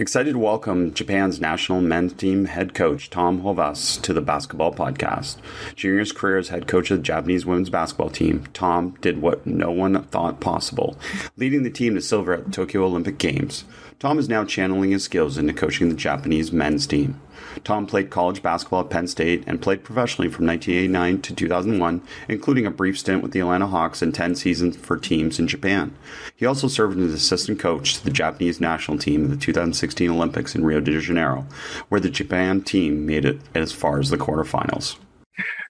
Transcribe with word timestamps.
Excited 0.00 0.34
to 0.34 0.38
welcome 0.38 0.94
Japan's 0.94 1.40
national 1.40 1.80
men's 1.80 2.12
team 2.12 2.44
head 2.44 2.72
coach 2.72 3.10
Tom 3.10 3.42
Hovasse 3.42 4.00
to 4.02 4.12
the 4.12 4.20
Basketball 4.20 4.72
Podcast. 4.72 5.38
His 5.76 6.12
career 6.12 6.38
as 6.38 6.50
head 6.50 6.68
coach 6.68 6.92
of 6.92 6.98
the 6.98 7.02
Japanese 7.02 7.44
women's 7.44 7.68
basketball 7.68 8.08
team, 8.08 8.44
Tom 8.54 8.96
did 9.00 9.20
what 9.20 9.44
no 9.44 9.72
one 9.72 10.00
thought 10.04 10.38
possible, 10.38 10.96
leading 11.36 11.64
the 11.64 11.70
team 11.70 11.96
to 11.96 12.00
silver 12.00 12.32
at 12.32 12.44
the 12.44 12.52
Tokyo 12.52 12.84
Olympic 12.84 13.18
Games. 13.18 13.64
Tom 13.98 14.20
is 14.20 14.28
now 14.28 14.44
channeling 14.44 14.92
his 14.92 15.02
skills 15.02 15.36
into 15.36 15.52
coaching 15.52 15.88
the 15.88 15.96
Japanese 15.96 16.52
men's 16.52 16.86
team. 16.86 17.20
Tom 17.64 17.86
played 17.86 18.10
college 18.10 18.42
basketball 18.42 18.80
at 18.80 18.90
Penn 18.90 19.06
State 19.06 19.44
and 19.46 19.60
played 19.60 19.84
professionally 19.84 20.30
from 20.30 20.46
1989 20.46 21.22
to 21.22 21.34
2001, 21.34 22.02
including 22.28 22.66
a 22.66 22.70
brief 22.70 22.98
stint 22.98 23.22
with 23.22 23.32
the 23.32 23.40
Atlanta 23.40 23.66
Hawks 23.66 24.02
and 24.02 24.14
10 24.14 24.34
seasons 24.34 24.76
for 24.76 24.96
teams 24.96 25.38
in 25.38 25.48
Japan. 25.48 25.94
He 26.36 26.46
also 26.46 26.68
served 26.68 26.98
as 26.98 27.12
assistant 27.12 27.58
coach 27.58 27.94
to 27.94 28.04
the 28.04 28.10
Japanese 28.10 28.60
national 28.60 28.98
team 28.98 29.24
in 29.24 29.30
the 29.30 29.36
2016 29.36 30.10
Olympics 30.10 30.54
in 30.54 30.64
Rio 30.64 30.80
de 30.80 31.00
Janeiro, 31.00 31.46
where 31.88 32.00
the 32.00 32.10
Japan 32.10 32.62
team 32.62 33.06
made 33.06 33.24
it 33.24 33.40
as 33.54 33.72
far 33.72 33.98
as 33.98 34.10
the 34.10 34.16
quarterfinals. 34.16 34.96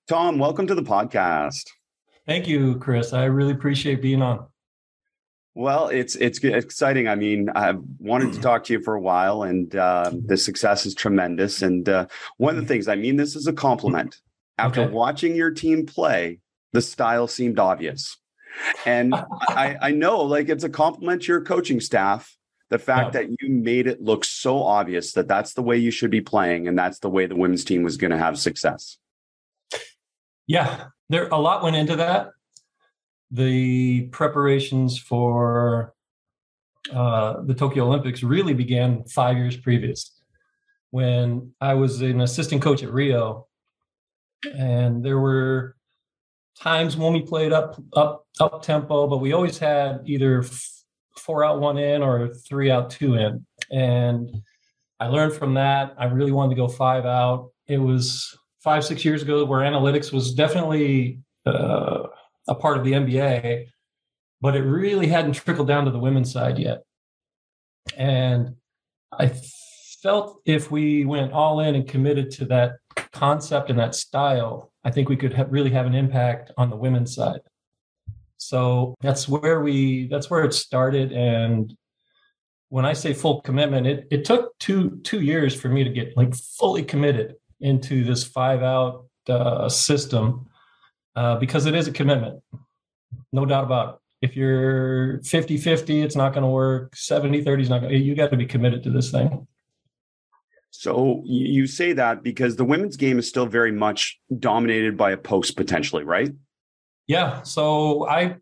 Tom, 0.09 0.39
welcome 0.39 0.67
to 0.67 0.75
the 0.75 0.83
podcast. 0.83 1.65
Thank 2.27 2.47
you, 2.47 2.79
Chris. 2.79 3.13
I 3.13 3.25
really 3.25 3.53
appreciate 3.53 4.03
being 4.03 4.23
on. 4.23 4.47
Well, 5.55 5.89
it's 5.89 6.15
it's 6.17 6.39
exciting. 6.45 7.09
I 7.09 7.17
mean, 7.17 7.49
I've 7.51 7.81
wanted 7.99 8.33
to 8.35 8.41
talk 8.41 8.65
to 8.65 8.73
you 8.73 8.81
for 8.81 8.95
a 8.95 9.01
while, 9.01 9.43
and 9.43 9.75
uh, 9.75 10.13
the 10.27 10.37
success 10.37 10.87
is 10.87 10.95
tremendous. 10.95 11.63
And 11.63 11.89
uh, 11.89 12.07
one 12.37 12.57
of 12.57 12.63
the 12.63 12.69
things, 12.69 12.87
I 12.87 12.95
mean, 12.95 13.17
this 13.17 13.35
is 13.35 13.47
a 13.47 13.53
compliment. 13.53 14.21
After 14.59 14.83
Okay. 14.83 14.93
watching 14.93 15.35
your 15.37 15.51
team 15.51 15.87
play, 15.87 16.41
the 16.73 16.83
style 16.83 17.27
seemed 17.27 17.59
obvious, 17.59 18.17
and 18.87 19.15
I, 19.15 19.77
I 19.81 19.91
know, 19.91 20.21
like, 20.21 20.49
it's 20.49 20.65
a 20.65 20.69
compliment 20.69 21.23
to 21.23 21.33
your 21.33 21.43
coaching 21.43 21.81
staff. 21.81 22.37
The 22.71 22.79
fact 22.79 23.15
Yeah. 23.15 23.23
that 23.23 23.31
you 23.41 23.49
made 23.51 23.87
it 23.87 24.03
look 24.03 24.25
so 24.25 24.63
obvious 24.63 25.13
that 25.15 25.27
that's 25.27 25.55
the 25.55 25.63
way 25.63 25.77
you 25.79 25.91
should 25.91 26.11
be 26.11 26.21
playing, 26.21 26.69
and 26.69 26.79
that's 26.79 26.99
the 26.99 27.09
way 27.11 27.27
the 27.27 27.35
women's 27.37 27.65
team 27.65 27.83
was 27.83 27.97
going 27.97 28.11
to 28.11 28.19
have 28.19 28.39
success. 28.39 28.99
Yeah, 30.47 30.87
there 31.09 31.29
a 31.29 31.39
lot 31.39 31.63
went 31.63 31.77
into 31.77 31.97
that. 31.97 32.31
The 33.31 34.09
preparations 34.09 34.99
for 34.99 35.95
uh, 36.93 37.43
the 37.43 37.55
Tokyo 37.55 37.85
Olympics 37.85 38.23
really 38.23 38.55
began 38.55 39.05
five 39.05 39.37
years 39.37 39.57
previous, 39.57 40.23
when 40.91 41.53
I 41.61 41.75
was 41.75 42.01
an 42.01 42.23
assistant 42.23 42.63
coach 42.63 42.83
at 42.83 42.93
Rio, 42.93 43.47
and 44.57 45.05
there 45.05 45.19
were 45.19 45.77
times 46.59 46.97
when 46.97 47.13
we 47.13 47.23
played 47.23 47.53
up 47.53 47.81
up 47.93 48.27
up 48.41 48.63
tempo, 48.63 49.07
but 49.07 49.19
we 49.19 49.33
always 49.33 49.59
had 49.59 50.01
either 50.07 50.45
four 51.19 51.45
out 51.45 51.61
one 51.61 51.77
in 51.77 52.03
or 52.03 52.33
three 52.33 52.71
out 52.71 52.89
two 52.91 53.15
in, 53.15 53.45
and 53.71 54.31
I 54.99 55.09
learned 55.09 55.35
from 55.35 55.55
that. 55.55 55.95
I 55.99 56.07
really 56.07 56.33
wanted 56.33 56.55
to 56.55 56.61
go 56.61 56.69
five 56.69 57.05
out. 57.05 57.51
It 57.67 57.79
was 57.79 58.37
five 58.61 58.85
six 58.85 59.05
years 59.05 59.23
ago 59.23 59.45
where 59.45 59.61
analytics 59.61 60.13
was 60.13 60.33
definitely 60.33 61.21
uh, 61.45 62.05
a 62.49 62.55
part 62.55 62.79
of 62.79 62.85
the 62.85 62.93
NBA, 62.93 63.67
but 64.41 64.57
it 64.57 64.63
really 64.63 65.07
hadn't 65.07 65.33
trickled 65.33 65.69
down 65.69 65.85
to 65.85 65.91
the 65.91 65.99
women's 65.99 66.33
side 66.33 66.59
yet. 66.59 66.83
And 67.97 68.57
I 69.13 69.33
felt 70.03 70.41
if 70.45 70.71
we 70.71 71.05
went 71.05 71.33
all 71.33 71.61
in 71.61 71.75
and 71.75 71.89
committed 71.89 72.31
to 72.33 72.45
that 72.47 72.77
concept 73.13 73.71
and 73.71 73.79
that 73.79 73.95
style, 73.95 74.73
I 74.85 74.91
think 74.91 75.09
we 75.09 75.17
could 75.17 75.51
really 75.51 75.71
have 75.71 75.87
an 75.87 75.95
impact 75.95 76.53
on 76.57 76.71
the 76.71 76.77
women's 76.77 77.15
side. 77.15 77.41
So 78.39 78.95
that's 79.01 79.29
where 79.29 79.61
we 79.61 80.07
that's 80.09 80.31
where 80.31 80.45
it 80.45 80.55
started. 80.55 81.13
And 81.13 81.77
when 82.69 82.85
I 82.85 82.93
say 82.93 83.13
full 83.13 83.41
commitment, 83.41 83.87
it, 83.87 84.07
it 84.11 84.25
took 84.25 84.57
two 84.59 85.01
two 85.03 85.21
years 85.21 85.59
for 85.59 85.69
me 85.69 85.85
to 85.85 85.91
get 85.91 86.17
like 86.17 86.35
fully 86.35 86.85
committed 86.85 87.35
into 87.61 88.05
this 88.05 88.25
five 88.25 88.63
out 88.63 89.07
uh, 89.29 89.69
system 89.69 90.48
uh, 91.17 91.37
because 91.37 91.67
it 91.67 91.75
is 91.75 91.89
a 91.89 91.93
commitment, 91.93 92.43
no 93.33 93.45
doubt 93.45 93.65
about 93.65 93.95
it. 93.95 94.01
If 94.21 94.37
you're 94.37 95.23
50 95.23 95.59
50, 95.59 96.03
it's 96.03 96.17
not 96.17 96.33
going 96.33 96.43
to 96.43 96.49
work. 96.49 96.97
70 96.97 97.45
30 97.45 97.63
is 97.63 97.71
not 97.71 97.81
going 97.81 97.93
to, 97.93 97.99
you 97.99 98.17
got 98.17 98.31
to 98.31 98.37
be 98.37 98.47
committed 98.47 98.83
to 98.85 98.91
this 98.91 99.11
thing. 99.11 99.47
So 100.71 101.23
you 101.25 101.47
you 101.47 101.67
say 101.67 101.93
that 101.95 102.23
because 102.23 102.57
the 102.57 102.65
women's 102.65 102.97
game 102.97 103.19
is 103.19 103.29
still 103.29 103.47
very 103.47 103.73
much 103.73 104.21
dominated 104.39 104.97
by 104.97 105.13
a 105.13 105.17
post 105.17 105.57
potentially, 105.57 106.05
right? 106.05 106.31
Yeah. 107.07 107.43
So 107.43 108.07
I, 108.07 108.37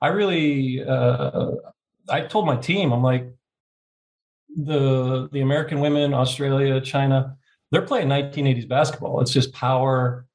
I 0.00 0.08
really, 0.08 0.84
uh, 0.84 1.50
I 2.08 2.20
told 2.22 2.46
my 2.46 2.56
team, 2.56 2.92
I'm 2.92 3.02
like, 3.02 3.32
the 4.56 5.28
the 5.32 5.40
American 5.40 5.80
women, 5.80 6.14
Australia, 6.14 6.80
China, 6.80 7.36
they're 7.70 7.82
playing 7.82 8.08
1980s 8.08 8.68
basketball. 8.68 9.20
It's 9.20 9.32
just 9.32 9.52
power 9.52 10.25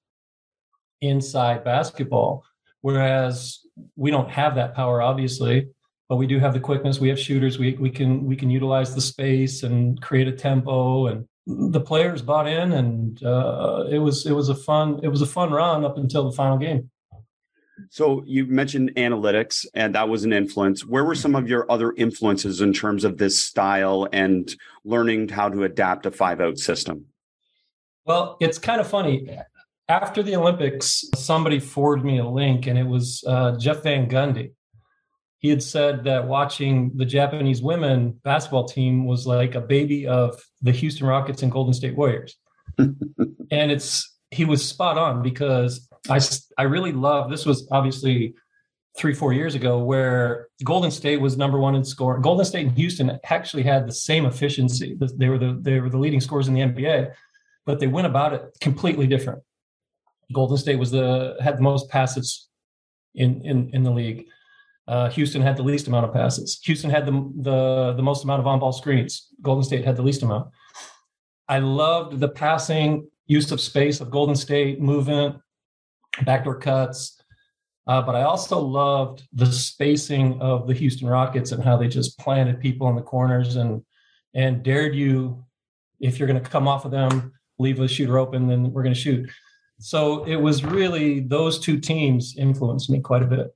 inside 1.01 1.63
basketball. 1.63 2.43
Whereas 2.81 3.59
we 3.95 4.11
don't 4.11 4.29
have 4.29 4.55
that 4.55 4.73
power, 4.73 5.01
obviously, 5.01 5.69
but 6.09 6.15
we 6.15 6.27
do 6.27 6.39
have 6.39 6.53
the 6.53 6.59
quickness. 6.59 6.99
We 6.99 7.09
have 7.09 7.19
shooters. 7.19 7.59
We 7.59 7.73
we 7.73 7.89
can 7.89 8.25
we 8.25 8.35
can 8.35 8.49
utilize 8.49 8.95
the 8.95 9.01
space 9.01 9.63
and 9.63 10.01
create 10.01 10.27
a 10.27 10.31
tempo. 10.31 11.07
And 11.07 11.25
the 11.45 11.81
players 11.81 12.21
bought 12.21 12.47
in, 12.47 12.71
and 12.73 13.23
uh, 13.23 13.85
it 13.89 13.99
was 13.99 14.25
it 14.25 14.33
was 14.33 14.49
a 14.49 14.55
fun 14.55 14.99
it 15.03 15.09
was 15.09 15.21
a 15.21 15.27
fun 15.27 15.51
run 15.51 15.85
up 15.85 15.97
until 15.97 16.29
the 16.29 16.35
final 16.35 16.57
game. 16.57 16.89
So 17.89 18.23
you 18.25 18.45
mentioned 18.45 18.91
analytics, 18.95 19.65
and 19.73 19.95
that 19.95 20.09
was 20.09 20.23
an 20.23 20.33
influence. 20.33 20.85
Where 20.85 21.03
were 21.03 21.15
some 21.15 21.35
of 21.35 21.47
your 21.47 21.69
other 21.71 21.93
influences 21.93 22.61
in 22.61 22.73
terms 22.73 23.03
of 23.03 23.17
this 23.17 23.41
style 23.43 24.07
and 24.11 24.53
learning 24.83 25.29
how 25.29 25.49
to 25.49 25.63
adapt 25.63 26.05
a 26.05 26.11
five 26.11 26.41
out 26.41 26.57
system? 26.57 27.05
Well, 28.05 28.37
it's 28.39 28.57
kind 28.57 28.81
of 28.81 28.87
funny. 28.87 29.27
After 29.91 30.23
the 30.23 30.37
Olympics, 30.37 31.03
somebody 31.17 31.59
forwarded 31.59 32.05
me 32.05 32.19
a 32.19 32.25
link, 32.25 32.65
and 32.65 32.79
it 32.79 32.87
was 32.87 33.25
uh, 33.27 33.57
Jeff 33.57 33.83
Van 33.83 34.07
Gundy. 34.07 34.53
He 35.39 35.49
had 35.49 35.61
said 35.61 36.05
that 36.05 36.29
watching 36.29 36.93
the 36.95 37.03
Japanese 37.03 37.61
women 37.61 38.11
basketball 38.23 38.63
team 38.63 39.05
was 39.05 39.27
like 39.27 39.53
a 39.55 39.59
baby 39.59 40.07
of 40.07 40.41
the 40.61 40.71
Houston 40.71 41.07
Rockets 41.07 41.43
and 41.43 41.51
Golden 41.51 41.73
State 41.73 41.97
Warriors. 41.97 42.37
and 42.77 42.95
it's 43.51 44.17
he 44.29 44.45
was 44.45 44.63
spot 44.65 44.97
on 44.97 45.21
because 45.21 45.89
I 46.09 46.21
I 46.57 46.63
really 46.63 46.93
love 46.93 47.29
this 47.29 47.45
was 47.45 47.67
obviously 47.69 48.33
three 48.97 49.13
four 49.13 49.33
years 49.33 49.55
ago 49.55 49.79
where 49.79 50.47
Golden 50.63 50.91
State 50.91 51.19
was 51.19 51.35
number 51.35 51.59
one 51.59 51.75
in 51.75 51.83
scoring. 51.83 52.21
Golden 52.21 52.45
State 52.45 52.67
and 52.67 52.77
Houston 52.77 53.19
actually 53.25 53.63
had 53.63 53.89
the 53.89 53.93
same 53.93 54.25
efficiency. 54.25 54.97
They 55.17 55.27
were 55.27 55.37
the 55.37 55.59
they 55.59 55.81
were 55.81 55.89
the 55.89 55.99
leading 55.99 56.21
scorers 56.21 56.47
in 56.47 56.53
the 56.53 56.61
NBA, 56.61 57.11
but 57.65 57.81
they 57.81 57.87
went 57.87 58.07
about 58.07 58.31
it 58.31 58.57
completely 58.61 59.05
different. 59.05 59.41
Golden 60.33 60.57
State 60.57 60.77
was 60.77 60.91
the 60.91 61.37
had 61.39 61.57
the 61.57 61.61
most 61.61 61.89
passes 61.89 62.47
in 63.15 63.41
in 63.41 63.69
in 63.73 63.83
the 63.83 63.91
league. 63.91 64.25
Uh, 64.87 65.09
Houston 65.09 65.41
had 65.41 65.57
the 65.57 65.63
least 65.63 65.87
amount 65.87 66.05
of 66.05 66.13
passes. 66.13 66.59
Houston 66.63 66.89
had 66.89 67.05
the 67.05 67.11
the 67.37 67.93
the 67.93 68.03
most 68.03 68.23
amount 68.23 68.39
of 68.39 68.47
on 68.47 68.59
ball 68.59 68.73
screens. 68.73 69.27
Golden 69.41 69.63
State 69.63 69.85
had 69.85 69.95
the 69.95 70.01
least 70.01 70.23
amount. 70.23 70.49
I 71.47 71.59
loved 71.59 72.19
the 72.19 72.29
passing 72.29 73.09
use 73.25 73.51
of 73.51 73.61
space 73.61 74.01
of 74.01 74.09
Golden 74.09 74.35
State 74.35 74.81
movement, 74.81 75.37
backdoor 76.23 76.59
cuts. 76.59 77.17
Uh, 77.87 78.01
but 78.01 78.15
I 78.15 78.21
also 78.21 78.59
loved 78.59 79.23
the 79.33 79.51
spacing 79.51 80.39
of 80.39 80.67
the 80.67 80.73
Houston 80.73 81.07
Rockets 81.07 81.51
and 81.51 81.63
how 81.63 81.77
they 81.77 81.87
just 81.87 82.17
planted 82.19 82.59
people 82.59 82.87
in 82.89 82.95
the 82.95 83.01
corners 83.01 83.55
and 83.55 83.83
and 84.33 84.63
dared 84.63 84.95
you 84.95 85.43
if 86.01 86.17
you're 86.17 86.27
going 86.27 86.41
to 86.41 86.49
come 86.49 86.67
off 86.67 86.83
of 86.83 86.91
them, 86.91 87.31
leave 87.59 87.79
a 87.79 87.87
shooter 87.87 88.17
open, 88.17 88.47
then 88.47 88.71
we're 88.73 88.83
going 88.83 88.93
to 88.93 88.99
shoot. 88.99 89.29
So 89.81 90.23
it 90.25 90.35
was 90.35 90.63
really 90.63 91.21
those 91.21 91.59
two 91.59 91.79
teams 91.79 92.35
influenced 92.37 92.89
me 92.89 92.99
quite 92.99 93.23
a 93.23 93.27
bit. 93.27 93.55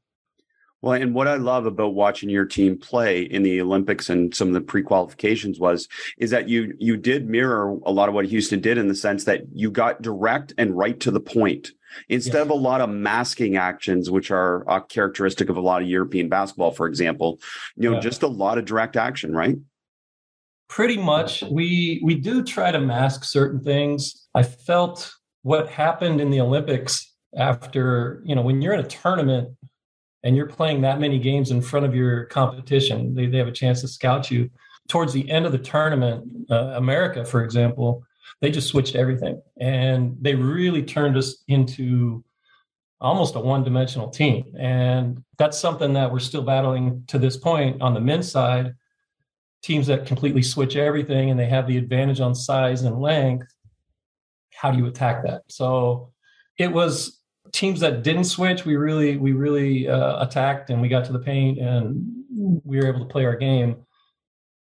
Well, 0.82 0.94
and 0.94 1.16
what 1.16 1.28
I 1.28 1.36
love 1.36 1.66
about 1.66 1.96
watching 1.96 2.30
your 2.30 2.46
team 2.46 2.78
play 2.78 3.24
in 3.24 3.44
the 3.44 3.62
Olympics 3.62 4.10
and 4.10 4.36
some 4.36 4.50
of 4.50 4.54
the 4.54 4.62
pre-qualifications 4.62 5.60
was 5.60 5.88
is 6.18 6.32
that 6.32 6.50
you 6.50 6.76
you 6.78 6.98
did 6.98 7.28
mirror 7.30 7.78
a 7.86 7.92
lot 7.92 8.10
of 8.10 8.14
what 8.16 8.26
Houston 8.26 8.60
did 8.60 8.78
in 8.78 8.88
the 8.88 8.96
sense 8.96 9.24
that 9.24 9.44
you 9.52 9.72
got 9.72 10.02
direct 10.02 10.54
and 10.58 10.78
right 10.78 11.00
to 11.00 11.12
the 11.12 11.20
point 11.20 11.72
instead 12.10 12.42
of 12.42 12.50
a 12.50 12.56
lot 12.56 12.82
of 12.82 12.90
masking 12.90 13.56
actions, 13.56 14.12
which 14.12 14.30
are 14.30 14.64
a 14.70 14.82
characteristic 14.82 15.50
of 15.50 15.58
a 15.58 15.62
lot 15.62 15.82
of 15.82 15.88
European 15.88 16.30
basketball, 16.30 16.72
for 16.72 16.88
example. 16.88 17.40
You 17.76 17.90
know, 17.90 17.96
yeah. 17.96 18.02
just 18.02 18.24
a 18.24 18.28
lot 18.28 18.58
of 18.58 18.66
direct 18.66 18.96
action, 18.96 19.34
right? 19.36 19.58
Pretty 20.70 20.98
much. 20.98 21.44
We 21.44 22.02
we 22.04 22.16
do 22.16 22.44
try 22.44 22.72
to 22.72 22.80
mask 22.80 23.24
certain 23.24 23.60
things. 23.60 24.28
I 24.36 24.44
felt 24.44 25.16
what 25.46 25.70
happened 25.70 26.20
in 26.20 26.32
the 26.32 26.42
Olympics 26.42 27.14
after 27.38 28.24
you 28.26 28.34
know 28.34 28.42
when 28.42 28.64
you're 28.64 28.74
in 28.74 28.80
a 28.80 28.88
tournament 28.88 29.56
and 30.24 30.36
you're 30.36 30.48
playing 30.48 30.82
that 30.82 31.00
many 31.00 31.20
games 31.20 31.52
in 31.52 31.62
front 31.62 31.86
of 31.86 31.94
your 31.94 32.26
competition, 32.26 33.14
they, 33.14 33.28
they 33.28 33.38
have 33.38 33.48
a 33.48 33.52
chance 33.52 33.82
to 33.82 33.88
scout 33.88 34.32
you. 34.32 34.50
Towards 34.90 35.14
the 35.14 35.30
end 35.30 35.46
of 35.46 35.52
the 35.52 35.60
tournament, 35.60 36.48
uh, 36.50 36.74
America, 36.76 37.24
for 37.24 37.44
example, 37.44 38.04
they 38.42 38.50
just 38.50 38.70
switched 38.70 38.96
everything 38.96 39.40
and 39.62 40.18
they 40.20 40.34
really 40.34 40.82
turned 40.82 41.16
us 41.16 41.44
into 41.48 42.24
almost 43.00 43.36
a 43.36 43.40
one-dimensional 43.40 44.10
team. 44.10 44.52
And 44.58 45.24
that's 45.38 45.60
something 45.60 45.94
that 45.94 46.12
we're 46.12 46.20
still 46.20 46.42
battling 46.42 47.04
to 47.08 47.20
this 47.20 47.38
point 47.38 47.84
on 47.84 47.94
the 47.94 48.02
men's 48.02 48.32
side. 48.32 48.74
Teams 49.62 49.86
that 49.88 50.08
completely 50.08 50.42
switch 50.42 50.76
everything 50.76 51.30
and 51.30 51.40
they 51.40 51.50
have 51.50 51.68
the 51.68 51.78
advantage 51.78 52.20
on 52.20 52.34
size 52.34 52.82
and 52.82 53.00
length. 53.00 53.55
How 54.60 54.72
do 54.72 54.78
you 54.78 54.86
attack 54.86 55.24
that? 55.24 55.44
So 55.48 56.12
it 56.58 56.72
was 56.72 57.20
teams 57.52 57.80
that 57.80 58.04
didn't 58.04 58.26
switch, 58.26 58.66
we 58.66 58.76
really 58.76 59.18
we 59.18 59.32
really 59.32 59.88
uh, 59.88 60.24
attacked 60.24 60.70
and 60.70 60.82
we 60.82 60.90
got 60.90 61.06
to 61.06 61.14
the 61.14 61.20
paint 61.20 61.60
and 61.60 62.24
we 62.64 62.78
were 62.78 62.88
able 62.88 63.00
to 63.00 63.06
play 63.06 63.26
our 63.26 63.36
game. 63.36 63.78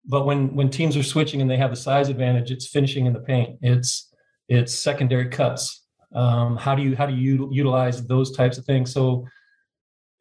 But 0.07 0.27
when 0.27 0.55
when 0.55 0.71
teams 0.71 0.97
are 0.97 1.03
switching 1.03 1.41
and 1.41 1.51
they 1.51 1.57
have 1.57 1.71
the 1.71 1.77
size 1.77 2.09
advantage, 2.09 2.51
it's 2.51 2.69
finishing 2.69 3.07
in 3.07 3.13
the 3.13 3.21
paint. 3.21 3.59
It's 3.63 4.13
it's 4.49 4.75
secondary 4.75 5.29
cuts. 5.29 5.83
Um, 6.15 6.57
how 6.57 6.75
do 6.75 6.83
you 6.83 6.95
how 6.95 7.07
do 7.07 7.15
you 7.15 7.49
utilize 7.53 8.07
those 8.07 8.37
types 8.37 8.59
of 8.59 8.65
things? 8.65 8.93
So 8.93 9.27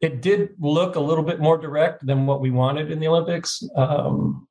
it 0.00 0.22
did 0.22 0.50
look 0.58 0.96
a 0.96 1.00
little 1.00 1.24
bit 1.24 1.40
more 1.40 1.58
direct 1.58 2.04
than 2.06 2.26
what 2.26 2.40
we 2.40 2.50
wanted 2.50 2.90
in 2.90 2.98
the 2.98 3.08
Olympics, 3.08 3.62
um, 3.76 4.48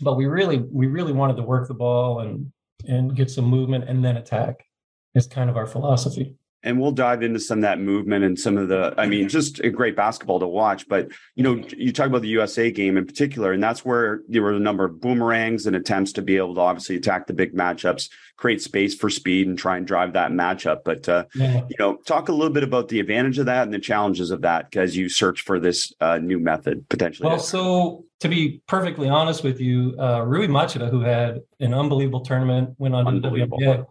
but 0.00 0.16
we 0.16 0.26
really 0.26 0.58
we 0.58 0.86
really 0.86 1.12
wanted 1.12 1.36
to 1.36 1.42
work 1.42 1.68
the 1.68 1.74
ball 1.74 2.20
and 2.20 2.52
and 2.86 3.14
get 3.14 3.30
some 3.30 3.44
movement 3.44 3.84
and 3.88 4.04
then 4.04 4.16
attack. 4.16 4.66
Is 5.14 5.26
kind 5.26 5.50
of 5.50 5.56
our 5.56 5.66
philosophy 5.66 6.36
and 6.62 6.78
we'll 6.78 6.92
dive 6.92 7.22
into 7.22 7.40
some 7.40 7.58
of 7.58 7.62
that 7.62 7.80
movement 7.80 8.24
and 8.24 8.38
some 8.38 8.56
of 8.56 8.68
the 8.68 8.94
i 8.98 9.06
mean 9.06 9.28
just 9.28 9.60
a 9.60 9.70
great 9.70 9.96
basketball 9.96 10.40
to 10.40 10.46
watch 10.46 10.88
but 10.88 11.08
you 11.34 11.42
know 11.42 11.62
you 11.76 11.92
talk 11.92 12.06
about 12.06 12.22
the 12.22 12.28
usa 12.28 12.70
game 12.70 12.96
in 12.96 13.06
particular 13.06 13.52
and 13.52 13.62
that's 13.62 13.84
where 13.84 14.20
there 14.28 14.42
were 14.42 14.52
a 14.52 14.60
number 14.60 14.84
of 14.84 15.00
boomerangs 15.00 15.66
and 15.66 15.74
attempts 15.74 16.12
to 16.12 16.22
be 16.22 16.36
able 16.36 16.54
to 16.54 16.60
obviously 16.60 16.96
attack 16.96 17.26
the 17.26 17.32
big 17.32 17.54
matchups 17.54 18.10
create 18.36 18.60
space 18.60 18.94
for 18.94 19.10
speed 19.10 19.46
and 19.46 19.58
try 19.58 19.76
and 19.76 19.86
drive 19.86 20.12
that 20.12 20.30
matchup 20.30 20.78
but 20.84 21.08
uh, 21.08 21.24
yeah. 21.34 21.62
you 21.68 21.76
know 21.78 21.96
talk 22.06 22.28
a 22.28 22.32
little 22.32 22.52
bit 22.52 22.62
about 22.62 22.88
the 22.88 23.00
advantage 23.00 23.38
of 23.38 23.46
that 23.46 23.64
and 23.64 23.72
the 23.72 23.78
challenges 23.78 24.30
of 24.30 24.42
that 24.42 24.74
as 24.76 24.96
you 24.96 25.08
search 25.08 25.42
for 25.42 25.58
this 25.58 25.92
uh, 26.00 26.18
new 26.18 26.38
method 26.38 26.88
potentially 26.88 27.28
well 27.28 27.38
so 27.38 28.04
to 28.20 28.28
be 28.28 28.62
perfectly 28.66 29.08
honest 29.08 29.42
with 29.42 29.60
you 29.60 29.94
uh, 29.98 30.22
rui 30.22 30.46
machida 30.46 30.90
who 30.90 31.00
had 31.00 31.40
an 31.60 31.74
unbelievable 31.74 32.20
tournament 32.20 32.74
went 32.78 32.94
on 32.94 33.04
to 33.06 33.20
the 33.20 33.28
WNBA 33.28 33.86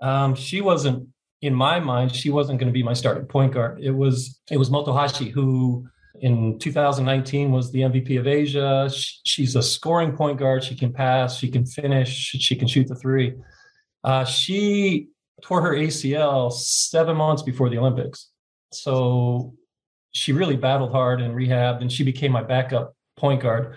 um, 0.00 0.34
she 0.34 0.60
wasn't 0.60 1.08
in 1.42 1.54
my 1.54 1.78
mind, 1.78 2.14
she 2.14 2.30
wasn't 2.30 2.58
going 2.58 2.68
to 2.68 2.72
be 2.72 2.82
my 2.82 2.92
starting 2.94 3.26
point 3.26 3.52
guard. 3.52 3.80
It 3.80 3.90
was 3.90 4.40
it 4.50 4.56
was 4.56 4.70
Motohashi 4.70 5.30
who 5.30 5.86
in 6.20 6.58
2019 6.58 7.52
was 7.52 7.70
the 7.72 7.80
MVP 7.80 8.18
of 8.18 8.26
Asia. 8.26 8.90
She's 9.24 9.54
a 9.54 9.62
scoring 9.62 10.16
point 10.16 10.38
guard. 10.38 10.64
She 10.64 10.74
can 10.74 10.92
pass. 10.92 11.36
She 11.36 11.48
can 11.48 11.66
finish. 11.66 12.10
She 12.12 12.56
can 12.56 12.66
shoot 12.66 12.88
the 12.88 12.94
three. 12.94 13.34
Uh, 14.02 14.24
she 14.24 15.08
tore 15.42 15.60
her 15.60 15.74
ACL 15.74 16.52
seven 16.52 17.16
months 17.16 17.42
before 17.42 17.68
the 17.68 17.78
Olympics, 17.78 18.30
so 18.72 19.54
she 20.12 20.32
really 20.32 20.56
battled 20.56 20.92
hard 20.92 21.20
and 21.20 21.34
rehabbed, 21.34 21.82
and 21.82 21.92
she 21.92 22.02
became 22.02 22.32
my 22.32 22.42
backup 22.42 22.95
point 23.16 23.42
guard. 23.42 23.76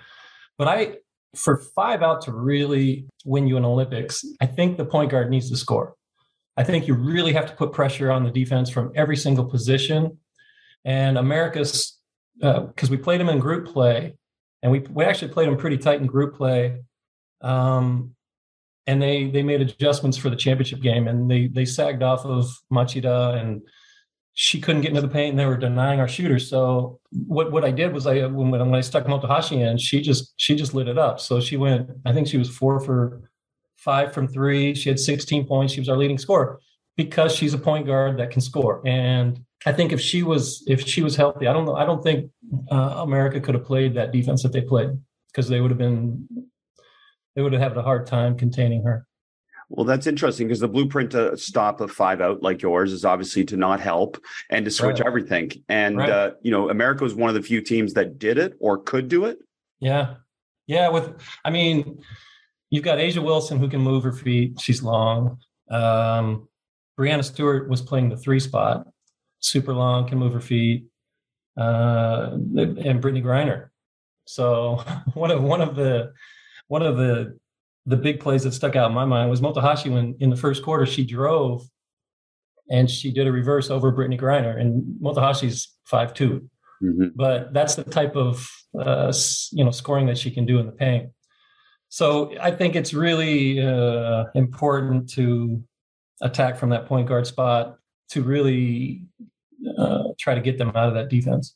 But 0.58 0.68
I, 0.68 0.98
for 1.36 1.58
five 1.76 2.02
out 2.02 2.22
to 2.24 2.32
really 2.32 3.08
win 3.26 3.48
you 3.48 3.58
an 3.58 3.66
Olympics, 3.66 4.26
I 4.42 4.46
think 4.46 4.78
the 4.78 4.86
point 4.86 5.12
guard 5.12 5.30
needs 5.30 5.50
to 5.50 5.58
score. 5.58 5.96
I 6.58 6.64
think 6.64 6.88
you 6.88 6.94
really 6.94 7.34
have 7.34 7.46
to 7.48 7.56
put 7.56 7.72
pressure 7.72 8.12
on 8.12 8.24
the 8.24 8.32
defense 8.32 8.70
from 8.70 8.92
every 8.96 9.16
single 9.16 9.46
position. 9.46 10.18
And 10.84 11.18
America's 11.18 11.98
because 12.40 12.90
uh, 12.90 12.92
we 12.92 12.98
played 12.98 13.20
them 13.20 13.30
in 13.30 13.40
group 13.40 13.68
play, 13.68 14.16
and 14.64 14.72
we 14.72 14.80
we 14.80 15.04
actually 15.04 15.32
played 15.32 15.48
them 15.48 15.58
pretty 15.58 15.78
tight 15.78 16.00
in 16.00 16.08
group 16.08 16.36
play. 16.36 16.82
Um, 17.42 18.16
and 18.88 19.02
they 19.02 19.30
they 19.30 19.44
made 19.44 19.62
adjustments 19.62 20.18
for 20.18 20.30
the 20.30 20.36
championship 20.36 20.82
game, 20.82 21.08
and 21.08 21.30
they 21.30 21.48
they 21.48 21.66
sagged 21.66 22.02
off 22.02 22.26
of 22.26 22.50
Machida, 22.72 23.40
and 23.40 23.62
she 24.34 24.62
couldn't 24.62 24.82
get 24.82 24.90
into 24.90 25.02
the 25.02 25.08
paint, 25.08 25.32
and 25.32 25.40
they 25.40 25.46
were 25.46 25.58
denying 25.58 26.00
our 26.00 26.08
shooters. 26.08 26.50
So 26.50 27.00
what 27.12 27.52
what 27.52 27.66
I 27.66 27.72
did 27.72 27.94
was 27.94 28.08
I 28.08 28.26
when, 28.26 28.52
when 28.52 28.76
I 28.76 28.82
stuck 28.82 29.06
Motohashi 29.06 29.62
in, 29.62 29.78
she 29.78 30.02
just 30.02 30.34
she 30.38 30.56
just 30.56 30.74
lit 30.74 30.88
it 30.88 30.98
up. 30.98 31.20
So 31.20 31.40
she 31.40 31.58
went, 31.58 31.90
I 32.06 32.14
think 32.14 32.28
she 32.28 32.38
was 32.38 32.50
four 32.50 32.80
for 32.80 33.30
five 33.78 34.14
from 34.14 34.28
three. 34.28 34.76
She 34.76 34.90
had 34.90 35.00
16 35.00 35.48
points. 35.48 35.74
She 35.74 35.80
was 35.80 35.90
our 35.90 35.98
leading 35.98 36.18
scorer 36.18 36.60
because 36.98 37.34
she's 37.34 37.54
a 37.54 37.58
point 37.58 37.88
guard 37.88 38.18
that 38.18 38.32
can 38.32 38.42
score. 38.42 38.82
And 38.86 39.40
I 39.66 39.72
think 39.72 39.92
if 39.92 40.02
she 40.02 40.24
was 40.24 40.64
if 40.68 40.88
she 40.88 41.02
was 41.02 41.16
healthy, 41.16 41.48
I 41.48 41.54
don't 41.54 41.66
know. 41.66 41.76
I 41.76 41.86
don't 41.86 42.04
think 42.04 42.32
uh, 42.72 42.96
America 42.98 43.42
could 43.42 43.56
have 43.56 43.66
played 43.66 43.96
that 43.96 44.12
defense 44.12 44.44
that 44.44 44.54
they 44.54 44.62
played 44.62 44.90
because 45.32 45.50
they 45.50 45.62
would 45.62 45.72
have 45.72 45.78
been 45.78 46.28
they 47.36 47.42
would 47.42 47.54
have 47.54 47.62
had 47.62 47.78
a 47.78 47.82
hard 47.82 48.08
time 48.08 48.38
containing 48.38 48.84
her. 48.84 49.06
Well, 49.70 49.86
that's 49.86 50.08
interesting 50.08 50.48
because 50.48 50.60
the 50.60 50.68
blueprint 50.68 51.12
to 51.12 51.38
stop 51.38 51.80
a 51.80 51.88
five 51.88 52.22
out 52.22 52.42
like 52.42 52.62
yours 52.62 52.92
is 52.92 53.06
obviously 53.06 53.46
to 53.46 53.58
not 53.58 53.80
help 53.80 54.18
and 54.50 54.66
to 54.66 54.72
switch 54.72 55.00
right. 55.00 55.08
everything. 55.08 55.52
And 55.70 55.98
right. 55.98 56.10
uh, 56.10 56.32
you 56.42 56.50
know, 56.50 56.70
America 56.70 57.04
was 57.04 57.14
one 57.14 57.30
of 57.30 57.36
the 57.36 57.42
few 57.44 57.62
teams 57.62 57.94
that 57.94 58.18
did 58.18 58.40
it 58.40 58.56
or 58.60 58.80
could 58.80 59.08
do 59.08 59.26
it. 59.26 59.38
Yeah, 59.80 60.16
yeah. 60.66 60.90
With 60.90 61.14
I 61.46 61.52
mean, 61.52 62.02
you've 62.72 62.84
got 62.84 62.98
A'ja 62.98 63.24
Wilson 63.24 63.60
who 63.60 63.70
can 63.70 63.82
move 63.82 64.04
her 64.04 64.12
feet. 64.12 64.60
She's 64.60 64.82
long. 64.82 65.38
Um, 65.70 66.48
Breanna 67.00 67.24
Stewart 67.24 67.70
was 67.70 67.82
playing 67.82 68.10
the 68.10 68.18
three 68.18 68.40
spot, 68.40 68.88
super 69.40 69.74
long, 69.74 70.08
can 70.08 70.18
move 70.18 70.34
her 70.34 70.42
feet, 70.42 70.86
uh, 71.58 72.32
and 72.34 73.04
Brittney 73.04 73.24
Griner. 73.24 73.70
So 74.26 74.84
one 75.14 75.30
of 75.30 75.44
one 75.44 75.62
of 75.62 75.76
the 75.76 76.12
one 76.68 76.82
of 76.82 76.98
the 76.98 77.38
the 77.86 77.98
big 77.98 78.20
plays 78.20 78.44
that 78.44 78.54
stuck 78.54 78.76
out 78.76 78.90
in 78.90 78.96
my 78.96 79.06
mind 79.06 79.30
was 79.30 79.42
Motohashi 79.42 79.92
when 79.92 80.16
in 80.20 80.30
the 80.30 80.36
first 80.36 80.64
quarter 80.64 80.86
she 80.86 81.06
drove 81.06 81.68
and 82.70 82.90
she 82.90 83.12
did 83.12 83.28
a 83.28 83.32
reverse 83.32 83.70
over 83.70 83.92
Brittney 83.92 84.20
Griner, 84.20 84.60
and 84.60 84.84
Motohashi's 85.02 85.76
five 85.86 86.14
two. 86.14 86.50
Mm-hmm. 86.84 87.08
But 87.16 87.54
that's 87.54 87.76
the 87.76 87.84
type 87.84 88.16
of 88.16 88.48
uh, 88.80 89.12
you 89.52 89.64
know 89.64 89.72
scoring 89.72 90.06
that 90.08 90.18
she 90.18 90.32
can 90.32 90.46
do 90.46 90.60
in 90.60 90.66
the 90.66 90.72
paint. 90.72 91.10
So 91.90 92.34
I 92.40 92.52
think 92.52 92.76
it's 92.76 92.94
really 92.94 93.66
uh, 93.66 94.26
important 94.36 95.10
to 95.12 95.64
attack 96.22 96.58
from 96.58 96.70
that 96.70 96.86
point 96.86 97.08
guard 97.08 97.26
spot 97.26 97.78
to 98.10 98.22
really 98.22 99.06
uh, 99.78 100.04
try 100.20 100.36
to 100.36 100.42
get 100.42 100.58
them 100.58 100.70
out 100.70 100.88
of 100.88 100.94
that 100.94 101.10
defense. 101.10 101.56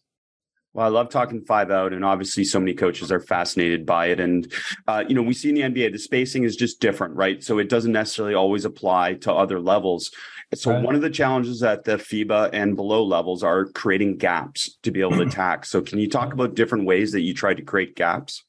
Well, 0.73 0.85
I 0.85 0.89
love 0.89 1.09
talking 1.09 1.41
five 1.41 1.69
out, 1.69 1.93
and 1.93 2.03
obviously, 2.03 2.43
so 2.43 2.59
many 2.59 2.73
coaches 2.73 3.11
are 3.11 3.19
fascinated 3.19 3.85
by 3.85 4.07
it. 4.07 4.19
And 4.19 4.51
uh, 4.87 5.03
you 5.07 5.13
know, 5.13 5.21
we 5.21 5.33
see 5.33 5.49
in 5.49 5.55
the 5.55 5.61
NBA 5.61 5.91
the 5.91 5.99
spacing 5.99 6.43
is 6.43 6.55
just 6.55 6.79
different, 6.79 7.15
right? 7.15 7.43
So 7.43 7.59
it 7.59 7.69
doesn't 7.69 7.91
necessarily 7.91 8.33
always 8.33 8.65
apply 8.65 9.15
to 9.15 9.33
other 9.33 9.59
levels. 9.59 10.11
So 10.55 10.71
right. 10.71 10.83
one 10.83 10.95
of 10.95 11.01
the 11.01 11.09
challenges 11.09 11.63
at 11.63 11.83
the 11.83 11.97
FIBA 11.97 12.49
and 12.53 12.75
below 12.75 13.03
levels 13.03 13.43
are 13.43 13.65
creating 13.65 14.17
gaps 14.17 14.77
to 14.83 14.91
be 14.91 15.01
able 15.01 15.17
to 15.17 15.21
attack. 15.27 15.65
So 15.65 15.81
can 15.81 15.99
you 15.99 16.09
talk 16.09 16.33
about 16.33 16.55
different 16.55 16.85
ways 16.85 17.11
that 17.11 17.21
you 17.21 17.33
try 17.33 17.53
to 17.53 17.61
create 17.61 17.95
gaps? 17.95 18.43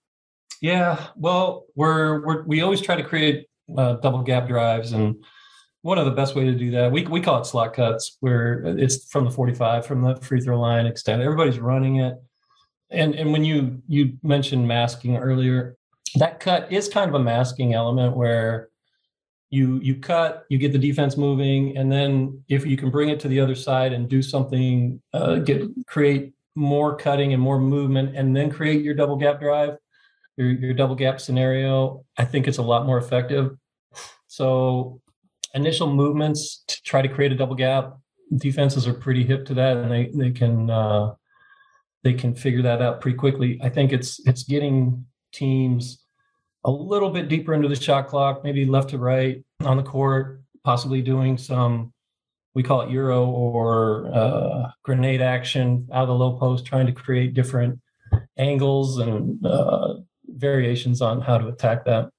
Yeah, 0.61 1.09
well, 1.16 1.66
we're, 1.75 2.25
we're 2.25 2.43
we 2.45 2.62
always 2.62 2.81
try 2.81 2.97
to 2.97 3.02
create 3.02 3.47
uh, 3.76 3.95
double 3.95 4.23
gap 4.23 4.49
drives, 4.49 4.93
and 4.93 5.16
one 5.84 5.98
of 5.98 6.06
the 6.06 6.10
best 6.10 6.34
way 6.34 6.44
to 6.44 6.54
do 6.54 6.70
that 6.70 6.90
we 6.90 7.06
we 7.06 7.20
call 7.20 7.40
it 7.40 7.44
slot 7.44 7.74
cuts, 7.74 8.16
where 8.20 8.62
it's 8.78 9.06
from 9.10 9.24
the 9.24 9.30
45, 9.30 9.86
from 9.86 10.02
the 10.02 10.16
free 10.16 10.40
throw 10.40 10.58
line 10.58 10.86
extend. 10.86 11.20
Everybody's 11.20 11.58
running 11.58 11.96
it, 11.96 12.16
and 12.90 13.14
and 13.14 13.32
when 13.32 13.44
you 13.44 13.82
you 13.86 14.14
mentioned 14.22 14.66
masking 14.66 15.16
earlier, 15.16 15.76
that 16.16 16.40
cut 16.40 16.72
is 16.72 16.88
kind 16.88 17.08
of 17.08 17.14
a 17.14 17.22
masking 17.22 17.74
element 17.74 18.16
where 18.16 18.70
you 19.50 19.78
you 19.80 19.96
cut, 19.96 20.46
you 20.48 20.56
get 20.56 20.72
the 20.72 20.78
defense 20.78 21.18
moving, 21.18 21.76
and 21.76 21.92
then 21.92 22.42
if 22.48 22.64
you 22.66 22.76
can 22.76 22.90
bring 22.90 23.10
it 23.10 23.20
to 23.20 23.28
the 23.28 23.38
other 23.38 23.54
side 23.54 23.92
and 23.92 24.08
do 24.08 24.22
something, 24.22 25.02
uh, 25.12 25.36
get 25.36 25.62
create 25.86 26.32
more 26.54 26.96
cutting 26.96 27.34
and 27.34 27.42
more 27.42 27.58
movement, 27.58 28.16
and 28.16 28.34
then 28.34 28.50
create 28.50 28.82
your 28.82 28.94
double 28.94 29.16
gap 29.16 29.38
drive 29.38 29.76
your, 30.36 30.50
your 30.50 30.74
double 30.74 30.94
gap 30.94 31.20
scenario, 31.20 32.04
I 32.16 32.24
think 32.24 32.48
it's 32.48 32.58
a 32.58 32.62
lot 32.62 32.86
more 32.86 32.98
effective. 32.98 33.56
So 34.26 35.00
initial 35.54 35.92
movements 35.92 36.64
to 36.68 36.82
try 36.82 37.02
to 37.02 37.08
create 37.08 37.32
a 37.32 37.37
double 37.37 37.54
gap, 37.54 37.96
defenses 38.37 38.87
are 38.87 38.94
pretty 38.94 39.25
hip 39.25 39.46
to 39.46 39.54
that, 39.54 39.76
and 39.76 39.90
they 39.90 40.11
they 40.14 40.30
can 40.30 40.70
uh, 40.70 41.14
they 42.02 42.14
can 42.14 42.34
figure 42.34 42.62
that 42.62 42.82
out 42.82 43.00
pretty 43.00 43.16
quickly. 43.16 43.58
I 43.62 43.68
think 43.68 43.92
it's 43.92 44.20
it's 44.26 44.44
getting 44.44 45.06
teams 45.32 46.04
a 46.64 46.70
little 46.70 47.11
bit 47.11 47.28
deeper 47.28 47.54
into 47.54 47.68
the 47.68 47.76
shot 47.76 48.08
clock, 48.08 48.42
maybe 48.42 48.64
left 48.64 48.90
to 48.90 48.99
right 48.99 49.44
on 49.64 49.76
the 49.76 49.82
court, 49.82 50.42
possibly 50.64 51.02
doing 51.02 51.37
some 51.37 51.92
we 52.54 52.62
call 52.62 52.82
it 52.82 52.90
euro 52.90 53.26
or 53.26 54.11
uh, 54.14 54.70
grenade 54.84 55.20
action 55.20 55.88
out 55.92 56.02
of 56.02 56.08
the 56.08 56.14
low 56.14 56.38
post, 56.38 56.64
trying 56.64 56.87
to 56.87 56.92
create 56.92 57.34
different 57.34 57.80
angles 58.38 58.99
and 58.99 59.44
uh, 59.44 59.94
variations 60.28 61.02
on 61.02 61.20
how 61.20 61.37
to 61.37 61.49
attack 61.49 61.84
that. 61.84 62.11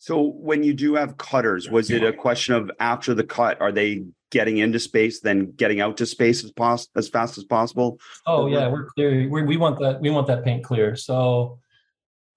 So 0.00 0.22
when 0.22 0.62
you 0.62 0.72
do 0.72 0.94
have 0.94 1.18
cutters, 1.18 1.68
was 1.68 1.90
it 1.90 2.02
a 2.02 2.10
question 2.10 2.54
of 2.54 2.70
after 2.80 3.12
the 3.12 3.22
cut, 3.22 3.60
are 3.60 3.70
they 3.70 4.06
getting 4.30 4.56
into 4.56 4.78
space, 4.78 5.20
then 5.20 5.52
getting 5.52 5.82
out 5.82 5.98
to 5.98 6.06
space 6.06 6.42
as 6.42 6.50
pos- 6.52 6.88
as 6.96 7.10
fast 7.10 7.36
as 7.36 7.44
possible? 7.44 8.00
Oh 8.26 8.46
yeah, 8.46 8.66
we're 8.68 8.86
clear. 8.86 9.28
We're, 9.28 9.44
we 9.44 9.58
want 9.58 9.78
that. 9.80 10.00
We 10.00 10.08
want 10.08 10.26
that 10.28 10.42
paint 10.42 10.64
clear. 10.64 10.96
So 10.96 11.58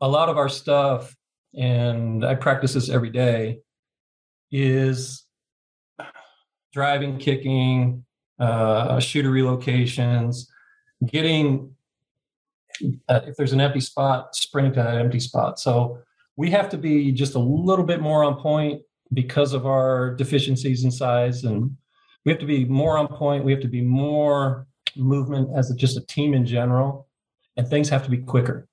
a 0.02 0.10
lot 0.10 0.28
of 0.28 0.38
our 0.38 0.50
stuff, 0.50 1.16
and 1.58 2.26
I 2.26 2.36
practice 2.36 2.74
this 2.74 2.90
every 2.90 3.12
day, 3.12 3.62
is 4.52 5.24
driving, 6.74 7.18
kicking, 7.18 8.04
uh, 8.40 9.00
shooter 9.00 9.32
relocations, 9.32 10.48
getting 11.06 11.74
uh, 13.08 13.22
if 13.26 13.38
there's 13.38 13.54
an 13.54 13.62
empty 13.62 13.80
spot, 13.80 14.36
sprinting 14.36 14.74
to 14.74 14.84
that 14.84 14.98
empty 14.98 15.22
spot. 15.22 15.60
So 15.60 16.00
we 16.36 16.50
have 16.52 16.70
to 16.70 16.78
be 16.78 17.12
just 17.12 17.36
a 17.36 17.40
little 17.40 17.86
bit 17.86 18.02
more 18.02 18.24
on 18.24 18.36
point 18.36 18.82
because 19.14 19.54
of 19.54 19.66
our 19.66 20.16
deficiencies 20.16 20.84
in 20.84 20.92
size, 20.92 21.44
and 21.44 21.76
we 22.26 22.32
have 22.32 22.40
to 22.40 22.46
be 22.46 22.66
more 22.66 22.98
on 22.98 23.08
point. 23.08 23.44
We 23.44 23.52
have 23.52 23.62
to 23.62 23.68
be 23.68 23.82
more 23.82 24.68
movement 24.96 25.50
as 25.56 25.70
a, 25.72 25.76
just 25.76 25.98
a 25.98 26.06
team 26.06 26.34
in 26.34 26.46
general, 26.46 27.08
and 27.58 27.68
things 27.68 27.90
have 27.90 28.04
to 28.06 28.10
be 28.10 28.18
quicker. 28.18 28.68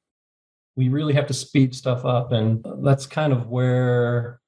We 0.77 0.89
really 0.89 1.15
have 1.15 1.27
to 1.27 1.35
speed 1.35 1.75
stuff 1.75 2.05
up, 2.05 2.33
and 2.33 2.65
that's 2.83 3.07
kind 3.07 3.33
of 3.33 3.49
where 3.49 4.41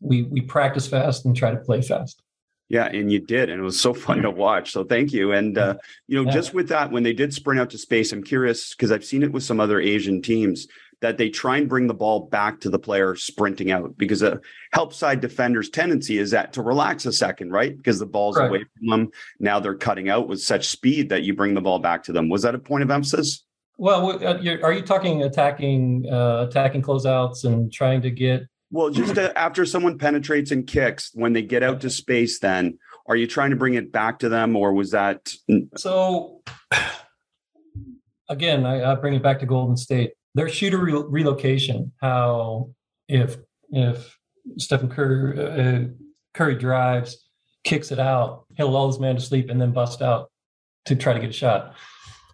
we 0.00 0.22
we 0.22 0.40
practice 0.40 0.88
fast 0.88 1.24
and 1.24 1.36
try 1.36 1.50
to 1.50 1.58
play 1.58 1.82
fast. 1.82 2.22
Yeah, 2.68 2.86
and 2.86 3.10
you 3.10 3.18
did, 3.18 3.50
and 3.50 3.60
it 3.60 3.64
was 3.64 3.80
so 3.80 3.92
fun 4.06 4.22
to 4.22 4.30
watch. 4.30 4.72
So 4.72 4.82
thank 4.82 5.12
you. 5.12 5.32
And 5.32 5.56
uh, 5.58 5.76
you 6.08 6.16
know, 6.16 6.28
yeah. 6.28 6.34
just 6.34 6.54
with 6.54 6.68
that, 6.68 6.90
when 6.90 7.04
they 7.04 7.12
did 7.12 7.32
sprint 7.32 7.60
out 7.60 7.70
to 7.70 7.78
space, 7.78 8.12
I'm 8.12 8.24
curious 8.24 8.74
because 8.74 8.90
I've 8.90 9.04
seen 9.04 9.22
it 9.22 9.30
with 9.30 9.44
some 9.44 9.60
other 9.60 9.80
Asian 9.80 10.22
teams 10.22 10.66
that 11.00 11.16
they 11.16 11.30
try 11.30 11.56
and 11.56 11.68
bring 11.68 11.86
the 11.86 11.94
ball 11.94 12.28
back 12.28 12.60
to 12.60 12.70
the 12.70 12.78
player 12.78 13.16
sprinting 13.16 13.70
out 13.70 13.96
because 13.96 14.22
a 14.22 14.40
help 14.72 14.92
side 14.92 15.20
defender's 15.20 15.70
tendency 15.70 16.18
is 16.18 16.30
that 16.32 16.52
to 16.54 16.62
relax 16.62 17.06
a 17.06 17.12
second, 17.12 17.50
right? 17.50 17.76
Because 17.76 17.98
the 17.98 18.06
ball's 18.06 18.36
right. 18.36 18.48
away 18.48 18.64
from 18.78 18.88
them. 18.88 19.10
Now 19.38 19.60
they're 19.60 19.74
cutting 19.74 20.08
out 20.08 20.28
with 20.28 20.40
such 20.40 20.68
speed 20.68 21.08
that 21.08 21.22
you 21.22 21.34
bring 21.34 21.54
the 21.54 21.60
ball 21.60 21.78
back 21.78 22.04
to 22.04 22.12
them. 22.12 22.28
Was 22.28 22.42
that 22.42 22.54
a 22.54 22.58
point 22.58 22.82
of 22.82 22.90
emphasis? 22.90 23.44
Well, 23.78 24.22
uh, 24.22 24.38
are 24.62 24.72
you 24.72 24.82
talking 24.82 25.22
attacking, 25.22 26.06
uh, 26.10 26.46
attacking 26.48 26.82
closeouts 26.82 27.44
and 27.44 27.72
trying 27.72 28.02
to 28.02 28.10
get 28.10 28.42
well, 28.72 28.90
just 28.90 29.16
to, 29.16 29.36
after 29.36 29.66
someone 29.66 29.98
penetrates 29.98 30.52
and 30.52 30.64
kicks, 30.64 31.10
when 31.12 31.32
they 31.32 31.42
get 31.42 31.64
out 31.64 31.80
to 31.80 31.90
space, 31.90 32.38
then 32.38 32.78
are 33.06 33.16
you 33.16 33.26
trying 33.26 33.50
to 33.50 33.56
bring 33.56 33.74
it 33.74 33.90
back 33.90 34.20
to 34.20 34.28
them, 34.28 34.54
or 34.54 34.72
was 34.72 34.92
that? 34.92 35.32
So, 35.76 36.42
again, 38.28 38.64
I, 38.64 38.92
I 38.92 38.94
bring 38.94 39.14
it 39.14 39.22
back 39.22 39.40
to 39.40 39.46
Golden 39.46 39.76
State. 39.76 40.12
Their 40.34 40.48
shooter 40.48 40.78
re- 40.78 41.04
relocation. 41.08 41.92
How 42.00 42.70
if 43.08 43.36
if 43.70 44.16
Stephen 44.58 44.88
Curry, 44.88 45.38
uh, 45.38 45.88
Curry 46.34 46.56
drives, 46.56 47.26
kicks 47.64 47.92
it 47.92 47.98
out, 47.98 48.46
he'll 48.56 48.70
lull 48.70 48.88
his 48.88 49.00
man 49.00 49.16
to 49.16 49.20
sleep 49.20 49.50
and 49.50 49.60
then 49.60 49.72
bust 49.72 50.02
out 50.02 50.30
to 50.86 50.96
try 50.96 51.12
to 51.12 51.20
get 51.20 51.30
a 51.30 51.32
shot. 51.32 51.74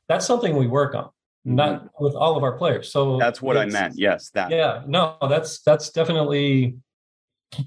That's 0.09 0.27
something 0.27 0.57
we 0.57 0.67
work 0.67 0.95
on 0.95 1.11
not 1.47 1.79
mm-hmm. 1.79 2.05
with 2.05 2.15
all 2.15 2.37
of 2.37 2.43
our 2.43 2.59
players. 2.59 2.91
So 2.91 3.19
that's 3.19 3.41
what 3.41 3.57
I 3.57 3.67
meant. 3.67 3.95
Yes, 3.97 4.31
that. 4.31 4.51
Yeah, 4.51 4.83
no, 4.87 5.17
that's 5.29 5.63
that's 5.63 5.91
definitely 5.91 6.77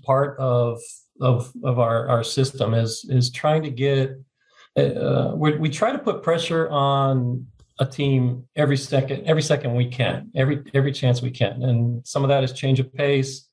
part 0.04 0.38
of 0.38 0.80
of 1.22 1.52
of 1.64 1.80
our 1.80 2.08
our 2.10 2.24
system 2.24 2.74
is 2.74 3.06
is 3.10 3.32
trying 3.32 3.64
to 3.64 3.72
get. 3.72 4.12
Uh, 4.78 5.32
we 5.36 5.58
we 5.58 5.70
try 5.70 5.92
to 5.92 5.98
put 5.98 6.22
pressure 6.22 6.70
on 6.70 7.48
a 7.80 7.86
team 7.86 8.46
every 8.56 8.78
second 8.78 9.26
every 9.26 9.42
second 9.42 9.74
we 9.74 9.88
can 9.88 10.30
every 10.36 10.64
every 10.74 10.92
chance 10.92 11.22
we 11.22 11.32
can 11.32 11.64
and 11.64 12.06
some 12.06 12.24
of 12.24 12.30
that 12.30 12.44
is 12.44 12.52
change 12.52 12.80
of 12.80 12.94
pace 12.94 13.48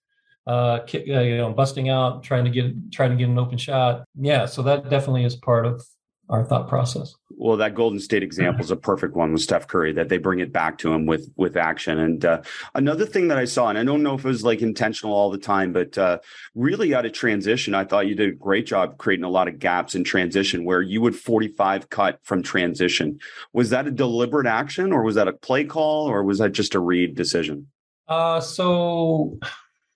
uh, 0.46 0.80
kick, 0.86 1.04
uh, 1.08 1.20
you 1.20 1.36
know 1.36 1.52
busting 1.52 1.88
out 1.88 2.22
trying 2.22 2.44
to 2.44 2.50
get 2.50 2.92
trying 2.92 3.10
to 3.10 3.16
get 3.16 3.28
an 3.28 3.38
open 3.38 3.58
shot 3.58 4.04
yeah 4.20 4.46
so 4.46 4.62
that 4.62 4.88
definitely 4.90 5.24
is 5.24 5.36
part 5.36 5.66
of 5.66 5.84
our 6.28 6.44
thought 6.44 6.68
process. 6.68 7.14
Well, 7.38 7.58
that 7.58 7.74
Golden 7.74 8.00
State 8.00 8.22
example 8.22 8.64
is 8.64 8.70
a 8.70 8.76
perfect 8.76 9.14
one 9.14 9.32
with 9.32 9.42
Steph 9.42 9.68
Curry 9.68 9.92
that 9.92 10.08
they 10.08 10.16
bring 10.16 10.38
it 10.40 10.52
back 10.52 10.78
to 10.78 10.92
him 10.92 11.04
with 11.06 11.30
with 11.36 11.56
action. 11.56 11.98
And 11.98 12.24
uh, 12.24 12.42
another 12.74 13.04
thing 13.04 13.28
that 13.28 13.38
I 13.38 13.44
saw, 13.44 13.68
and 13.68 13.78
I 13.78 13.84
don't 13.84 14.02
know 14.02 14.14
if 14.14 14.24
it 14.24 14.28
was 14.28 14.44
like 14.44 14.62
intentional 14.62 15.14
all 15.14 15.30
the 15.30 15.38
time, 15.38 15.72
but 15.72 15.98
uh, 15.98 16.18
really 16.54 16.94
out 16.94 17.04
of 17.04 17.12
transition, 17.12 17.74
I 17.74 17.84
thought 17.84 18.06
you 18.06 18.14
did 18.14 18.30
a 18.30 18.36
great 18.36 18.66
job 18.66 18.96
creating 18.98 19.24
a 19.24 19.28
lot 19.28 19.48
of 19.48 19.58
gaps 19.58 19.94
in 19.94 20.02
transition 20.02 20.64
where 20.64 20.80
you 20.80 21.00
would 21.02 21.14
45 21.14 21.90
cut 21.90 22.20
from 22.22 22.42
transition. 22.42 23.18
Was 23.52 23.70
that 23.70 23.86
a 23.86 23.90
deliberate 23.90 24.46
action, 24.46 24.92
or 24.92 25.02
was 25.02 25.16
that 25.16 25.28
a 25.28 25.32
play 25.32 25.64
call, 25.64 26.06
or 26.06 26.24
was 26.24 26.38
that 26.38 26.52
just 26.52 26.74
a 26.74 26.80
read 26.80 27.14
decision? 27.14 27.66
Uh, 28.08 28.40
so 28.40 29.38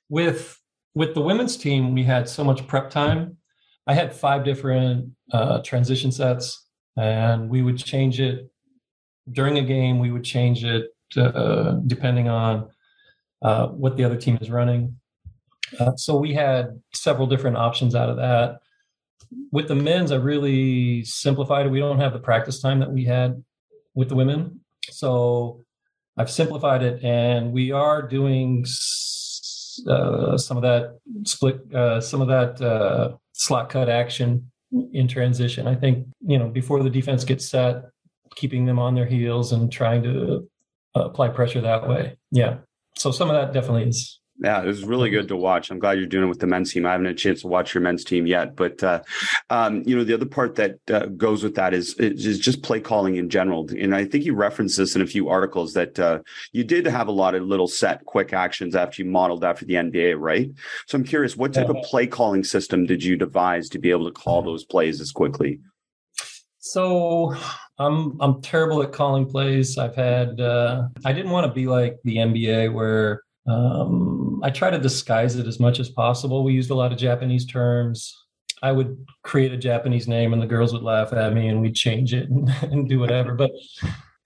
with 0.09 0.61
with 0.94 1.14
the 1.14 1.23
women's 1.23 1.56
team, 1.56 1.94
we 1.94 2.02
had 2.02 2.28
so 2.28 2.44
much 2.44 2.66
prep 2.66 2.90
time 2.90 3.38
I 3.90 3.94
had 3.94 4.14
five 4.14 4.44
different 4.44 5.11
uh, 5.32 5.62
transition 5.62 6.12
sets, 6.12 6.66
and 6.97 7.49
we 7.49 7.62
would 7.62 7.78
change 7.78 8.20
it 8.20 8.50
during 9.30 9.59
a 9.59 9.62
game. 9.62 9.99
We 9.99 10.11
would 10.11 10.25
change 10.25 10.64
it 10.64 10.94
uh, 11.16 11.73
depending 11.87 12.28
on 12.28 12.70
uh, 13.42 13.68
what 13.68 13.97
the 13.97 14.04
other 14.04 14.16
team 14.16 14.38
is 14.40 14.50
running. 14.50 14.97
Uh, 15.78 15.94
so 15.97 16.16
we 16.16 16.35
had 16.35 16.80
several 16.92 17.26
different 17.26 17.56
options 17.56 17.94
out 17.94 18.09
of 18.09 18.16
that. 18.16 18.61
With 19.52 19.68
the 19.68 19.75
men's, 19.75 20.11
I 20.11 20.16
really 20.16 21.04
simplified 21.04 21.66
it. 21.66 21.70
We 21.70 21.78
don't 21.78 22.00
have 22.00 22.12
the 22.12 22.18
practice 22.18 22.61
time 22.61 22.80
that 22.80 22.90
we 22.92 23.04
had 23.04 23.42
with 23.94 24.09
the 24.09 24.16
women, 24.16 24.61
so 24.90 25.62
I've 26.16 26.30
simplified 26.30 26.82
it, 26.82 27.04
and 27.04 27.52
we 27.52 27.70
are 27.70 28.02
doing 28.02 28.64
uh, 29.88 30.37
some 30.37 30.56
of 30.56 30.62
that 30.62 30.99
split, 31.25 31.73
uh, 31.73 32.00
some 32.00 32.20
of 32.20 32.28
that 32.28 33.18
slot 33.32 33.68
cut 33.68 33.88
action 33.88 34.50
in 34.93 35.09
transition. 35.09 35.67
I 35.67 35.75
think, 35.75 36.07
you 36.21 36.39
know, 36.39 36.49
before 36.49 36.83
the 36.83 36.91
defense 36.91 37.25
gets 37.25 37.49
set, 37.49 37.85
keeping 38.37 38.65
them 38.67 38.79
on 38.79 38.95
their 38.95 39.07
heels 39.07 39.53
and 39.53 39.71
trying 39.71 40.03
to 40.05 40.49
uh, 40.95 41.05
apply 41.05 41.29
pressure 41.29 41.61
that 41.61 41.89
way. 41.89 42.17
Yeah. 42.31 42.59
So 42.97 43.11
some 43.11 43.31
of 43.31 43.35
that 43.35 43.53
definitely 43.53 43.89
is 43.89 44.20
yeah, 44.42 44.62
it 44.62 44.66
was 44.66 44.85
really 44.85 45.11
good 45.11 45.28
to 45.28 45.37
watch. 45.37 45.70
I'm 45.70 45.78
glad 45.78 45.99
you're 45.99 46.06
doing 46.06 46.25
it 46.25 46.28
with 46.28 46.40
the 46.40 46.47
men's 46.47 46.73
team. 46.73 46.87
I 46.87 46.92
haven't 46.92 47.06
had 47.06 47.14
a 47.14 47.18
chance 47.18 47.42
to 47.42 47.49
watch 47.49 47.75
your 47.75 47.82
men's 47.82 48.04
team 48.04 48.26
yet, 48.26 48.56
but 48.56 48.82
uh, 48.82 49.02
um, 49.50 49.82
you 49.87 49.94
know 49.94 50.02
the 50.02 50.14
other 50.14 50.26
part 50.26 50.54
that 50.54 50.78
uh, 50.90 51.06
goes 51.06 51.42
with 51.42 51.54
that 51.56 51.75
is 51.75 51.94
is 51.94 52.38
just 52.38 52.62
play 52.62 52.80
calling 52.80 53.16
in 53.16 53.28
general. 53.28 53.68
And 53.78 53.94
I 53.94 54.06
think 54.06 54.25
you 54.25 54.35
referenced 54.35 54.78
this 54.78 54.97
in 54.97 55.02
a 55.02 55.06
few 55.06 55.28
articles 55.28 55.75
that 55.75 55.99
uh, 55.99 56.20
you 56.52 56.64
did 56.64 56.87
have 56.87 57.09
a 57.09 57.12
lot 57.12 57.35
of 57.35 57.42
little 57.42 57.68
set 57.68 58.04
quick 58.06 58.32
actions 58.32 58.75
after 58.75 59.02
you 59.02 59.11
modeled 59.11 59.44
after 59.44 59.66
the 59.66 59.75
NBA, 59.75 60.18
right? 60.18 60.50
So 60.87 60.97
I'm 60.97 61.04
curious, 61.04 61.37
what 61.37 61.52
type 61.52 61.68
of 61.68 61.76
play 61.85 62.06
calling 62.06 62.42
system 62.42 62.87
did 62.87 63.04
you 63.04 63.16
devise 63.16 63.68
to 63.70 63.78
be 63.78 63.90
able 63.90 64.06
to 64.06 64.12
call 64.12 64.42
those 64.42 64.64
plays 64.64 65.00
as 65.00 65.12
quickly? 65.12 65.61
So 66.61 67.35
I'm 67.78 68.20
I'm 68.20 68.40
terrible 68.42 68.82
at 68.82 68.92
calling 68.92 69.26
plays. 69.26 69.78
I've 69.78 69.97
had 69.97 70.40
uh, 70.40 70.88
I 71.04 71.12
didn't 71.12 71.30
want 71.30 71.47
to 71.47 71.52
be 71.52 71.66
like 71.66 71.97
the 72.04 72.16
NBA 72.16 72.73
where 72.73 73.23
um, 73.47 74.40
I 74.42 74.50
try 74.50 74.70
to 74.70 74.78
disguise 74.78 75.37
it 75.37 75.47
as 75.47 75.61
much 75.61 75.80
as 75.80 75.88
possible. 75.88 76.44
We 76.44 76.52
used 76.52 76.70
a 76.70 76.75
lot 76.75 76.92
of 76.92 76.99
Japanese 76.99 77.47
terms. 77.47 78.16
I 78.62 78.73
would 78.73 79.06
create 79.23 79.52
a 79.52 79.56
Japanese 79.56 80.06
name 80.06 80.32
and 80.32 80.42
the 80.42 80.47
girls 80.47 80.73
would 80.73 80.82
laugh 80.82 81.12
at 81.12 81.32
me 81.32 81.49
and 81.49 81.62
we'd 81.62 81.75
change 81.75 82.12
it 82.12 82.28
and, 82.30 82.49
and 82.62 82.88
do 82.88 82.99
whatever. 82.99 83.35
But 83.35 83.52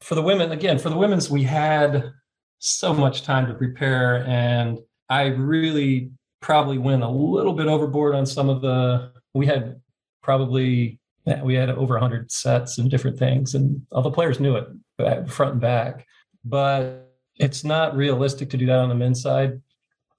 for 0.00 0.14
the 0.14 0.22
women, 0.22 0.52
again, 0.52 0.78
for 0.78 0.90
the 0.90 0.96
women's, 0.96 1.30
we 1.30 1.42
had 1.42 2.12
so 2.58 2.92
much 2.92 3.22
time 3.22 3.46
to 3.46 3.54
prepare. 3.54 4.24
And 4.26 4.78
I 5.08 5.26
really 5.26 6.10
probably 6.40 6.78
went 6.78 7.02
a 7.02 7.08
little 7.08 7.52
bit 7.52 7.66
overboard 7.66 8.14
on 8.14 8.26
some 8.26 8.48
of 8.48 8.60
the, 8.60 9.12
we 9.32 9.46
had 9.46 9.80
probably, 10.22 10.98
we 11.42 11.54
had 11.54 11.70
over 11.70 11.94
100 11.94 12.30
sets 12.30 12.78
and 12.78 12.90
different 12.90 13.18
things. 13.18 13.54
And 13.54 13.82
all 13.92 14.02
the 14.02 14.10
players 14.10 14.40
knew 14.40 14.56
it 14.56 15.30
front 15.30 15.52
and 15.52 15.60
back. 15.60 16.06
But 16.44 17.13
it's 17.36 17.64
not 17.64 17.96
realistic 17.96 18.50
to 18.50 18.56
do 18.56 18.66
that 18.66 18.78
on 18.78 18.88
the 18.88 18.94
men's 18.94 19.22
side. 19.22 19.60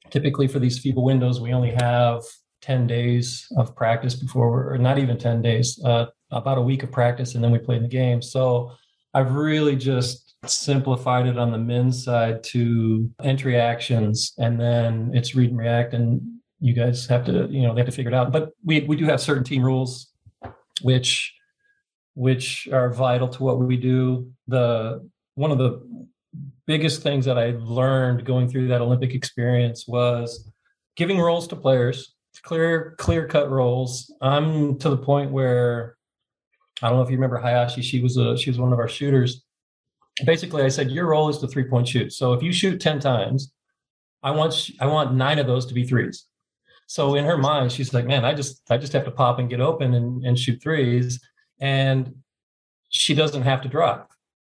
Typically, 0.09 0.47
for 0.47 0.59
these 0.59 0.83
FIBA 0.83 1.01
windows, 1.01 1.41
we 1.41 1.53
only 1.53 1.71
have 1.71 2.21
10 2.61 2.87
days 2.87 3.47
of 3.57 3.75
practice 3.75 4.15
before 4.15 4.73
or 4.73 4.77
not 4.77 4.97
even 4.97 5.17
10 5.17 5.41
days, 5.41 5.79
uh, 5.85 6.05
about 6.31 6.57
a 6.57 6.61
week 6.61 6.83
of 6.83 6.91
practice, 6.91 7.35
and 7.35 7.43
then 7.43 7.51
we 7.51 7.59
play 7.59 7.79
the 7.79 7.87
game. 7.87 8.21
So 8.21 8.71
I've 9.13 9.33
really 9.33 9.75
just 9.75 10.35
simplified 10.45 11.27
it 11.27 11.37
on 11.37 11.51
the 11.51 11.57
men's 11.57 12.03
side 12.03 12.43
to 12.43 13.09
entry 13.23 13.59
actions, 13.59 14.33
and 14.37 14.59
then 14.59 15.11
it's 15.13 15.35
read 15.35 15.51
and 15.51 15.59
react, 15.59 15.93
and 15.93 16.21
you 16.59 16.73
guys 16.73 17.05
have 17.07 17.25
to, 17.25 17.47
you 17.49 17.61
know, 17.61 17.73
they 17.73 17.81
have 17.81 17.89
to 17.89 17.95
figure 17.95 18.11
it 18.11 18.15
out. 18.15 18.31
But 18.31 18.51
we 18.63 18.81
we 18.81 18.95
do 18.95 19.05
have 19.05 19.21
certain 19.21 19.43
team 19.43 19.63
rules, 19.63 20.11
which 20.81 21.33
which 22.15 22.67
are 22.71 22.91
vital 22.91 23.27
to 23.27 23.43
what 23.43 23.59
we 23.59 23.77
do. 23.77 24.31
The 24.47 25.07
one 25.35 25.51
of 25.51 25.57
the 25.57 25.81
biggest 26.67 27.03
things 27.03 27.25
that 27.25 27.37
I 27.37 27.55
learned 27.59 28.25
going 28.25 28.49
through 28.49 28.67
that 28.69 28.81
Olympic 28.81 29.13
experience 29.13 29.87
was 29.87 30.51
giving 30.95 31.19
roles 31.19 31.47
to 31.49 31.55
players, 31.55 32.15
clear 32.41 32.95
clear 32.97 33.27
cut 33.27 33.49
roles. 33.49 34.13
I'm 34.21 34.77
to 34.79 34.89
the 34.89 34.97
point 34.97 35.31
where 35.31 35.97
I 36.81 36.89
don't 36.89 36.97
know 36.97 37.03
if 37.03 37.09
you 37.09 37.17
remember 37.17 37.37
Hayashi. 37.37 37.81
She 37.81 38.01
was 38.01 38.17
a 38.17 38.37
she 38.37 38.49
was 38.49 38.59
one 38.59 38.73
of 38.73 38.79
our 38.79 38.87
shooters. 38.87 39.43
Basically, 40.25 40.63
I 40.63 40.69
said 40.69 40.91
your 40.91 41.07
role 41.07 41.29
is 41.29 41.39
to 41.39 41.47
three 41.47 41.65
point 41.65 41.87
shoot. 41.87 42.13
So 42.13 42.33
if 42.33 42.41
you 42.41 42.51
shoot 42.51 42.81
ten 42.81 42.99
times, 42.99 43.53
I 44.23 44.31
want 44.31 44.71
I 44.79 44.87
want 44.87 45.13
nine 45.13 45.39
of 45.39 45.47
those 45.47 45.65
to 45.67 45.73
be 45.73 45.85
threes. 45.85 46.25
So 46.87 47.15
in 47.15 47.25
her 47.25 47.37
mind, 47.37 47.71
she's 47.71 47.93
like, 47.93 48.05
man, 48.05 48.25
I 48.25 48.33
just 48.33 48.61
I 48.69 48.77
just 48.77 48.93
have 48.93 49.05
to 49.05 49.11
pop 49.11 49.39
and 49.39 49.49
get 49.49 49.61
open 49.61 49.93
and, 49.93 50.23
and 50.25 50.37
shoot 50.37 50.61
threes. 50.61 51.19
And 51.59 52.15
she 52.89 53.13
doesn't 53.13 53.43
have 53.43 53.61
to 53.61 53.69
drive. 53.69 54.05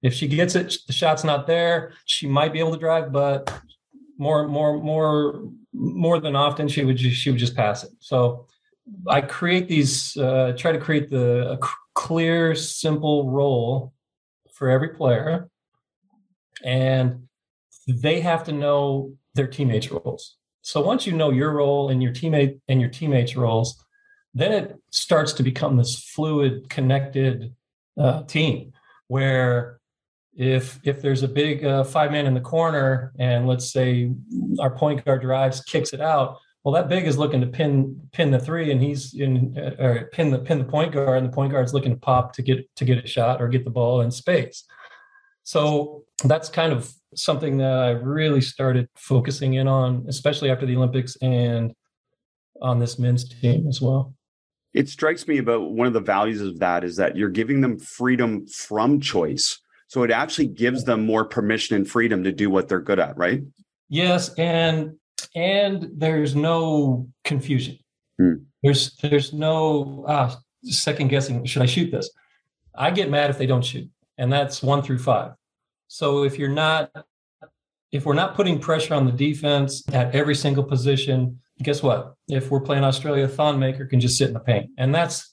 If 0.04 0.12
she 0.12 0.28
gets 0.28 0.54
it, 0.54 0.76
the 0.87 0.92
shot's 0.92 1.25
not 1.25 1.46
there, 1.46 1.94
she 2.04 2.26
might 2.28 2.52
be 2.52 2.58
able 2.58 2.73
to 2.73 2.78
drive, 2.78 3.11
but 3.11 3.50
more 4.18 4.46
more 4.46 4.78
more 4.78 5.42
more 5.73 6.20
than 6.20 6.37
often 6.37 6.68
she 6.68 6.84
would 6.84 6.99
just, 6.99 7.16
she 7.16 7.30
would 7.30 7.38
just 7.38 7.56
pass 7.56 7.84
it. 7.84 7.90
So 8.00 8.46
I 9.08 9.23
create 9.23 9.66
these 9.66 10.14
uh, 10.18 10.52
try 10.58 10.73
to 10.73 10.78
create 10.78 11.08
the 11.08 11.58
clear, 11.94 12.54
simple 12.54 13.30
role 13.30 13.94
for 14.52 14.68
every 14.68 14.90
player, 14.90 15.49
and 16.62 17.26
they 17.88 18.20
have 18.20 18.44
to 18.44 18.52
know 18.52 19.14
their 19.34 19.46
teammates' 19.46 19.90
roles. 19.90 20.37
So 20.61 20.82
once 20.82 21.06
you 21.06 21.14
know 21.14 21.30
your 21.30 21.52
role 21.52 21.88
and 21.88 22.02
your 22.02 22.12
teammate 22.12 22.61
and 22.68 22.78
your 22.78 22.90
teammates' 22.90 23.37
roles, 23.37 23.82
then 24.34 24.52
it 24.52 24.76
starts 24.90 25.32
to 25.34 25.42
become 25.42 25.78
this 25.78 25.99
fluid, 26.14 26.68
connected 26.68 27.54
uh, 27.99 28.23
team 28.25 28.73
where 29.08 29.80
if 30.37 30.81
if 30.85 31.00
there's 31.00 31.23
a 31.23 31.29
big 31.29 31.64
uh, 31.64 31.85
five 31.85 32.11
man 32.11 32.26
in 32.26 32.35
the 32.35 32.41
corner 32.41 33.12
and 33.19 33.47
let's 33.47 33.73
say 33.73 34.11
our 34.59 34.71
point 34.71 35.05
guard 35.05 35.23
drives 35.23 35.61
kicks 35.62 35.93
it 35.93 36.00
out 36.00 36.38
well 36.64 36.75
that 36.75 36.88
big 36.88 37.07
is 37.07 37.17
looking 37.17 37.41
to 37.41 37.47
pin 37.47 38.00
pin 38.12 38.31
the 38.31 38.38
three 38.38 38.73
and 38.73 38.83
he's 38.83 39.14
in 39.14 39.57
uh, 39.57 39.83
or 39.83 40.11
pin 40.12 40.31
the 40.31 40.38
pin 40.38 40.59
the 40.59 40.64
point 40.64 40.93
guard 40.93 41.19
and 41.19 41.26
the 41.26 41.35
point 41.35 41.53
guard's 41.53 41.73
looking 41.73 41.93
to 41.93 42.00
pop 42.00 42.33
to 42.33 42.43
get 42.43 42.69
to 42.75 42.85
get 42.85 43.05
a 43.05 43.07
shot 43.07 43.41
or 43.41 43.49
get 43.49 43.64
the 43.64 43.71
ball 43.71 44.00
in 44.00 44.11
space 44.11 44.64
so 45.45 46.05
that's 46.25 46.49
kind 46.49 46.73
of 46.73 46.93
something 47.14 47.59
that 47.59 47.71
I 47.71 47.91
really 47.91 48.41
started 48.41 48.88
focusing 48.97 49.55
in 49.55 49.69
on, 49.69 50.07
especially 50.09 50.50
after 50.50 50.67
the 50.67 50.76
Olympics 50.76 51.17
and 51.17 51.73
on 52.61 52.79
this 52.79 52.99
men's 52.99 53.29
team 53.29 53.67
as 53.69 53.81
well. 53.81 54.14
It 54.73 54.88
strikes 54.88 55.29
me 55.29 55.38
about 55.38 55.71
one 55.71 55.87
of 55.87 55.93
the 55.93 56.00
values 56.00 56.41
of 56.41 56.59
that 56.59 56.83
is 56.83 56.97
that 56.97 57.17
you're 57.17 57.29
giving 57.29 57.61
them 57.61 57.79
freedom 57.79 58.47
from 58.47 59.00
choice. 59.00 59.61
So 59.88 60.03
it 60.03 60.11
actually 60.11 60.49
gives 60.49 60.85
them 60.85 61.07
more 61.07 61.25
permission 61.25 61.76
and 61.76 61.88
freedom 61.88 62.25
to 62.25 62.33
do 62.33 62.50
what 62.50 62.69
they're 62.69 62.81
good 62.81 62.99
at, 62.99 63.17
right? 63.17 63.43
Yes, 63.88 64.33
and 64.35 64.97
and 65.35 65.88
there's 65.95 66.35
no 66.35 67.09
confusion. 67.25 67.79
Hmm. 68.19 68.35
There's 68.62 68.97
there's 68.97 69.33
no 69.33 70.05
ah, 70.09 70.37
second 70.64 71.09
guessing. 71.09 71.45
Should 71.45 71.62
I 71.62 71.67
shoot 71.67 71.91
this? 71.91 72.11
I 72.75 72.91
get 72.91 73.11
mad 73.11 73.31
if 73.31 73.38
they 73.38 73.47
don't 73.47 73.64
shoot, 73.64 73.88
and 74.19 74.33
that's 74.33 74.62
one 74.62 74.83
through 74.83 74.99
five. 74.99 75.33
So 75.88 76.25
if 76.25 76.38
you're 76.38 76.49
not 76.49 76.91
if 77.95 78.05
we're 78.05 78.14
not 78.14 78.35
putting 78.35 78.59
pressure 78.59 78.95
on 78.95 79.07
the 79.07 79.12
defense 79.12 79.85
at 79.93 80.12
every 80.14 80.35
single 80.35 80.64
position, 80.64 81.38
guess 81.62 81.81
what? 81.81 82.14
If 82.26 82.50
we're 82.50 82.61
playing 82.61 82.83
Australia, 82.83 83.29
Thon 83.29 83.61
Maker 83.61 83.87
can 83.87 84.00
just 84.00 84.19
sit 84.19 84.26
in 84.29 84.35
the 84.35 84.41
paint. 84.41 84.71
And 84.79 84.93
that's 84.93 85.33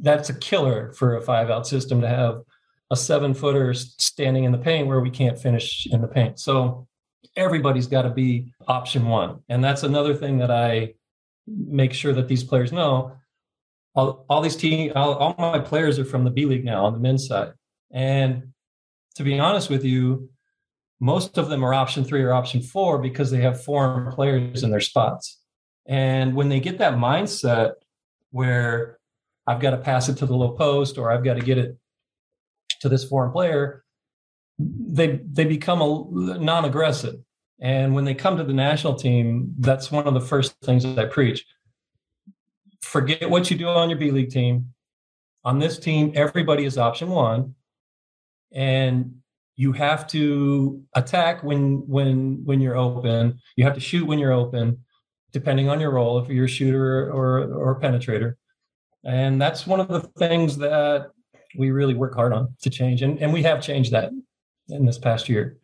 that's 0.00 0.28
a 0.28 0.34
killer 0.34 0.92
for 0.94 1.16
a 1.16 1.20
five 1.20 1.48
out 1.48 1.68
system 1.68 2.00
to 2.00 2.08
have 2.08 2.40
a 2.92 2.96
seven 2.96 3.32
footer 3.32 3.72
standing 3.72 4.44
in 4.44 4.52
the 4.52 4.58
paint 4.58 4.86
where 4.86 5.00
we 5.00 5.10
can't 5.10 5.38
finish 5.38 5.88
in 5.90 6.02
the 6.02 6.06
paint. 6.06 6.38
So 6.38 6.86
everybody's 7.36 7.86
got 7.86 8.02
to 8.02 8.10
be 8.10 8.52
option 8.68 9.08
one. 9.08 9.40
And 9.48 9.64
that's 9.64 9.82
another 9.82 10.14
thing 10.14 10.36
that 10.38 10.50
I 10.50 10.92
make 11.46 11.94
sure 11.94 12.12
that 12.12 12.28
these 12.28 12.44
players 12.44 12.70
know. 12.70 13.16
All, 13.94 14.26
all 14.28 14.42
these 14.42 14.56
team, 14.56 14.92
all, 14.94 15.14
all 15.14 15.34
my 15.38 15.58
players 15.58 15.98
are 15.98 16.04
from 16.04 16.24
the 16.24 16.30
B 16.30 16.44
League 16.44 16.66
now 16.66 16.84
on 16.84 16.92
the 16.92 16.98
men's 16.98 17.26
side. 17.26 17.52
And 17.90 18.52
to 19.14 19.24
be 19.24 19.38
honest 19.38 19.70
with 19.70 19.84
you, 19.84 20.28
most 21.00 21.38
of 21.38 21.48
them 21.48 21.64
are 21.64 21.72
option 21.72 22.04
three 22.04 22.22
or 22.22 22.34
option 22.34 22.60
four 22.60 22.98
because 22.98 23.30
they 23.30 23.40
have 23.40 23.64
foreign 23.64 24.12
players 24.12 24.62
in 24.62 24.70
their 24.70 24.80
spots. 24.80 25.40
And 25.86 26.34
when 26.34 26.50
they 26.50 26.60
get 26.60 26.78
that 26.78 26.94
mindset 26.94 27.72
where 28.32 28.98
I've 29.46 29.60
got 29.60 29.70
to 29.70 29.78
pass 29.78 30.10
it 30.10 30.18
to 30.18 30.26
the 30.26 30.36
low 30.36 30.52
post 30.52 30.98
or 30.98 31.10
I've 31.10 31.24
got 31.24 31.34
to 31.34 31.40
get 31.40 31.56
it 31.56 31.78
to 32.82 32.88
this 32.88 33.04
foreign 33.04 33.32
player, 33.32 33.84
they 34.58 35.20
they 35.30 35.44
become 35.44 35.80
a 35.82 36.38
non-aggressive. 36.38 37.16
And 37.60 37.94
when 37.94 38.04
they 38.04 38.14
come 38.14 38.36
to 38.36 38.44
the 38.44 38.52
national 38.52 38.94
team, 38.94 39.54
that's 39.58 39.90
one 39.90 40.06
of 40.06 40.14
the 40.14 40.20
first 40.20 40.54
things 40.62 40.82
that 40.82 40.98
I 40.98 41.06
preach. 41.06 41.44
Forget 42.82 43.30
what 43.30 43.50
you 43.50 43.56
do 43.56 43.68
on 43.68 43.88
your 43.88 43.98
B 43.98 44.10
League 44.10 44.30
team. 44.30 44.74
On 45.44 45.58
this 45.58 45.78
team, 45.78 46.12
everybody 46.14 46.64
is 46.64 46.78
option 46.78 47.08
one 47.10 47.54
and 48.52 49.14
you 49.56 49.72
have 49.72 50.06
to 50.08 50.82
attack 50.94 51.42
when 51.42 51.86
when 51.86 52.44
when 52.44 52.60
you're 52.60 52.76
open 52.76 53.38
you 53.56 53.64
have 53.64 53.74
to 53.74 53.80
shoot 53.80 54.06
when 54.06 54.18
you're 54.18 54.32
open 54.32 54.78
depending 55.32 55.68
on 55.68 55.80
your 55.80 55.90
role 55.90 56.18
if 56.18 56.28
you're 56.28 56.46
a 56.46 56.48
shooter 56.48 57.10
or 57.10 57.40
or 57.54 57.80
penetrator 57.80 58.34
and 59.04 59.40
that's 59.40 59.66
one 59.66 59.80
of 59.80 59.88
the 59.88 60.00
things 60.18 60.56
that 60.58 61.10
we 61.56 61.70
really 61.70 61.94
work 61.94 62.14
hard 62.14 62.32
on 62.32 62.54
to 62.60 62.70
change 62.70 63.02
and, 63.02 63.18
and 63.20 63.32
we 63.32 63.42
have 63.42 63.62
changed 63.62 63.92
that 63.92 64.10
in 64.68 64.86
this 64.86 64.98
past 64.98 65.28
year 65.28 65.58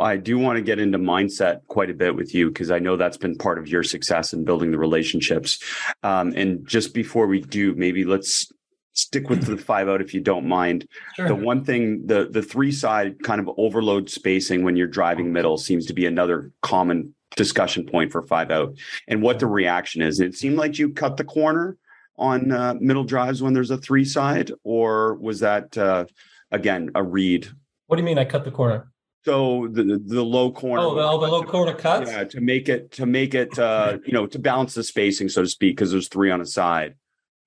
I 0.00 0.16
do 0.16 0.38
want 0.38 0.56
to 0.56 0.62
get 0.62 0.78
into 0.78 0.98
mindset 0.98 1.66
quite 1.66 1.90
a 1.90 1.94
bit 1.94 2.14
with 2.14 2.34
you 2.34 2.48
because 2.48 2.70
I 2.70 2.78
know 2.78 2.96
that's 2.96 3.16
been 3.16 3.36
part 3.36 3.58
of 3.58 3.68
your 3.68 3.82
success 3.82 4.32
in 4.32 4.44
building 4.44 4.70
the 4.70 4.78
relationships. 4.78 5.62
Um, 6.02 6.32
and 6.36 6.66
just 6.66 6.94
before 6.94 7.26
we 7.26 7.40
do, 7.40 7.74
maybe 7.74 8.04
let's 8.04 8.52
stick 8.92 9.30
with 9.30 9.46
the 9.46 9.56
five 9.56 9.88
out 9.88 10.02
if 10.02 10.12
you 10.12 10.20
don't 10.20 10.46
mind. 10.46 10.86
Sure. 11.14 11.28
The 11.28 11.34
one 11.34 11.64
thing, 11.64 12.06
the 12.06 12.28
the 12.30 12.42
three 12.42 12.72
side 12.72 13.22
kind 13.22 13.40
of 13.40 13.50
overload 13.56 14.10
spacing 14.10 14.62
when 14.62 14.76
you're 14.76 14.86
driving 14.86 15.32
middle 15.32 15.58
seems 15.58 15.86
to 15.86 15.94
be 15.94 16.06
another 16.06 16.52
common 16.60 17.14
discussion 17.34 17.86
point 17.86 18.12
for 18.12 18.22
five 18.22 18.50
out, 18.50 18.76
and 19.08 19.22
what 19.22 19.38
the 19.38 19.46
reaction 19.46 20.02
is. 20.02 20.20
It 20.20 20.34
seemed 20.34 20.56
like 20.56 20.78
you 20.78 20.90
cut 20.90 21.16
the 21.16 21.24
corner 21.24 21.78
on 22.16 22.52
uh, 22.52 22.74
middle 22.80 23.04
drives 23.04 23.42
when 23.42 23.52
there's 23.52 23.70
a 23.70 23.78
three 23.78 24.04
side, 24.04 24.52
or 24.64 25.14
was 25.14 25.40
that 25.40 25.76
uh, 25.78 26.04
again 26.50 26.90
a 26.94 27.02
read? 27.02 27.48
What 27.86 27.96
do 27.96 28.02
you 28.02 28.06
mean? 28.06 28.18
I 28.18 28.24
cut 28.24 28.44
the 28.44 28.50
corner. 28.50 28.92
So 29.24 29.68
the 29.70 30.02
the 30.04 30.24
low 30.24 30.50
corner. 30.50 30.82
Oh, 30.82 30.94
the, 30.94 31.02
oh, 31.02 31.20
the 31.20 31.28
low 31.28 31.42
corner 31.44 31.74
cuts. 31.74 32.10
Yeah, 32.10 32.24
to 32.24 32.40
make 32.40 32.68
it 32.68 32.90
to 32.92 33.06
make 33.06 33.34
it 33.34 33.56
uh, 33.58 33.98
you 34.04 34.12
know 34.12 34.26
to 34.26 34.38
balance 34.38 34.74
the 34.74 34.82
spacing, 34.82 35.28
so 35.28 35.42
to 35.42 35.48
speak, 35.48 35.76
because 35.76 35.92
there's 35.92 36.08
three 36.08 36.30
on 36.30 36.40
a 36.40 36.46
side. 36.46 36.96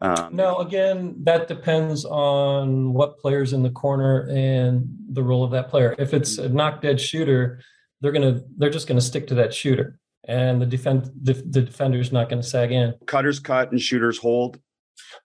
Um, 0.02 0.36
no, 0.36 0.60
again, 0.60 1.16
that 1.24 1.48
depends 1.48 2.06
on 2.06 2.94
what 2.94 3.18
player's 3.18 3.54
in 3.54 3.64
the 3.64 3.70
corner 3.70 4.28
and 4.30 4.88
the 5.10 5.24
role 5.24 5.44
of 5.44 5.52
that 5.52 5.70
player. 5.70 5.96
If 5.98 6.14
it's 6.14 6.38
a 6.38 6.50
knock 6.50 6.82
dead 6.82 7.00
shooter, 7.00 7.62
they're 8.02 8.12
gonna 8.12 8.42
they're 8.58 8.70
just 8.70 8.88
gonna 8.88 9.02
stick 9.02 9.28
to 9.28 9.36
that 9.36 9.54
shooter, 9.54 10.00
and 10.28 10.62
the 10.62 10.66
defend 10.66 11.10
the, 11.22 11.34
the 11.34 11.62
defender's 11.62 12.12
not 12.12 12.30
gonna 12.30 12.44
sag 12.44 12.72
in. 12.72 12.94
Cutters 13.06 13.40
cut 13.40 13.72
and 13.72 13.80
shooters 13.80 14.18
hold. 14.18 14.60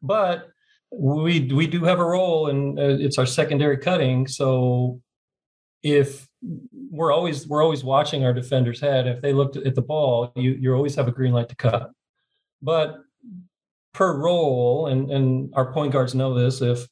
But 0.03 0.49
we 0.93 1.53
we 1.53 1.67
do 1.67 1.85
have 1.85 2.01
a 2.01 2.05
role, 2.05 2.49
and 2.49 2.79
uh, 2.79 2.97
it's 2.99 3.19
our 3.19 3.27
secondary 3.27 3.79
cutting. 3.79 4.27
So 4.27 5.01
if 5.83 6.29
we're 6.91 7.13
always 7.13 7.47
we're 7.47 7.63
always 7.63 7.85
watching 7.85 8.25
our 8.25 8.33
defender's 8.33 8.81
head. 8.81 9.07
If 9.07 9.21
they 9.21 9.33
looked 9.33 9.57
at 9.57 9.75
the 9.75 9.83
ball, 9.83 10.33
you 10.37 10.53
you 10.53 10.75
always 10.75 10.95
have 10.95 11.09
a 11.09 11.13
green 11.13 11.33
light 11.33 11.49
to 11.51 11.57
cut. 11.57 11.91
But 12.63 12.99
per 13.93 14.17
role, 14.17 14.87
and 14.87 15.11
and 15.11 15.53
our 15.55 15.73
point 15.73 15.93
guards 15.93 16.15
know 16.15 16.35
this. 16.35 16.61
If 16.61 16.87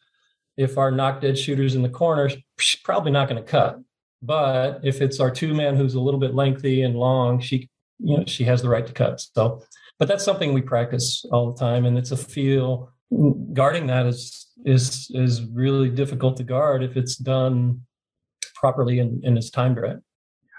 if 0.56 0.76
our 0.76 0.90
knock 0.90 1.20
dead 1.20 1.38
shooters 1.38 1.74
in 1.74 1.82
the 1.82 1.88
corner, 1.88 2.30
she's 2.58 2.80
probably 2.80 3.12
not 3.12 3.28
going 3.28 3.42
to 3.42 3.48
cut. 3.48 3.78
But 4.20 4.80
if 4.82 5.00
it's 5.00 5.20
our 5.20 5.30
two 5.30 5.54
man 5.54 5.76
who's 5.76 5.94
a 5.94 6.00
little 6.00 6.18
bit 6.18 6.34
lengthy 6.34 6.82
and 6.82 6.96
long, 6.96 7.40
she 7.40 7.68
you 7.98 8.16
know 8.16 8.24
she 8.26 8.44
has 8.44 8.62
the 8.62 8.68
right 8.68 8.86
to 8.86 8.92
cut. 8.92 9.20
So, 9.20 9.62
but 9.98 10.08
that's 10.08 10.24
something 10.24 10.52
we 10.52 10.62
practice 10.62 11.24
all 11.30 11.52
the 11.52 11.58
time, 11.58 11.84
and 11.84 11.96
it's 11.98 12.10
a 12.10 12.16
feel. 12.16 12.92
Guarding 13.52 13.86
that 13.86 14.06
is 14.06 14.46
is 14.64 15.10
is 15.14 15.42
really 15.44 15.88
difficult 15.88 16.36
to 16.38 16.44
guard 16.44 16.82
if 16.82 16.96
it's 16.96 17.16
done 17.16 17.82
properly 18.54 18.98
and, 18.98 19.22
and 19.24 19.38
it's 19.38 19.50
timed 19.50 19.78
right. 19.78 19.96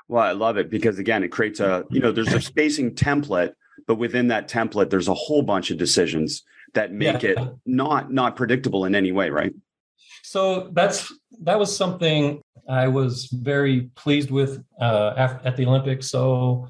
Well, 0.08 0.24
I 0.24 0.32
love 0.32 0.58
it 0.58 0.70
because 0.70 0.98
again, 0.98 1.24
it 1.24 1.30
creates 1.30 1.60
a 1.60 1.86
you 1.90 2.00
know 2.00 2.12
there's 2.12 2.34
a 2.34 2.42
spacing 2.42 2.96
template 2.96 3.54
but 3.88 3.96
within 3.96 4.28
that 4.28 4.48
template 4.48 4.90
there's 4.90 5.08
a 5.08 5.14
whole 5.14 5.42
bunch 5.42 5.72
of 5.72 5.78
decisions 5.78 6.44
that 6.74 6.92
make 6.92 7.24
yeah. 7.24 7.32
it 7.32 7.40
not 7.66 8.12
not 8.12 8.36
predictable 8.36 8.86
in 8.86 8.96
any 8.96 9.12
way 9.12 9.30
right 9.30 9.54
so 10.24 10.70
that's 10.74 11.14
that 11.42 11.58
was 11.58 11.76
something 11.76 12.42
i 12.70 12.88
was 12.88 13.26
very 13.34 13.90
pleased 13.96 14.32
with 14.32 14.64
uh, 14.80 15.14
at 15.44 15.58
the 15.58 15.66
olympics 15.66 16.10
so 16.10 16.68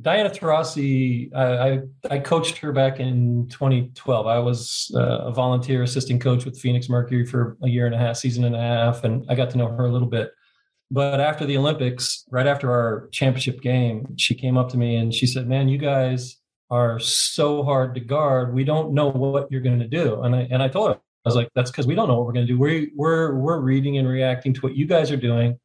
Diana 0.00 0.30
Taurasi, 0.30 1.34
I, 1.34 1.80
I, 2.08 2.18
coached 2.20 2.58
her 2.58 2.70
back 2.70 3.00
in 3.00 3.48
2012. 3.48 4.26
I 4.28 4.38
was 4.38 4.92
uh, 4.94 5.00
a 5.00 5.32
volunteer 5.32 5.82
assistant 5.82 6.20
coach 6.20 6.44
with 6.44 6.58
Phoenix 6.58 6.88
Mercury 6.88 7.26
for 7.26 7.56
a 7.64 7.68
year 7.68 7.86
and 7.86 7.94
a 7.94 7.98
half, 7.98 8.16
season 8.16 8.44
and 8.44 8.54
a 8.54 8.60
half, 8.60 9.02
and 9.02 9.26
I 9.28 9.34
got 9.34 9.50
to 9.50 9.58
know 9.58 9.66
her 9.66 9.86
a 9.86 9.90
little 9.90 10.06
bit. 10.06 10.30
But 10.92 11.20
after 11.20 11.44
the 11.44 11.56
Olympics, 11.56 12.24
right 12.30 12.46
after 12.46 12.70
our 12.70 13.08
championship 13.10 13.60
game, 13.60 14.14
she 14.16 14.36
came 14.36 14.56
up 14.56 14.68
to 14.70 14.76
me 14.76 14.96
and 14.96 15.12
she 15.12 15.26
said, 15.26 15.48
"Man, 15.48 15.68
you 15.68 15.78
guys 15.78 16.36
are 16.70 17.00
so 17.00 17.64
hard 17.64 17.94
to 17.96 18.00
guard. 18.00 18.54
We 18.54 18.62
don't 18.62 18.94
know 18.94 19.10
what 19.10 19.50
you're 19.50 19.60
going 19.60 19.80
to 19.80 19.88
do." 19.88 20.22
And 20.22 20.34
I 20.34 20.48
and 20.50 20.62
I 20.62 20.68
told 20.68 20.90
her, 20.90 20.94
I 20.94 21.28
was 21.28 21.34
like, 21.34 21.48
"That's 21.56 21.72
because 21.72 21.88
we 21.88 21.96
don't 21.96 22.06
know 22.06 22.14
what 22.14 22.26
we're 22.26 22.32
going 22.34 22.46
to 22.46 22.52
do. 22.52 22.58
We 22.58 22.92
we're 22.94 23.34
we're 23.34 23.58
reading 23.58 23.98
and 23.98 24.08
reacting 24.08 24.54
to 24.54 24.60
what 24.60 24.76
you 24.76 24.86
guys 24.86 25.10
are 25.10 25.16
doing." 25.16 25.58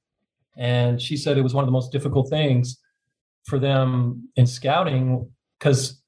And 0.58 1.00
she 1.00 1.18
said 1.18 1.38
it 1.38 1.44
was 1.44 1.54
one 1.54 1.64
of 1.64 1.68
the 1.68 1.72
most 1.72 1.92
difficult 1.92 2.30
things 2.30 2.80
for 3.46 3.60
them 3.60 4.30
in 4.36 4.48
scouting 4.48 5.30
because 5.60 6.02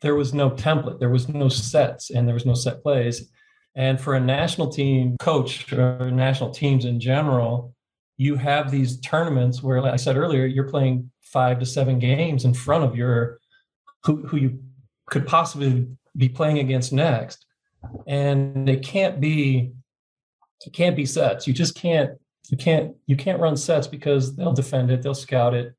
there 0.00 0.14
was 0.14 0.32
no 0.32 0.50
template, 0.50 0.98
there 0.98 1.10
was 1.10 1.28
no 1.28 1.48
sets, 1.48 2.10
and 2.10 2.26
there 2.26 2.34
was 2.34 2.46
no 2.46 2.54
set 2.54 2.82
plays. 2.82 3.30
And 3.74 4.00
for 4.00 4.14
a 4.14 4.20
national 4.20 4.70
team 4.70 5.16
coach 5.18 5.72
or 5.72 6.10
national 6.10 6.50
teams 6.50 6.84
in 6.84 6.98
general, 6.98 7.74
you 8.16 8.36
have 8.36 8.70
these 8.70 9.00
tournaments 9.00 9.62
where, 9.62 9.80
like 9.80 9.92
I 9.92 9.96
said 9.96 10.16
earlier, 10.16 10.46
you're 10.46 10.68
playing 10.68 11.10
five 11.20 11.58
to 11.60 11.66
seven 11.66 11.98
games 11.98 12.44
in 12.44 12.54
front 12.54 12.84
of 12.84 12.96
your 12.96 13.38
who, 14.04 14.26
who 14.26 14.36
you 14.36 14.58
could 15.10 15.26
possibly 15.26 15.86
be 16.16 16.28
playing 16.28 16.58
against 16.58 16.92
next, 16.92 17.46
and 18.06 18.68
it 18.68 18.82
can't 18.82 19.20
be 19.20 19.72
it 20.66 20.72
can't 20.72 20.96
be 20.96 21.06
sets. 21.06 21.46
You 21.46 21.52
just 21.52 21.74
can't 21.74 22.12
you 22.48 22.56
can't 22.56 22.94
you 23.06 23.16
can't 23.16 23.40
run 23.40 23.56
sets 23.56 23.86
because 23.86 24.34
they'll 24.36 24.52
defend 24.52 24.90
it, 24.90 25.02
they'll 25.02 25.14
scout 25.14 25.54
it, 25.54 25.74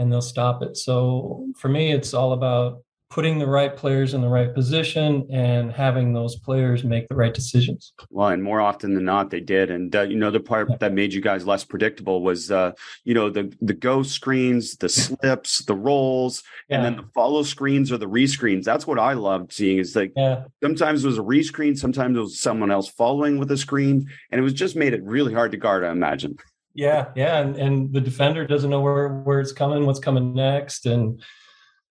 and 0.00 0.10
they'll 0.10 0.22
stop 0.22 0.62
it. 0.62 0.76
So 0.76 1.46
for 1.56 1.68
me, 1.68 1.92
it's 1.92 2.14
all 2.14 2.32
about 2.32 2.82
putting 3.10 3.40
the 3.40 3.46
right 3.46 3.76
players 3.76 4.14
in 4.14 4.20
the 4.20 4.28
right 4.28 4.54
position 4.54 5.26
and 5.32 5.72
having 5.72 6.12
those 6.12 6.36
players 6.36 6.84
make 6.84 7.08
the 7.08 7.14
right 7.16 7.34
decisions. 7.34 7.92
Well, 8.08 8.28
and 8.28 8.40
more 8.40 8.60
often 8.60 8.94
than 8.94 9.04
not, 9.04 9.30
they 9.30 9.40
did. 9.40 9.68
And 9.70 9.94
uh, 9.94 10.02
you 10.02 10.16
know, 10.16 10.30
the 10.30 10.40
part 10.40 10.78
that 10.78 10.94
made 10.94 11.12
you 11.12 11.20
guys 11.20 11.44
less 11.44 11.64
predictable 11.64 12.22
was, 12.22 12.50
uh, 12.50 12.72
you 13.04 13.12
know, 13.12 13.28
the 13.28 13.52
the 13.60 13.74
go 13.74 14.02
screens, 14.02 14.76
the 14.76 14.88
slips, 14.88 15.64
the 15.64 15.74
rolls, 15.74 16.42
yeah. 16.68 16.76
and 16.76 16.84
then 16.84 16.96
the 16.96 17.10
follow 17.12 17.42
screens 17.42 17.90
or 17.90 17.98
the 17.98 18.08
rescreens. 18.08 18.64
That's 18.64 18.86
what 18.86 18.98
I 18.98 19.14
loved 19.14 19.52
seeing. 19.52 19.78
Is 19.78 19.96
like 19.96 20.12
yeah. 20.16 20.44
sometimes 20.62 21.04
it 21.04 21.08
was 21.08 21.18
a 21.18 21.22
rescreen, 21.22 21.76
sometimes 21.76 22.16
it 22.16 22.20
was 22.20 22.40
someone 22.40 22.70
else 22.70 22.88
following 22.88 23.38
with 23.38 23.50
a 23.50 23.56
screen, 23.56 24.08
and 24.30 24.38
it 24.38 24.42
was 24.42 24.54
just 24.54 24.76
made 24.76 24.94
it 24.94 25.02
really 25.02 25.34
hard 25.34 25.50
to 25.50 25.58
guard. 25.58 25.84
I 25.84 25.90
imagine. 25.90 26.36
Yeah, 26.74 27.08
yeah, 27.16 27.38
and, 27.38 27.56
and 27.56 27.92
the 27.92 28.00
defender 28.00 28.46
doesn't 28.46 28.70
know 28.70 28.80
where 28.80 29.08
where 29.08 29.40
it's 29.40 29.52
coming, 29.52 29.86
what's 29.86 29.98
coming 29.98 30.34
next, 30.34 30.86
and 30.86 31.20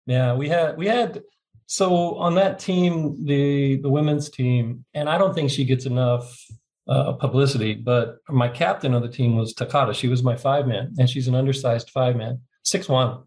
yeah, 0.06 0.34
we 0.34 0.50
had 0.50 0.78
we 0.78 0.88
had 0.88 1.24
so 1.68 2.16
on 2.16 2.36
that 2.36 2.60
team, 2.60 3.26
the 3.26 3.78
the 3.78 3.90
women's 3.90 4.30
team, 4.30 4.86
and 4.94 5.10
I 5.10 5.18
don't 5.18 5.34
think 5.34 5.50
she 5.50 5.66
gets 5.66 5.86
enough 5.86 6.46
uh, 6.88 7.14
publicity. 7.14 7.74
But 7.74 8.18
my 8.30 8.48
captain 8.50 8.94
of 8.94 9.02
the 9.02 9.10
team 9.10 9.38
was 9.38 9.54
Takada. 9.54 9.96
She 9.96 10.08
was 10.08 10.24
my 10.24 10.36
five 10.36 10.68
man, 10.68 10.94
and 11.00 11.10
she's 11.10 11.28
an 11.28 11.36
undersized 11.36 11.90
five 11.90 12.16
man, 12.16 12.42
six 12.64 12.90
one, 12.90 13.24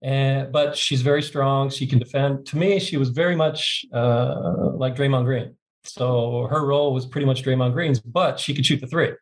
and 0.00 0.52
but 0.52 0.76
she's 0.76 1.02
very 1.02 1.22
strong. 1.22 1.70
She 1.70 1.86
can 1.86 1.98
defend. 1.98 2.46
To 2.46 2.56
me, 2.56 2.78
she 2.78 2.96
was 2.96 3.10
very 3.10 3.36
much 3.36 3.84
uh, 3.92 4.70
like 4.74 4.96
Draymond 4.96 5.24
Green. 5.24 5.56
So 5.84 6.46
her 6.50 6.64
role 6.64 6.94
was 6.94 7.06
pretty 7.06 7.26
much 7.26 7.42
Draymond 7.42 7.72
Green's, 7.72 8.00
but 8.00 8.38
she 8.38 8.54
could 8.54 8.64
shoot 8.64 8.80
the 8.80 8.86
three. 8.86 9.12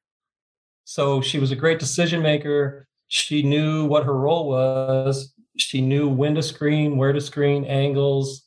So 0.87 1.21
she 1.21 1.39
was 1.39 1.51
a 1.51 1.57
great 1.57 1.79
decision 1.79 2.23
maker. 2.23 2.89
She 3.09 3.43
knew 3.43 3.85
what 3.85 4.05
her 4.05 4.17
role 4.17 4.49
was 4.49 5.35
she 5.57 5.81
knew 5.81 6.09
when 6.09 6.35
to 6.35 6.43
screen, 6.43 6.97
where 6.97 7.13
to 7.13 7.21
screen, 7.21 7.65
angles, 7.65 8.43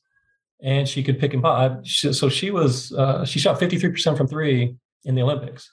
and 0.62 0.88
she 0.88 1.04
could 1.04 1.20
pick 1.20 1.34
and 1.34 1.44
pop. 1.44 1.86
So 1.86 2.30
she 2.30 2.52
was 2.52 2.92
uh, 2.94 3.26
she 3.26 3.40
shot 3.40 3.60
53% 3.60 4.18
from 4.18 4.28
three 4.28 4.76
in 5.06 5.16
the 5.16 5.22
Olympics, 5.22 5.72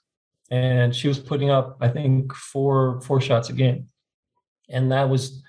and 0.51 0.95
she 0.95 1.09
was 1.09 1.19
putting 1.19 1.51
up 1.51 1.77
I 1.81 1.89
think 1.89 2.33
four 2.35 3.01
four 3.03 3.21
shots 3.21 3.51
a 3.51 3.53
game, 3.53 3.89
and 4.69 4.93
that 4.93 5.09
was 5.09 5.43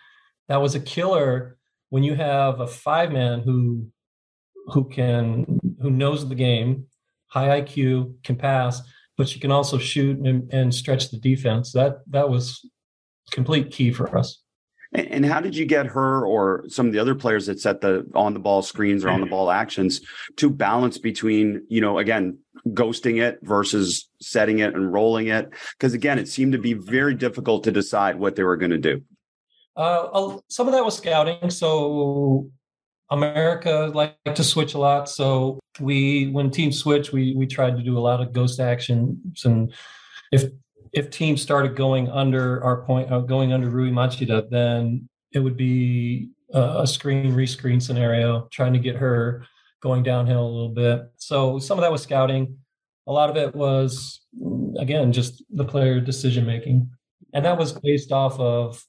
that 0.48 0.62
was 0.62 0.76
a 0.76 0.80
killer 0.80 1.58
when 1.90 2.04
you 2.04 2.16
have 2.16 2.60
a 2.60 2.68
five 2.68 3.12
man 3.12 3.42
who 3.42 3.88
who 4.68 4.90
can 4.90 5.60
who 5.82 5.90
knows 5.90 6.28
the 6.28 6.36
game, 6.36 6.86
high 7.28 7.62
IQ, 7.62 8.16
can 8.24 8.36
pass, 8.36 8.82
but 9.18 9.28
she 9.28 9.40
can 9.40 9.52
also 9.52 9.78
shoot 9.78 10.18
and, 10.20 10.52
and 10.54 10.74
stretch 10.74 11.10
the 11.10 11.18
defense. 11.18 11.72
That 11.72 12.00
that 12.08 12.30
was 12.30 12.68
complete 13.32 13.72
key 13.72 13.92
for 13.92 14.18
us. 14.18 14.42
And 14.94 15.26
how 15.26 15.42
did 15.42 15.56
you 15.56 15.66
get 15.66 15.86
her 15.88 16.26
or 16.26 16.64
some 16.70 16.88
of 16.88 16.94
the 16.94 17.00
other 17.00 17.14
players 17.14 17.48
that 17.48 17.60
set 17.60 17.82
the 17.82 18.10
on 18.16 18.34
the 18.34 18.40
ball 18.40 18.62
screens 18.62 19.04
or 19.04 19.10
on 19.10 19.20
the 19.20 19.28
ball 19.28 19.52
actions 19.52 20.00
to 20.38 20.50
balance 20.50 20.98
between, 20.98 21.66
you 21.68 21.82
know, 21.82 21.98
again, 22.00 22.40
ghosting 22.70 23.22
it 23.22 23.40
versus 23.42 24.10
setting 24.22 24.60
it 24.60 24.76
and 24.76 24.94
rolling 24.94 25.28
it? 25.28 25.50
Because 25.78 25.94
again, 25.94 26.18
it 26.18 26.30
seemed 26.30 26.54
to 26.54 26.58
be 26.58 26.74
very 26.74 27.16
difficult 27.16 27.66
to 27.66 27.72
decide 27.72 28.18
what 28.18 28.38
they 28.38 28.44
were 28.44 28.56
going 28.56 28.72
to 28.72 28.78
do. 28.78 29.02
Uh, 29.76 30.38
some 30.48 30.68
of 30.68 30.74
that 30.74 30.86
was 30.86 30.96
scouting. 30.96 31.50
So 31.50 32.50
America 33.10 33.92
like 33.94 34.18
to 34.36 34.44
switch 34.44 34.74
a 34.74 34.78
lot. 34.78 35.10
So 35.10 35.60
we, 35.80 36.28
when 36.28 36.52
teams 36.52 36.78
switch, 36.78 37.12
we 37.12 37.34
we 37.36 37.48
tried 37.48 37.78
to 37.78 37.84
do 37.84 37.98
a 37.98 38.00
lot 38.00 38.22
of 38.22 38.34
ghost 38.34 38.60
actions. 38.60 39.46
And 39.46 39.74
if 40.32 40.52
if 40.94 41.10
teams 41.10 41.42
started 41.42 41.76
going 41.76 42.10
under 42.10 42.64
our 42.64 42.84
point, 42.84 43.12
uh, 43.12 43.20
going 43.20 43.54
under 43.54 43.70
Rui 43.70 43.92
Machida, 43.92 44.50
then 44.50 45.08
it 45.34 45.40
would 45.40 45.58
be 45.58 46.30
a, 46.54 46.82
a 46.82 46.88
screen 46.88 47.34
rescreen 47.34 47.82
scenario, 47.82 48.48
trying 48.52 48.74
to 48.74 48.80
get 48.80 48.96
her 48.96 49.46
going 49.82 50.04
downhill 50.04 50.44
a 50.44 50.50
little 50.50 50.70
bit. 50.74 51.12
So 51.18 51.60
some 51.60 51.78
of 51.78 51.84
that 51.84 51.92
was 51.92 52.02
scouting. 52.02 52.58
A 53.06 53.12
lot 53.12 53.30
of 53.30 53.38
it 53.38 53.56
was, 53.56 54.22
again, 54.80 55.14
just 55.14 55.44
the 55.50 55.64
player 55.64 56.02
decision 56.02 56.46
making. 56.46 56.90
And 57.34 57.46
that 57.46 57.58
was 57.58 57.74
based 57.74 58.12
off 58.12 58.40
of 58.40 58.84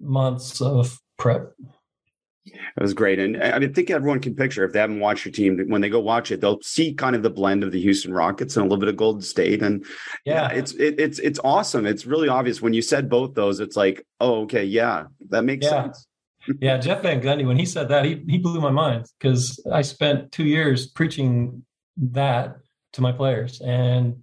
months 0.00 0.60
of 0.60 1.00
prep. 1.16 1.52
It 2.46 2.82
was 2.82 2.94
great. 2.94 3.18
And 3.18 3.42
I 3.42 3.58
mean, 3.58 3.70
I 3.70 3.72
think 3.72 3.90
everyone 3.90 4.20
can 4.20 4.34
picture 4.34 4.64
if 4.64 4.72
they 4.72 4.78
haven't 4.78 5.00
watched 5.00 5.24
your 5.24 5.32
team, 5.32 5.58
when 5.68 5.80
they 5.80 5.88
go 5.88 6.00
watch 6.00 6.30
it, 6.30 6.40
they'll 6.40 6.60
see 6.62 6.94
kind 6.94 7.16
of 7.16 7.22
the 7.22 7.30
blend 7.30 7.64
of 7.64 7.72
the 7.72 7.80
Houston 7.80 8.12
Rockets 8.12 8.56
and 8.56 8.62
a 8.62 8.68
little 8.68 8.80
bit 8.80 8.88
of 8.88 8.96
Golden 8.96 9.22
State. 9.22 9.62
And 9.62 9.84
yeah, 10.24 10.52
yeah 10.52 10.58
it's 10.58 10.72
it, 10.74 11.00
it's 11.00 11.18
it's 11.18 11.40
awesome. 11.42 11.86
It's 11.86 12.06
really 12.06 12.28
obvious 12.28 12.62
when 12.62 12.72
you 12.72 12.82
said 12.82 13.08
both 13.08 13.34
those. 13.34 13.60
It's 13.60 13.76
like, 13.76 14.06
oh, 14.20 14.42
okay, 14.42 14.64
yeah, 14.64 15.04
that 15.30 15.42
makes 15.42 15.64
yeah. 15.64 15.84
sense. 15.84 16.06
yeah, 16.60 16.78
Jeff 16.78 17.02
Van 17.02 17.20
Gundy, 17.20 17.46
when 17.46 17.58
he 17.58 17.66
said 17.66 17.88
that, 17.88 18.04
he 18.04 18.22
he 18.28 18.38
blew 18.38 18.60
my 18.60 18.70
mind 18.70 19.06
because 19.18 19.60
I 19.70 19.82
spent 19.82 20.32
two 20.32 20.44
years 20.44 20.86
preaching 20.86 21.64
that 21.96 22.58
to 22.92 23.00
my 23.00 23.12
players, 23.12 23.60
and 23.60 24.22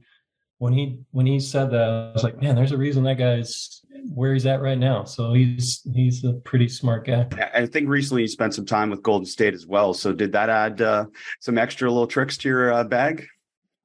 when 0.59 0.73
he 0.73 0.99
when 1.11 1.25
he 1.25 1.39
said 1.39 1.71
that, 1.71 1.89
I 1.89 2.11
was 2.13 2.23
like, 2.23 2.41
man, 2.41 2.55
there's 2.55 2.71
a 2.71 2.77
reason 2.77 3.03
that 3.03 3.17
guy's 3.17 3.81
where 4.13 4.33
he's 4.33 4.45
at 4.45 4.61
right 4.61 4.77
now. 4.77 5.03
So 5.03 5.33
he's 5.33 5.81
he's 5.93 6.23
a 6.23 6.33
pretty 6.33 6.67
smart 6.67 7.05
guy. 7.05 7.27
I 7.53 7.65
think 7.65 7.89
recently 7.89 8.23
he 8.23 8.27
spent 8.27 8.53
some 8.53 8.65
time 8.65 8.89
with 8.89 9.01
Golden 9.03 9.25
State 9.25 9.53
as 9.53 9.65
well. 9.65 9.93
So 9.93 10.13
did 10.13 10.31
that 10.33 10.49
add 10.49 10.81
uh, 10.81 11.05
some 11.39 11.57
extra 11.57 11.89
little 11.89 12.07
tricks 12.07 12.37
to 12.37 12.49
your 12.49 12.73
uh, 12.73 12.83
bag? 12.83 13.25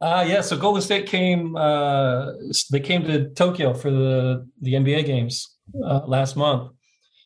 Uh, 0.01 0.25
yeah. 0.27 0.41
So 0.41 0.57
Golden 0.57 0.83
State 0.83 1.07
came. 1.07 1.57
Uh, 1.57 2.33
they 2.71 2.81
came 2.81 3.05
to 3.05 3.31
Tokyo 3.31 3.75
for 3.75 3.91
the 3.91 4.49
the 4.61 4.75
NBA 4.75 5.07
games 5.07 5.57
uh, 5.85 6.03
last 6.07 6.37
month, 6.37 6.73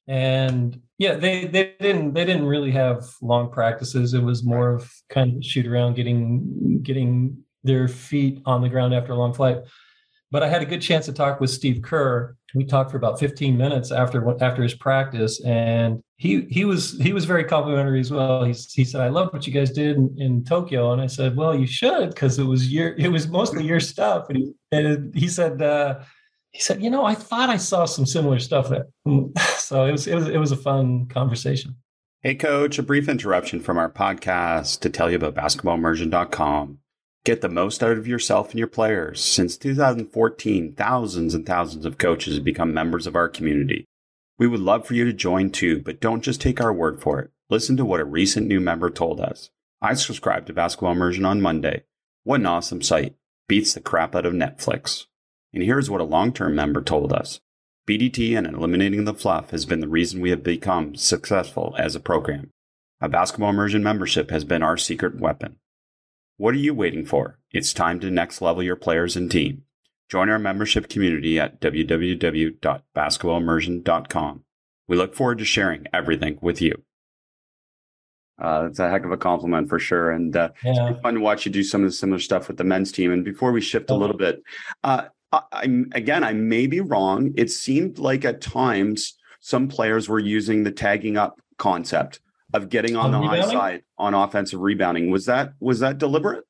and 0.07 0.81
yeah, 0.99 1.15
they 1.15 1.47
they 1.47 1.75
didn't 1.81 2.15
they 2.15 2.25
didn't 2.25 2.47
really 2.47 2.71
have 2.71 3.05
long 3.21 3.51
practices. 3.51 4.15
It 4.15 4.23
was 4.23 4.45
more 4.45 4.75
of 4.75 4.91
kind 5.11 5.37
of 5.37 5.45
shoot 5.45 5.67
around, 5.67 5.97
getting 5.97 6.81
getting 6.83 7.45
their 7.65 7.89
feet 7.89 8.41
on 8.47 8.63
the 8.63 8.69
ground 8.69 8.95
after 8.95 9.13
a 9.13 9.17
long 9.17 9.35
flight. 9.35 9.59
But 10.33 10.43
I 10.43 10.49
had 10.49 10.63
a 10.63 10.67
good 10.67 10.81
chance 10.81 11.05
to 11.07 11.13
talk 11.13 11.41
with 11.41 11.51
Steve 11.51 11.83
Kerr. 11.83 12.35
We 12.55 12.65
talked 12.65 12.91
for 12.91 12.97
about 12.97 13.21
15 13.21 13.55
minutes 13.57 13.93
after 13.93 14.43
after 14.43 14.63
his 14.63 14.75
practice, 14.75 15.43
and 15.45 16.03
he 16.17 16.47
he 16.51 16.65
was 16.65 16.99
he 17.01 17.13
was 17.13 17.27
very 17.27 17.45
complimentary 17.45 18.01
as 18.01 18.11
well. 18.11 18.43
He 18.43 18.55
he 18.73 18.85
said, 18.85 19.03
"I 19.03 19.09
loved 19.09 19.35
what 19.35 19.47
you 19.47 19.53
guys 19.53 19.71
did 19.71 19.97
in, 19.97 20.17
in 20.19 20.45
Tokyo," 20.45 20.91
and 20.93 21.03
I 21.03 21.07
said, 21.07 21.37
"Well, 21.37 21.55
you 21.55 21.67
should 21.67 22.09
because 22.11 22.39
it 22.39 22.45
was 22.45 22.73
your 22.73 22.95
it 22.97 23.09
was 23.09 23.29
mostly 23.29 23.65
your 23.65 23.79
stuff." 23.79 24.31
And 24.31 24.39
he, 24.39 24.53
and 24.73 25.15
he 25.15 25.29
said. 25.29 25.61
Uh, 25.63 26.01
he 26.51 26.61
said, 26.61 26.83
"You 26.83 26.91
know, 26.91 27.07
I 27.07 27.15
thought 27.15 27.49
I 27.49 27.57
saw 27.57 27.87
some 27.87 28.05
similar 28.05 28.39
stuff 28.39 28.69
there." 28.69 28.87
so 29.57 29.87
it 29.87 29.93
was 29.93 30.07
it 30.07 30.15
was 30.15 30.29
it 30.29 30.39
was 30.39 30.53
a 30.53 30.57
fun 30.57 31.07
conversation. 31.07 31.77
Hey, 32.23 32.37
coach, 32.37 32.79
a 32.79 32.83
brief 32.83 33.09
interruption 33.09 33.59
from 33.59 33.79
our 33.79 33.91
podcast 33.91 34.81
to 34.81 34.91
tell 34.91 35.11
you 35.11 35.17
about 35.17 35.35
basketballimmersion.com. 35.35 36.79
Get 37.25 37.41
the 37.41 37.49
most 37.49 37.85
out 37.85 37.99
of 37.99 38.09
yourself 38.09 38.51
and 38.51 38.59
your 38.59 38.67
players. 38.67 39.23
Since 39.23 39.57
2014, 39.59 40.73
thousands 40.73 41.35
and 41.35 41.47
thousands 41.47 41.85
of 41.85 41.97
coaches 41.97 42.35
have 42.35 42.43
become 42.43 42.75
members 42.75 43.07
of 43.07 43.15
our 43.15 43.29
community. 43.29 43.87
We 44.39 44.49
would 44.49 44.59
love 44.59 44.85
for 44.85 44.95
you 44.95 45.05
to 45.05 45.13
join 45.13 45.51
too, 45.51 45.81
but 45.83 46.01
don't 46.01 46.25
just 46.25 46.41
take 46.41 46.61
our 46.61 46.73
word 46.73 47.01
for 47.01 47.21
it. 47.21 47.31
Listen 47.49 47.77
to 47.77 47.85
what 47.85 48.01
a 48.01 48.05
recent 48.05 48.49
new 48.49 48.59
member 48.59 48.91
told 48.91 49.21
us. 49.21 49.51
I 49.81 49.95
subscribed 49.95 50.49
to 50.49 50.53
Basketball 50.53 50.91
Immersion 50.91 51.25
on 51.25 51.41
Monday. 51.41 51.85
What 52.25 52.41
an 52.41 52.47
awesome 52.47 52.83
site. 52.83 53.15
Beats 53.47 53.73
the 53.73 53.81
crap 53.81 54.17
out 54.17 54.27
of 54.27 54.33
Netflix. 54.33 55.07
And 55.53 55.63
here's 55.63 55.89
what 55.89 56.01
a 56.01 56.05
long 56.05 56.33
term 56.33 56.57
member 56.57 56.83
told 56.83 57.13
us. 57.13 57.39
BDT 57.89 58.37
and 58.37 58.49
eliminating 58.49 59.05
the 59.05 59.15
fluff 59.15 59.51
has 59.51 59.65
been 59.65 59.81
the 59.81 59.87
reason 59.87 60.21
we 60.21 60.31
have 60.31 60.43
become 60.43 60.97
successful 60.97 61.77
as 61.79 61.95
a 61.95 62.01
program. 62.01 62.51
A 63.01 63.09
basketball 63.09 63.51
immersion 63.51 63.85
membership 63.85 64.31
has 64.31 64.45
been 64.45 64.63
our 64.65 64.77
secret 64.77 65.21
weapon. 65.21 65.59
What 66.37 66.55
are 66.55 66.59
you 66.59 66.75
waiting 66.75 67.05
for? 67.05 67.39
It's 67.51 67.73
time 67.73 67.99
to 68.01 68.11
next 68.11 68.41
level 68.41 68.63
your 68.63 68.77
players 68.77 69.17
and 69.17 69.31
team. 69.31 69.63
Join 70.09 70.29
our 70.29 70.39
membership 70.39 70.89
community 70.89 71.39
at 71.39 71.61
www.basketballimmersion.com. 71.61 74.45
We 74.89 74.97
look 74.97 75.15
forward 75.15 75.39
to 75.39 75.45
sharing 75.45 75.87
everything 75.93 76.39
with 76.43 76.61
you. 76.61 76.83
Uh, 78.41 78.67
it's 78.69 78.79
a 78.79 78.91
heck 78.91 79.05
of 79.05 79.13
a 79.13 79.17
compliment 79.17 79.69
for 79.69 79.79
sure, 79.79 80.11
and 80.11 80.37
uh, 80.37 80.49
yeah. 80.65 80.91
it's 80.91 81.01
fun 81.01 81.15
to 81.15 81.21
watch 81.21 81.47
you 81.47 81.53
do 81.53 81.63
some 81.63 81.83
of 81.83 81.89
the 81.89 81.95
similar 81.95 82.19
stuff 82.19 82.49
with 82.49 82.57
the 82.57 82.65
men's 82.65 82.91
team. 82.91 83.13
And 83.13 83.25
before 83.25 83.53
we 83.53 83.61
shift 83.61 83.91
a 83.91 83.95
little 83.95 84.17
bit, 84.17 84.43
uh, 84.83 85.05
I, 85.33 85.85
again, 85.93 86.25
I 86.25 86.33
may 86.33 86.67
be 86.67 86.81
wrong. 86.81 87.33
It 87.37 87.51
seemed 87.51 87.99
like 87.99 88.25
at 88.25 88.41
times 88.41 89.15
some 89.41 89.69
players 89.69 90.09
were 90.09 90.19
using 90.19 90.65
the 90.65 90.73
tagging 90.73 91.17
up 91.17 91.41
concept 91.57 92.21
of 92.55 92.69
getting 92.69 92.97
on, 92.97 93.15
on 93.15 93.23
the 93.23 93.29
high 93.29 93.43
side 93.43 93.83
on 93.99 94.15
offensive 94.15 94.61
rebounding. 94.61 95.11
Was 95.11 95.27
that 95.27 95.53
was 95.61 95.81
that 95.81 95.99
deliberate? 95.99 96.45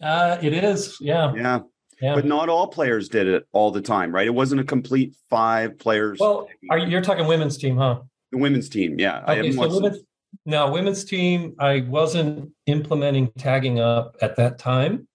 Uh, 0.00 0.38
it 0.42 0.52
is, 0.52 0.98
yeah. 1.00 1.32
yeah. 1.34 1.60
Yeah. 2.00 2.16
But 2.16 2.24
not 2.24 2.48
all 2.48 2.66
players 2.66 3.08
did 3.08 3.28
it 3.28 3.46
all 3.52 3.70
the 3.70 3.80
time, 3.80 4.12
right? 4.12 4.26
It 4.26 4.34
wasn't 4.34 4.60
a 4.60 4.64
complete 4.64 5.14
five 5.30 5.78
players. 5.78 6.18
Well, 6.18 6.48
are 6.68 6.78
you, 6.78 6.88
you're 6.88 7.00
talking 7.00 7.26
women's 7.26 7.56
team, 7.56 7.76
huh? 7.76 8.00
The 8.32 8.38
women's 8.38 8.68
team, 8.68 8.98
yeah. 8.98 9.22
Okay, 9.28 9.52
so 9.52 9.68
women's, 9.68 9.98
no, 10.44 10.70
women's 10.70 11.04
team, 11.04 11.54
I 11.58 11.82
wasn't 11.82 12.50
implementing 12.66 13.30
tagging 13.38 13.78
up 13.78 14.16
at 14.20 14.36
that 14.36 14.58
time. 14.58 15.06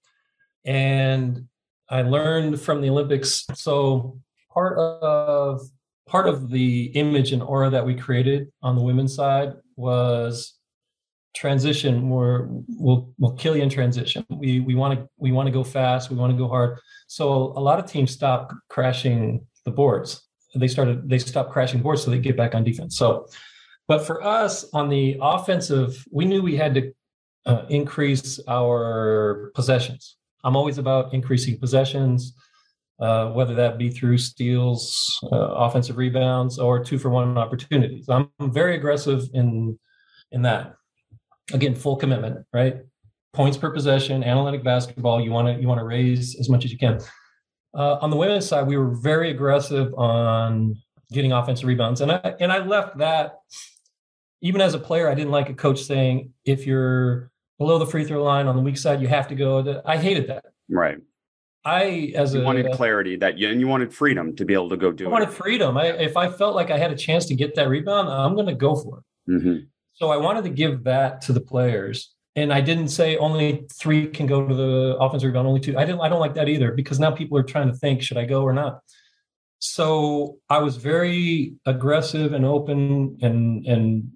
And 0.65 1.47
I 1.89 2.03
learned 2.03 2.61
from 2.61 2.81
the 2.81 2.89
Olympics. 2.89 3.45
So 3.55 4.19
part 4.51 4.77
of 4.77 5.61
part 6.07 6.27
of 6.27 6.49
the 6.49 6.85
image 6.95 7.33
and 7.33 7.43
aura 7.43 7.69
that 7.69 7.85
we 7.85 7.93
created 7.93 8.51
on 8.63 8.75
the 8.75 8.81
women's 8.81 9.15
side 9.15 9.53
was 9.79 10.59
transition 11.35 12.09
where 12.09 12.47
we'll 12.67 13.13
we'll 13.17 13.33
kill 13.33 13.55
you 13.55 13.63
in 13.63 13.69
transition. 13.69 14.25
We 14.29 14.59
we 14.59 14.75
want 14.75 14.99
to 14.99 15.09
we 15.17 15.31
want 15.31 15.47
to 15.47 15.51
go 15.51 15.63
fast, 15.63 16.09
we 16.09 16.17
want 16.17 16.31
to 16.33 16.37
go 16.37 16.47
hard. 16.47 16.79
So 17.07 17.27
a 17.55 17.61
lot 17.61 17.79
of 17.79 17.85
teams 17.85 18.11
stop 18.11 18.53
crashing 18.69 19.45
the 19.65 19.71
boards. 19.71 20.27
They 20.55 20.67
started 20.67 21.09
they 21.09 21.19
stopped 21.19 21.51
crashing 21.51 21.81
boards 21.81 22.03
so 22.03 22.11
they 22.11 22.19
get 22.19 22.35
back 22.35 22.55
on 22.55 22.63
defense. 22.63 22.97
So 22.97 23.27
but 23.87 24.05
for 24.05 24.23
us 24.23 24.65
on 24.73 24.89
the 24.89 25.17
offensive, 25.21 26.05
we 26.11 26.25
knew 26.25 26.41
we 26.43 26.55
had 26.55 26.75
to 26.75 26.93
uh, 27.45 27.65
increase 27.69 28.39
our 28.47 29.51
possessions. 29.55 30.17
I'm 30.43 30.55
always 30.55 30.77
about 30.77 31.13
increasing 31.13 31.57
possessions, 31.57 32.33
uh, 32.99 33.31
whether 33.31 33.55
that 33.55 33.77
be 33.77 33.89
through 33.89 34.17
steals, 34.17 35.19
uh, 35.31 35.35
offensive 35.35 35.97
rebounds, 35.97 36.59
or 36.59 36.83
two 36.83 36.99
for 36.99 37.09
one 37.09 37.37
opportunities. 37.37 38.07
I'm 38.09 38.29
very 38.39 38.75
aggressive 38.75 39.23
in 39.33 39.77
in 40.31 40.41
that. 40.43 40.75
Again, 41.51 41.73
full 41.73 41.95
commitment, 41.95 42.45
right? 42.53 42.77
Points 43.33 43.57
per 43.57 43.71
possession, 43.71 44.23
analytic 44.23 44.63
basketball. 44.63 45.21
You 45.21 45.31
want 45.31 45.47
to 45.47 45.61
you 45.61 45.67
want 45.67 45.79
to 45.79 45.85
raise 45.85 46.39
as 46.39 46.49
much 46.49 46.65
as 46.65 46.71
you 46.71 46.77
can. 46.77 46.99
Uh, 47.73 47.97
on 48.01 48.09
the 48.09 48.17
women's 48.17 48.47
side, 48.47 48.67
we 48.67 48.77
were 48.77 48.95
very 48.95 49.29
aggressive 49.29 49.93
on 49.95 50.75
getting 51.11 51.31
offensive 51.31 51.67
rebounds, 51.67 52.01
and 52.01 52.11
I 52.11 52.35
and 52.39 52.51
I 52.51 52.59
left 52.59 52.97
that 52.97 53.39
even 54.41 54.61
as 54.61 54.73
a 54.73 54.79
player, 54.79 55.09
I 55.09 55.15
didn't 55.15 55.31
like 55.31 55.49
a 55.49 55.53
coach 55.53 55.83
saying, 55.83 56.33
if 56.45 56.65
you're 56.65 57.31
below 57.57 57.77
the 57.77 57.85
free 57.85 58.05
throw 58.05 58.23
line 58.23 58.47
on 58.47 58.55
the 58.55 58.61
weak 58.61 58.77
side, 58.77 59.01
you 59.01 59.07
have 59.07 59.27
to 59.27 59.35
go. 59.35 59.81
I 59.85 59.97
hated 59.97 60.27
that. 60.27 60.45
Right. 60.69 60.97
I, 61.69 62.11
as 62.15 62.33
you 62.33 62.41
a, 62.41 62.43
wanted 62.43 62.71
clarity 62.71 63.15
that 63.17 63.37
you, 63.37 63.49
and 63.49 63.59
you 63.61 63.67
wanted 63.67 63.93
freedom 63.93 64.35
to 64.35 64.45
be 64.45 64.53
able 64.53 64.69
to 64.69 64.77
go 64.77 64.91
do 64.91 65.03
it. 65.03 65.07
I 65.07 65.09
it. 65.09 65.13
wanted 65.13 65.29
freedom. 65.29 65.77
I, 65.77 65.85
if 66.09 66.15
I 66.17 66.29
felt 66.29 66.55
like 66.55 66.71
I 66.71 66.77
had 66.77 66.91
a 66.91 66.95
chance 66.95 67.25
to 67.27 67.35
get 67.35 67.55
that 67.55 67.69
rebound, 67.69 68.09
I'm 68.09 68.35
going 68.35 68.47
to 68.47 68.55
go 68.55 68.75
for 68.75 68.99
it. 68.99 69.31
Mm-hmm. 69.31 69.55
So 69.93 70.09
I 70.09 70.17
wanted 70.17 70.43
to 70.43 70.49
give 70.49 70.83
that 70.85 71.21
to 71.21 71.33
the 71.33 71.41
players. 71.41 72.13
And 72.35 72.53
I 72.53 72.61
didn't 72.61 72.89
say 72.89 73.17
only 73.17 73.67
three 73.73 74.07
can 74.07 74.25
go 74.25 74.47
to 74.47 74.55
the 74.55 74.97
offensive 74.99 75.27
rebound, 75.27 75.47
only 75.47 75.59
two. 75.59 75.77
I 75.77 75.85
didn't, 75.85 76.01
I 76.01 76.09
don't 76.09 76.21
like 76.21 76.35
that 76.35 76.47
either 76.47 76.71
because 76.71 76.99
now 76.99 77.11
people 77.11 77.37
are 77.37 77.43
trying 77.43 77.69
to 77.69 77.75
think, 77.75 78.01
should 78.01 78.17
I 78.17 78.25
go 78.25 78.43
or 78.43 78.53
not? 78.53 78.79
So 79.59 80.37
I 80.49 80.59
was 80.59 80.77
very 80.77 81.55
aggressive 81.65 82.33
and 82.33 82.45
open 82.45 83.17
and, 83.21 83.65
and 83.65 84.11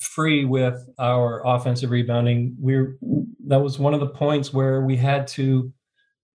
free 0.00 0.44
with 0.44 0.88
our 0.98 1.46
offensive 1.46 1.90
rebounding. 1.90 2.56
We're 2.58 2.98
that 3.46 3.60
was 3.60 3.78
one 3.78 3.94
of 3.94 4.00
the 4.00 4.08
points 4.08 4.52
where 4.52 4.80
we 4.82 4.96
had 4.96 5.26
to 5.28 5.72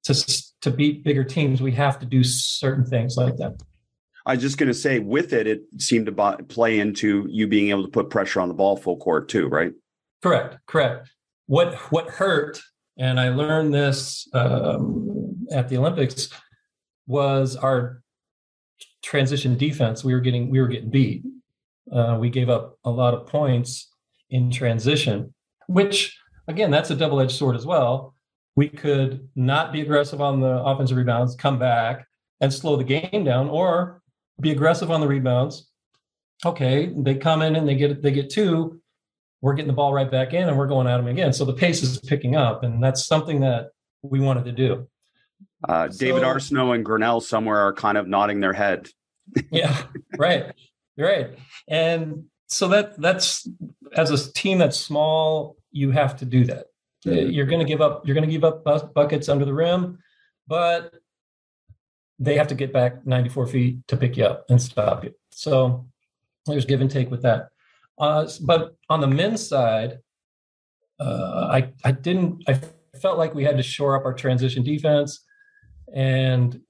to 0.04 0.44
to 0.62 0.72
beat 0.72 1.04
bigger 1.04 1.24
teams. 1.24 1.62
We 1.62 1.72
have 1.74 2.00
to 2.00 2.06
do 2.06 2.24
certain 2.24 2.86
things 2.86 3.18
like 3.18 3.38
that. 3.38 3.62
I 4.26 4.36
was 4.36 4.42
just 4.42 4.58
going 4.58 4.68
to 4.68 4.74
say, 4.74 5.00
with 5.00 5.34
it, 5.34 5.48
it 5.48 5.64
seemed 5.80 6.06
to 6.06 6.38
play 6.48 6.80
into 6.80 7.26
you 7.30 7.48
being 7.48 7.70
able 7.70 7.84
to 7.84 7.90
put 7.90 8.10
pressure 8.12 8.40
on 8.40 8.50
the 8.50 8.54
ball 8.54 8.78
full 8.78 8.98
court 8.98 9.30
too, 9.30 9.48
right? 9.48 9.72
Correct, 10.22 10.58
correct. 10.68 11.10
What 11.48 11.76
what 11.92 12.08
hurt, 12.10 12.62
and 12.98 13.20
I 13.20 13.30
learned 13.30 13.74
this 13.74 14.28
um, 14.34 15.48
at 15.52 15.70
the 15.70 15.78
Olympics, 15.78 16.30
was 17.08 17.56
our 17.56 18.04
transition 19.02 19.58
defense. 19.58 20.04
We 20.04 20.14
were 20.14 20.22
getting 20.22 20.50
we 20.52 20.62
were 20.62 20.68
getting 20.68 20.92
beat, 20.92 21.24
uh, 21.92 22.18
we 22.20 22.30
gave 22.30 22.50
up 22.50 22.78
a 22.84 22.92
lot 22.92 23.14
of 23.14 23.28
points 23.28 23.92
in 24.30 24.52
transition, 24.52 25.34
which 25.68 26.18
again, 26.48 26.70
that's 26.72 26.92
a 26.92 26.96
double 26.96 27.20
edged 27.20 27.32
sword 27.32 27.56
as 27.56 27.66
well. 27.66 28.14
We 28.56 28.70
could 28.70 29.30
not 29.36 29.72
be 29.72 29.82
aggressive 29.82 30.22
on 30.22 30.42
the 30.42 30.62
offensive 30.64 30.98
rebounds, 30.98 31.36
come 31.36 31.58
back 31.58 32.06
and 32.42 32.54
slow 32.54 32.76
the 32.76 32.84
game 32.84 33.24
down, 33.24 33.50
or 33.50 34.02
be 34.40 34.52
aggressive 34.52 34.92
on 34.92 35.02
the 35.02 35.08
rebounds. 35.08 35.70
Okay, 36.46 36.92
they 36.96 37.16
come 37.16 37.42
in 37.42 37.56
and 37.56 37.68
they 37.68 37.76
get 37.76 38.02
they 38.02 38.12
get 38.12 38.30
two. 38.30 38.82
We're 39.42 39.54
getting 39.54 39.68
the 39.68 39.74
ball 39.74 39.94
right 39.94 40.10
back 40.10 40.34
in, 40.34 40.50
and 40.50 40.58
we're 40.58 40.68
going 40.68 40.88
at 40.88 40.98
them 40.98 41.08
again. 41.08 41.34
So 41.34 41.46
the 41.46 41.54
pace 41.54 41.82
is 41.82 42.00
picking 42.00 42.36
up, 42.36 42.64
and 42.64 42.84
that's 42.84 43.06
something 43.06 43.40
that 43.42 43.70
we 44.02 44.20
wanted 44.20 44.46
to 44.46 44.52
do. 44.52 44.88
Uh, 45.68 45.88
David 45.88 46.22
so, 46.22 46.28
Arseneault 46.28 46.76
and 46.76 46.86
Grinnell 46.86 47.22
somewhere 47.22 47.60
are 47.60 47.74
kind 47.74 47.98
of 47.98 48.08
nodding 48.08 48.40
their 48.40 48.54
head. 48.54 48.90
yeah, 49.52 49.84
right. 50.18 50.52
Right. 50.98 51.38
And 51.68 52.26
so 52.48 52.68
that 52.70 53.00
that's 53.00 53.48
as 53.94 54.12
a 54.12 54.34
team 54.34 54.58
that's 54.58 54.78
small, 54.78 55.58
you 55.72 55.92
have 55.92 56.18
to 56.18 56.26
do 56.26 56.46
that. 56.46 56.68
Mm-hmm. 57.06 57.32
You're 57.32 57.46
going 57.46 57.60
to 57.60 57.66
give 57.66 57.82
up. 57.82 58.06
You're 58.06 58.14
going 58.14 58.28
to 58.28 58.32
give 58.32 58.44
up 58.44 58.64
buckets 58.94 59.30
under 59.30 59.46
the 59.46 59.54
rim, 59.54 60.00
but 60.48 60.94
they 62.20 62.36
have 62.36 62.48
to 62.48 62.56
get 62.56 62.72
back 62.72 63.06
94 63.06 63.48
feet 63.48 63.88
to 63.88 63.98
pick 63.98 64.18
you 64.18 64.26
up 64.26 64.46
and 64.50 64.62
stop 64.62 65.04
you. 65.04 65.14
So 65.32 65.88
there's 66.46 66.66
give 66.66 66.82
and 66.82 66.92
take 66.92 67.10
with 67.10 67.24
that. 67.24 67.50
Uh, 67.98 68.28
but 68.42 68.76
on 68.90 69.02
the 69.02 69.08
men's 69.08 69.48
side, 69.48 70.00
uh, 71.00 71.50
I 71.52 71.72
I 71.84 71.92
didn't. 71.92 72.44
I 72.48 72.60
felt 73.00 73.18
like 73.18 73.34
we 73.34 73.44
had 73.44 73.58
to 73.58 73.64
shore 73.64 73.96
up 73.96 74.06
our 74.06 74.14
transition 74.14 74.64
defense, 74.64 75.26
and 75.94 76.62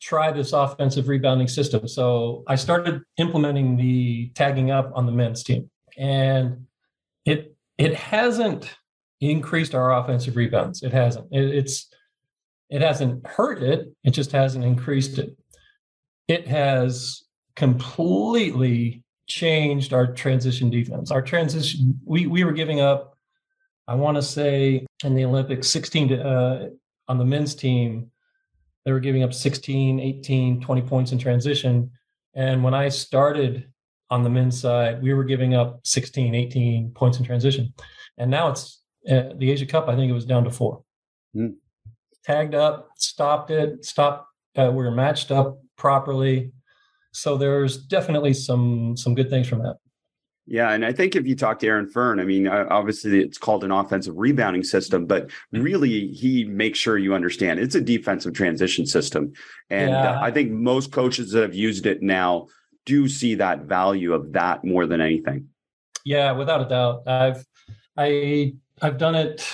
try 0.00 0.32
this 0.32 0.52
offensive 0.52 1.08
rebounding 1.08 1.48
system. 1.48 1.86
So 1.86 2.42
I 2.46 2.54
started 2.54 3.02
implementing 3.18 3.76
the 3.76 4.30
tagging 4.34 4.70
up 4.70 4.92
on 4.94 5.06
the 5.06 5.12
men's 5.12 5.42
team, 5.42 5.70
and 5.96 6.66
it 7.24 7.56
it 7.78 7.94
hasn't 7.94 8.70
increased 9.20 9.74
our 9.74 9.98
offensive 9.98 10.36
rebounds. 10.36 10.82
It 10.82 10.92
hasn't. 10.92 11.28
It, 11.30 11.54
it's 11.54 11.88
it 12.68 12.82
hasn't 12.82 13.26
hurt 13.26 13.62
it. 13.62 13.92
It 14.04 14.12
just 14.12 14.32
hasn't 14.32 14.64
increased 14.64 15.18
it. 15.18 15.36
It 16.28 16.46
has 16.46 17.22
completely 17.56 19.02
changed 19.26 19.92
our 19.92 20.06
transition 20.12 20.70
defense. 20.70 21.10
Our 21.10 21.22
transition 21.22 22.00
we 22.04 22.26
we 22.26 22.44
were 22.44 22.52
giving 22.52 22.80
up. 22.80 23.16
I 23.86 23.94
want 23.94 24.16
to 24.16 24.22
say 24.22 24.86
in 25.04 25.14
the 25.14 25.24
Olympics, 25.24 25.68
16 25.68 26.08
to 26.08 26.24
uh, 26.24 26.68
on 27.08 27.18
the 27.18 27.24
men's 27.24 27.54
team, 27.54 28.10
they 28.84 28.92
were 28.92 29.00
giving 29.00 29.24
up 29.24 29.34
16, 29.34 29.98
18, 29.98 30.60
20 30.60 30.82
points 30.82 31.12
in 31.12 31.18
transition. 31.18 31.90
And 32.34 32.62
when 32.62 32.72
I 32.72 32.88
started 32.88 33.66
on 34.10 34.22
the 34.22 34.30
men's 34.30 34.60
side, 34.60 35.02
we 35.02 35.12
were 35.12 35.24
giving 35.24 35.54
up 35.54 35.80
16, 35.84 36.34
18 36.34 36.92
points 36.92 37.18
in 37.18 37.24
transition. 37.24 37.74
And 38.16 38.30
now 38.30 38.48
it's 38.48 38.79
uh, 39.08 39.30
the 39.36 39.50
Asia 39.50 39.66
Cup, 39.66 39.88
I 39.88 39.96
think 39.96 40.10
it 40.10 40.14
was 40.14 40.26
down 40.26 40.44
to 40.44 40.50
four. 40.50 40.82
Mm. 41.34 41.54
Tagged 42.24 42.54
up, 42.54 42.90
stopped 42.96 43.50
it, 43.50 43.84
stopped. 43.84 44.26
Uh, 44.56 44.70
we 44.70 44.84
were 44.84 44.90
matched 44.90 45.30
up 45.30 45.58
properly. 45.76 46.52
So 47.12 47.36
there's 47.36 47.76
definitely 47.76 48.34
some 48.34 48.96
some 48.96 49.14
good 49.14 49.30
things 49.30 49.48
from 49.48 49.62
that. 49.62 49.76
Yeah, 50.46 50.72
and 50.72 50.84
I 50.84 50.92
think 50.92 51.14
if 51.14 51.26
you 51.26 51.36
talk 51.36 51.60
to 51.60 51.66
Aaron 51.68 51.88
Fearne, 51.88 52.20
I 52.20 52.24
mean, 52.24 52.48
uh, 52.48 52.66
obviously 52.70 53.20
it's 53.20 53.38
called 53.38 53.62
an 53.62 53.70
offensive 53.70 54.14
rebounding 54.16 54.64
system, 54.64 55.06
but 55.06 55.28
mm-hmm. 55.28 55.62
really 55.62 56.08
he 56.08 56.44
makes 56.44 56.78
sure 56.78 56.98
you 56.98 57.14
understand 57.14 57.60
it's 57.60 57.76
a 57.76 57.80
defensive 57.80 58.34
transition 58.34 58.84
system. 58.84 59.32
And 59.70 59.90
uh, 59.90 59.92
yeah. 59.92 60.20
I 60.20 60.32
think 60.32 60.50
most 60.50 60.90
coaches 60.90 61.30
that 61.30 61.42
have 61.42 61.54
used 61.54 61.86
it 61.86 62.02
now 62.02 62.48
do 62.84 63.08
see 63.08 63.36
that 63.36 63.62
value 63.62 64.12
of 64.12 64.32
that 64.32 64.64
more 64.64 64.86
than 64.86 65.00
anything. 65.00 65.48
Yeah, 66.04 66.32
without 66.32 66.62
a 66.62 66.68
doubt. 66.68 67.06
I've 67.06 67.46
I 67.96 68.54
I've 68.82 68.98
done 68.98 69.14
it 69.14 69.46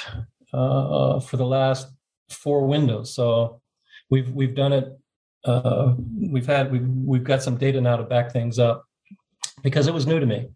uh, 0.52 1.20
for 1.20 1.36
the 1.36 1.46
last 1.46 1.88
four 2.30 2.66
windows. 2.66 3.14
So 3.14 3.60
we've 4.10 4.30
we've 4.30 4.54
done 4.54 4.72
it 4.72 4.98
uh, 5.44 5.94
we've 6.30 6.46
had 6.46 6.72
we've 6.72 6.86
we've 6.86 7.24
got 7.24 7.42
some 7.42 7.56
data 7.56 7.80
now 7.80 7.96
to 7.96 8.02
back 8.02 8.32
things 8.32 8.58
up 8.58 8.84
because 9.62 9.86
it 9.86 9.94
was 9.94 10.06
new 10.06 10.20
to 10.20 10.26
me 10.26 10.48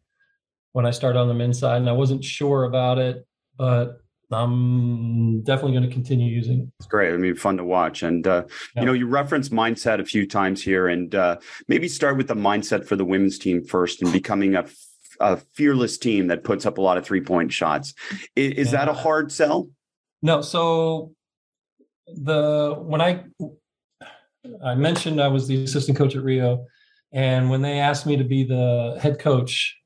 when 0.72 0.86
I 0.86 0.90
started 0.90 1.18
on 1.18 1.28
the 1.28 1.34
men's 1.34 1.58
side, 1.58 1.80
and 1.80 1.88
I 1.88 1.92
wasn't 1.92 2.24
sure 2.24 2.64
about 2.64 2.98
it, 2.98 3.26
but 3.56 4.00
I'm 4.30 5.42
definitely 5.42 5.72
going 5.72 5.88
to 5.88 5.92
continue 5.92 6.32
using 6.32 6.60
it. 6.60 6.68
It's 6.78 6.86
great. 6.86 7.12
I 7.12 7.16
mean, 7.16 7.34
fun 7.34 7.56
to 7.56 7.64
watch. 7.64 8.04
And, 8.04 8.24
uh, 8.26 8.44
yeah. 8.76 8.82
you 8.82 8.86
know, 8.86 8.92
you 8.92 9.08
referenced 9.08 9.50
mindset 9.50 9.98
a 9.98 10.04
few 10.04 10.26
times 10.26 10.62
here, 10.62 10.86
and 10.86 11.12
uh, 11.14 11.38
maybe 11.66 11.88
start 11.88 12.16
with 12.16 12.28
the 12.28 12.36
mindset 12.36 12.86
for 12.86 12.94
the 12.94 13.04
women's 13.04 13.38
team 13.38 13.64
first 13.64 14.02
and 14.02 14.12
becoming 14.12 14.54
a, 14.54 14.66
a 15.20 15.36
fearless 15.36 15.98
team 15.98 16.28
that 16.28 16.44
puts 16.44 16.66
up 16.66 16.78
a 16.78 16.80
lot 16.80 16.96
of 16.96 17.04
three 17.04 17.20
point 17.20 17.52
shots. 17.52 17.94
Is, 18.34 18.52
is 18.52 18.72
yeah. 18.72 18.78
that 18.78 18.88
a 18.88 18.94
hard 18.94 19.30
sell? 19.30 19.68
No. 20.22 20.40
So, 20.40 21.12
the 22.06 22.74
when 22.78 23.00
I 23.00 23.24
I 24.64 24.74
mentioned 24.74 25.20
I 25.20 25.28
was 25.28 25.46
the 25.46 25.62
assistant 25.62 25.96
coach 25.96 26.16
at 26.16 26.22
Rio, 26.22 26.66
and 27.12 27.50
when 27.50 27.62
they 27.62 27.78
asked 27.78 28.06
me 28.06 28.16
to 28.16 28.24
be 28.24 28.44
the 28.44 28.98
head 29.00 29.18
coach 29.18 29.76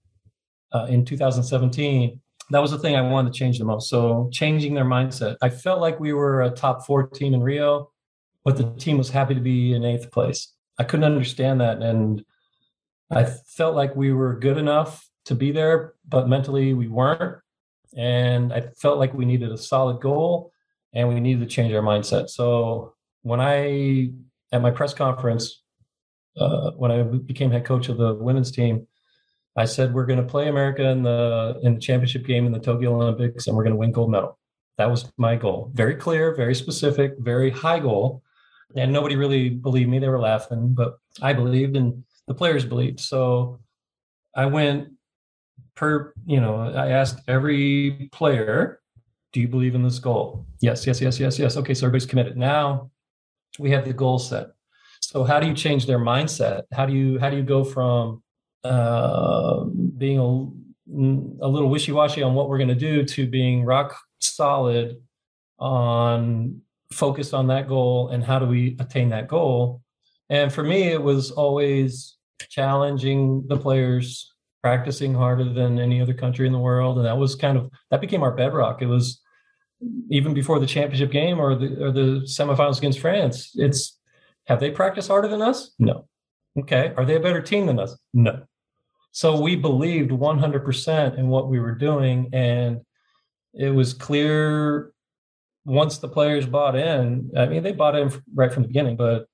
uh, 0.73 0.87
in 0.88 1.05
2017, 1.05 2.20
that 2.51 2.59
was 2.61 2.70
the 2.70 2.79
thing 2.79 2.97
I 2.97 3.03
wanted 3.03 3.33
to 3.33 3.38
change 3.38 3.59
the 3.59 3.64
most. 3.64 3.88
So 3.88 4.29
changing 4.33 4.75
their 4.75 4.85
mindset. 4.85 5.37
I 5.42 5.51
felt 5.51 5.81
like 5.81 5.99
we 6.01 6.12
were 6.12 6.42
a 6.42 6.51
top 6.51 6.87
four 6.87 7.07
team 7.09 7.35
in 7.35 7.42
Rio, 7.42 7.90
but 8.44 8.57
the 8.57 8.70
team 8.79 8.99
was 8.99 9.11
happy 9.11 9.35
to 9.35 9.40
be 9.40 9.75
in 9.75 9.85
eighth 9.85 10.11
place. 10.11 10.53
I 10.79 10.85
couldn't 10.85 11.05
understand 11.05 11.61
that, 11.61 11.83
and 11.83 12.25
I 13.11 13.25
felt 13.25 13.75
like 13.75 13.94
we 13.94 14.12
were 14.12 14.38
good 14.38 14.59
enough 14.59 15.09
to 15.26 15.34
be 15.34 15.52
there, 15.52 15.94
but 16.08 16.28
mentally 16.28 16.74
we 16.74 16.88
weren't. 16.88 17.40
And 17.96 18.52
I 18.52 18.62
felt 18.76 18.98
like 18.98 19.14
we 19.14 19.24
needed 19.24 19.52
a 19.52 19.58
solid 19.58 20.00
goal 20.00 20.52
and 20.92 21.08
we 21.08 21.20
needed 21.20 21.40
to 21.40 21.54
change 21.54 21.72
our 21.72 21.82
mindset. 21.82 22.28
So 22.28 22.94
when 23.22 23.40
I 23.40 24.10
at 24.52 24.62
my 24.62 24.70
press 24.70 24.94
conference 24.94 25.62
uh, 26.37 26.72
when 26.72 26.90
I 26.90 27.02
became 27.02 27.50
head 27.50 27.64
coach 27.64 27.88
of 27.88 27.96
the 27.96 28.14
women's 28.14 28.50
team, 28.50 28.87
I 29.56 29.66
said 29.66 29.94
we're 29.94 30.06
going 30.06 30.18
to 30.18 30.26
play 30.26 30.48
America 30.48 30.88
in 30.88 31.02
the 31.02 31.60
in 31.62 31.74
the 31.74 31.80
championship 31.80 32.26
game 32.26 32.46
in 32.46 32.52
the 32.52 32.58
Tokyo 32.58 32.94
Olympics, 32.94 33.46
and 33.46 33.56
we're 33.56 33.62
going 33.62 33.74
to 33.74 33.78
win 33.78 33.92
gold 33.92 34.10
medal. 34.10 34.38
That 34.78 34.90
was 34.90 35.12
my 35.16 35.37
goal. 35.37 35.70
Very 35.74 35.94
clear, 35.94 36.34
very 36.34 36.54
specific, 36.54 37.12
very 37.18 37.50
high 37.50 37.78
goal. 37.78 38.22
And 38.76 38.92
nobody 38.92 39.14
really 39.14 39.50
believed 39.50 39.88
me. 39.88 40.00
They 40.00 40.08
were 40.08 40.18
laughing, 40.18 40.74
but 40.74 40.98
I 41.22 41.32
believed, 41.32 41.76
and 41.76 42.02
the 42.26 42.34
players 42.34 42.64
believed. 42.64 42.98
So 42.98 43.60
I 44.34 44.46
went 44.46 44.88
per, 45.74 46.12
you 46.26 46.40
know, 46.40 46.72
I 46.74 46.90
asked 46.90 47.20
every 47.28 48.08
player, 48.12 48.80
"Do 49.32 49.40
you 49.40 49.48
believe 49.48 49.74
in 49.74 49.82
this 49.82 49.98
goal?" 49.98 50.46
Yes, 50.60 50.87
yes, 50.87 51.00
yes, 51.00 51.18
yes, 51.20 51.38
yes. 51.38 51.56
Okay, 51.56 51.74
so 51.74 51.87
everybody's 51.87 52.06
committed. 52.06 52.37
Now 52.37 52.90
we 53.58 53.70
have 53.70 53.84
the 53.84 53.92
goal 53.92 54.18
set. 54.18 54.48
So 55.00 55.24
how 55.24 55.38
do 55.38 55.46
you 55.46 55.54
change 55.54 55.87
their 55.87 55.98
mindset? 55.98 56.62
How 56.72 56.87
do 56.87 56.92
you 56.92 57.18
how 57.18 57.30
do 57.30 57.37
you 57.37 57.42
go 57.42 57.64
from 57.64 58.22
uh, 58.64 59.64
being 59.64 60.18
a, 60.18 61.44
a 61.44 61.48
little 61.48 61.68
wishy 61.68 61.92
washy 61.92 62.22
on 62.22 62.34
what 62.34 62.48
we're 62.48 62.58
going 62.58 62.68
to 62.68 62.74
do 62.74 63.04
to 63.04 63.26
being 63.26 63.64
rock 63.64 63.96
solid 64.20 64.96
on 65.58 66.60
focused 66.92 67.34
on 67.34 67.48
that 67.48 67.68
goal 67.68 68.08
and 68.08 68.24
how 68.24 68.38
do 68.38 68.46
we 68.46 68.76
attain 68.80 69.10
that 69.10 69.28
goal? 69.28 69.82
And 70.30 70.52
for 70.52 70.62
me, 70.62 70.84
it 70.84 71.02
was 71.02 71.30
always 71.30 72.16
challenging 72.48 73.44
the 73.46 73.56
players, 73.56 74.32
practicing 74.64 75.12
harder 75.12 75.44
than 75.44 75.79
any 75.79 76.00
other 76.00 76.14
country 76.14 76.46
in 76.46 76.53
the 76.55 76.59
world, 76.59 76.96
and 76.96 77.05
that 77.07 77.18
was 77.18 77.35
kind 77.35 77.59
of 77.59 77.70
that 77.90 78.00
became 78.00 78.22
our 78.22 78.33
bedrock. 78.33 78.81
It 78.81 78.87
was 78.87 79.20
even 80.09 80.33
before 80.33 80.59
the 80.59 80.66
championship 80.66 81.11
game 81.11 81.38
or 81.38 81.55
the 81.55 81.85
or 81.85 81.92
the 81.92 82.22
semifinals 82.24 82.79
against 82.79 82.98
France, 82.98 83.50
it's 83.57 83.98
have 84.46 84.61
they 84.61 84.70
practiced 84.70 85.09
harder 85.09 85.29
than 85.29 85.42
us? 85.42 85.74
No. 85.79 86.09
Okay. 86.59 86.94
Are 86.96 87.05
they 87.05 87.16
a 87.16 87.20
better 87.20 87.42
team 87.42 87.66
than 87.66 87.79
us? 87.79 87.94
No. 88.14 88.44
So 89.12 89.38
we 89.38 89.55
believed 89.55 90.11
100% 90.11 91.18
in 91.18 91.29
what 91.29 91.48
we 91.48 91.61
were 91.61 91.74
doing. 91.74 92.31
And 92.33 92.81
it 93.53 93.70
was 93.70 93.92
clear 93.92 94.92
once 95.66 95.98
the 95.98 96.09
players 96.09 96.46
bought 96.46 96.74
in. 96.74 97.31
I 97.37 97.46
mean, 97.46 97.62
they 97.62 97.72
bought 97.72 97.96
in 97.96 98.11
right 98.35 98.53
from 98.53 98.62
the 98.62 98.68
beginning, 98.68 98.96
but 98.96 99.27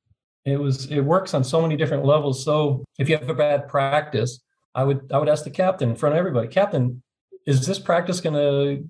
it 0.44 0.56
was 0.56 0.90
it 0.90 1.00
works 1.00 1.34
on 1.34 1.44
so 1.44 1.62
many 1.62 1.76
different 1.76 2.04
levels. 2.04 2.44
So 2.44 2.84
if 2.98 3.08
you 3.08 3.16
have 3.16 3.30
a 3.30 3.34
bad 3.34 3.68
practice, 3.68 4.40
I 4.74 4.84
would 4.84 5.10
I 5.12 5.18
would 5.18 5.28
ask 5.28 5.44
the 5.44 5.50
captain 5.50 5.90
in 5.90 5.96
front 5.96 6.14
of 6.14 6.18
everybody, 6.18 6.48
Captain, 6.48 7.02
is 7.46 7.66
this 7.66 7.78
practice 7.78 8.20
going 8.20 8.34
to 8.34 8.88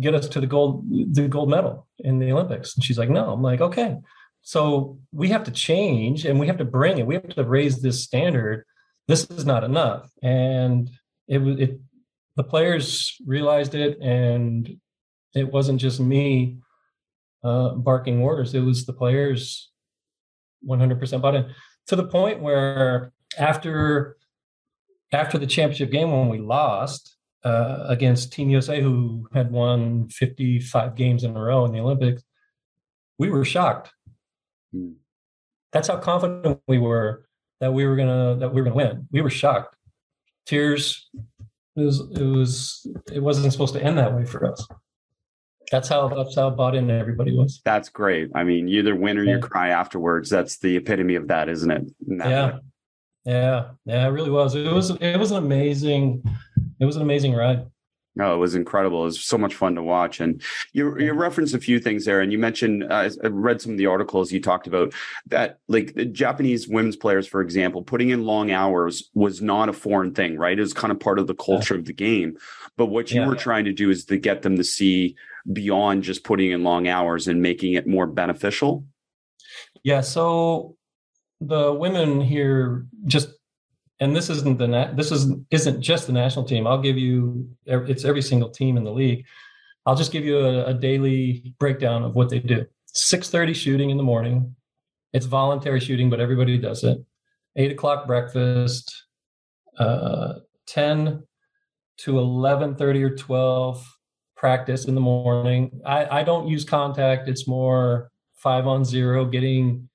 get 0.00 0.14
us 0.14 0.28
to 0.28 0.40
the 0.40 0.46
gold 0.46 0.84
the 1.14 1.28
gold 1.28 1.50
medal 1.50 1.86
in 1.98 2.18
the 2.18 2.32
Olympics? 2.32 2.74
And 2.74 2.84
she's 2.84 2.98
like, 2.98 3.10
no. 3.10 3.32
I'm 3.32 3.42
like, 3.42 3.60
okay. 3.60 3.96
So 4.42 4.98
we 5.12 5.28
have 5.28 5.44
to 5.44 5.50
change 5.50 6.24
and 6.24 6.38
we 6.38 6.46
have 6.48 6.58
to 6.58 6.64
bring 6.64 6.98
it. 6.98 7.06
We 7.06 7.14
have 7.14 7.28
to 7.28 7.44
raise 7.44 7.80
this 7.80 8.02
standard. 8.02 8.64
This 9.08 9.24
is 9.30 9.46
not 9.46 9.64
enough. 9.64 10.10
And 10.22 10.90
it 11.28 11.38
was 11.38 11.58
it 11.58 11.80
the 12.36 12.44
players 12.44 13.16
realized 13.26 13.74
it 13.74 13.98
and 14.00 14.68
it 15.34 15.50
wasn't 15.52 15.80
just 15.80 16.00
me 16.00 16.58
uh, 17.44 17.70
barking 17.70 18.20
orders. 18.20 18.54
It 18.54 18.60
was 18.60 18.84
the 18.84 18.92
players 18.92 19.70
100% 20.68 21.20
bought 21.20 21.34
in 21.34 21.54
to 21.86 21.96
the 21.96 22.06
point 22.06 22.40
where 22.40 23.12
after 23.38 24.16
after 25.12 25.38
the 25.38 25.46
championship 25.46 25.90
game 25.90 26.10
when 26.10 26.28
we 26.28 26.38
lost, 26.38 27.16
uh, 27.44 27.84
against 27.88 28.32
Team 28.32 28.50
USA, 28.50 28.80
who 28.80 29.28
had 29.32 29.50
won 29.50 30.08
55 30.08 30.94
games 30.94 31.24
in 31.24 31.36
a 31.36 31.40
row 31.40 31.64
in 31.64 31.72
the 31.72 31.80
Olympics, 31.80 32.22
we 33.18 33.30
were 33.30 33.44
shocked. 33.44 33.92
Hmm. 34.72 34.92
That's 35.72 35.88
how 35.88 35.96
confident 35.98 36.60
we 36.68 36.78
were 36.78 37.26
that 37.60 37.72
we 37.72 37.86
were 37.86 37.96
gonna 37.96 38.36
that 38.36 38.52
we 38.52 38.60
were 38.60 38.64
gonna 38.64 38.76
win. 38.76 39.08
We 39.10 39.22
were 39.22 39.30
shocked. 39.30 39.76
Tears. 40.46 41.08
It 41.76 41.80
was 41.80 42.00
it 42.00 42.24
was 42.24 42.86
it 43.10 43.20
wasn't 43.20 43.50
supposed 43.52 43.74
to 43.74 43.82
end 43.82 43.96
that 43.98 44.14
way 44.14 44.24
for 44.24 44.44
us. 44.46 44.66
That's 45.70 45.88
how 45.88 46.08
that's 46.08 46.34
how 46.34 46.50
bought 46.50 46.74
in 46.74 46.90
everybody 46.90 47.34
was. 47.34 47.62
That's 47.64 47.88
great. 47.88 48.30
I 48.34 48.44
mean, 48.44 48.68
you 48.68 48.80
either 48.80 48.94
win 48.94 49.16
or 49.16 49.24
yeah. 49.24 49.36
you 49.36 49.40
cry 49.40 49.68
afterwards. 49.70 50.28
That's 50.28 50.58
the 50.58 50.76
epitome 50.76 51.14
of 51.14 51.28
that, 51.28 51.48
isn't 51.48 51.70
it? 51.70 51.84
yeah. 52.06 52.52
Way. 52.52 52.58
Yeah. 53.24 53.70
Yeah, 53.84 54.06
it 54.06 54.10
really 54.10 54.30
was. 54.30 54.54
It 54.54 54.72
was 54.72 54.90
it 54.90 55.16
was 55.16 55.30
an 55.30 55.38
amazing 55.38 56.22
it 56.80 56.84
was 56.84 56.96
an 56.96 57.02
amazing 57.02 57.34
ride. 57.34 57.66
No, 58.14 58.34
it 58.34 58.38
was 58.38 58.54
incredible. 58.54 59.02
It 59.02 59.06
was 59.06 59.24
so 59.24 59.38
much 59.38 59.54
fun 59.54 59.74
to 59.76 59.82
watch. 59.82 60.20
And 60.20 60.42
you 60.72 60.98
you 60.98 61.14
referenced 61.14 61.54
a 61.54 61.58
few 61.58 61.78
things 61.78 62.04
there, 62.04 62.20
and 62.20 62.30
you 62.30 62.38
mentioned 62.38 62.84
uh, 62.84 63.08
I 63.24 63.26
read 63.28 63.62
some 63.62 63.72
of 63.72 63.78
the 63.78 63.86
articles 63.86 64.32
you 64.32 64.40
talked 64.40 64.66
about 64.66 64.92
that 65.26 65.60
like 65.68 65.94
the 65.94 66.04
Japanese 66.04 66.68
women's 66.68 66.96
players, 66.96 67.26
for 67.26 67.40
example, 67.40 67.82
putting 67.82 68.10
in 68.10 68.24
long 68.24 68.50
hours 68.50 69.10
was 69.14 69.40
not 69.40 69.70
a 69.70 69.72
foreign 69.72 70.12
thing, 70.12 70.36
right? 70.36 70.58
It 70.58 70.62
was 70.62 70.74
kind 70.74 70.90
of 70.90 71.00
part 71.00 71.18
of 71.18 71.26
the 71.26 71.34
culture 71.34 71.74
yeah. 71.74 71.80
of 71.80 71.86
the 71.86 71.94
game. 71.94 72.36
But 72.76 72.86
what 72.86 73.10
you 73.10 73.22
yeah. 73.22 73.28
were 73.28 73.36
trying 73.36 73.64
to 73.64 73.72
do 73.72 73.88
is 73.90 74.04
to 74.06 74.18
get 74.18 74.42
them 74.42 74.56
to 74.56 74.64
see 74.64 75.16
beyond 75.50 76.02
just 76.02 76.22
putting 76.22 76.50
in 76.50 76.62
long 76.62 76.88
hours 76.88 77.28
and 77.28 77.40
making 77.40 77.74
it 77.74 77.86
more 77.86 78.06
beneficial. 78.06 78.84
Yeah. 79.84 80.02
So 80.02 80.76
the 81.46 81.72
women 81.72 82.20
here 82.20 82.86
just 83.06 83.28
and 84.00 84.16
this 84.16 84.28
isn't 84.30 84.58
the 84.58 84.90
this 84.94 85.12
isn't 85.12 85.46
isn't 85.50 85.80
just 85.80 86.06
the 86.06 86.12
national 86.12 86.44
team. 86.44 86.66
I'll 86.66 86.80
give 86.80 86.98
you 86.98 87.48
it's 87.66 88.04
every 88.04 88.22
single 88.22 88.50
team 88.50 88.76
in 88.76 88.84
the 88.84 88.90
league. 88.90 89.24
I'll 89.86 89.94
just 89.94 90.12
give 90.12 90.24
you 90.24 90.38
a, 90.38 90.66
a 90.66 90.74
daily 90.74 91.54
breakdown 91.58 92.02
of 92.02 92.14
what 92.14 92.28
they 92.28 92.40
do. 92.40 92.66
Six 92.86 93.30
thirty 93.30 93.54
shooting 93.54 93.90
in 93.90 93.96
the 93.96 94.02
morning. 94.02 94.54
It's 95.12 95.26
voluntary 95.26 95.80
shooting, 95.80 96.10
but 96.10 96.20
everybody 96.20 96.58
does 96.58 96.84
it. 96.84 96.98
Eight 97.56 97.72
o'clock 97.72 98.06
breakfast. 98.06 99.04
Uh, 99.78 100.34
Ten 100.66 101.24
to 101.98 102.18
eleven 102.18 102.74
thirty 102.74 103.02
or 103.02 103.14
twelve 103.14 103.84
practice 104.36 104.86
in 104.86 104.94
the 104.94 105.00
morning. 105.00 105.80
I, 105.84 106.20
I 106.20 106.22
don't 106.24 106.48
use 106.48 106.64
contact. 106.64 107.28
It's 107.28 107.46
more 107.46 108.10
five 108.34 108.66
on 108.66 108.84
zero, 108.84 109.24
getting 109.24 109.88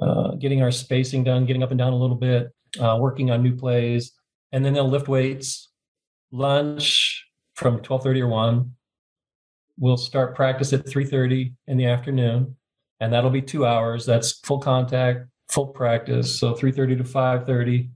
uh, 0.00 0.32
getting 0.32 0.62
our 0.62 0.70
spacing 0.70 1.24
done, 1.24 1.46
getting 1.46 1.62
up 1.62 1.70
and 1.70 1.78
down 1.78 1.92
a 1.92 1.96
little 1.96 2.16
bit 2.16 2.52
uh, 2.80 2.98
working 3.00 3.30
on 3.30 3.42
new 3.42 3.54
plays, 3.54 4.12
and 4.52 4.64
then 4.64 4.72
they'll 4.74 4.88
lift 4.88 5.08
weights. 5.08 5.70
Lunch 6.32 7.26
from 7.54 7.80
twelve 7.80 8.02
thirty 8.02 8.20
or 8.20 8.28
one. 8.28 8.72
We'll 9.78 9.96
start 9.96 10.34
practice 10.34 10.72
at 10.72 10.88
three 10.88 11.04
thirty 11.04 11.54
in 11.66 11.76
the 11.76 11.86
afternoon, 11.86 12.56
and 13.00 13.12
that'll 13.12 13.30
be 13.30 13.42
two 13.42 13.66
hours. 13.66 14.04
That's 14.04 14.40
full 14.40 14.58
contact, 14.58 15.28
full 15.48 15.68
practice. 15.68 16.38
So 16.38 16.54
three 16.54 16.72
thirty 16.72 16.96
to 16.96 17.04
five 17.04 17.46
thirty. 17.46 17.90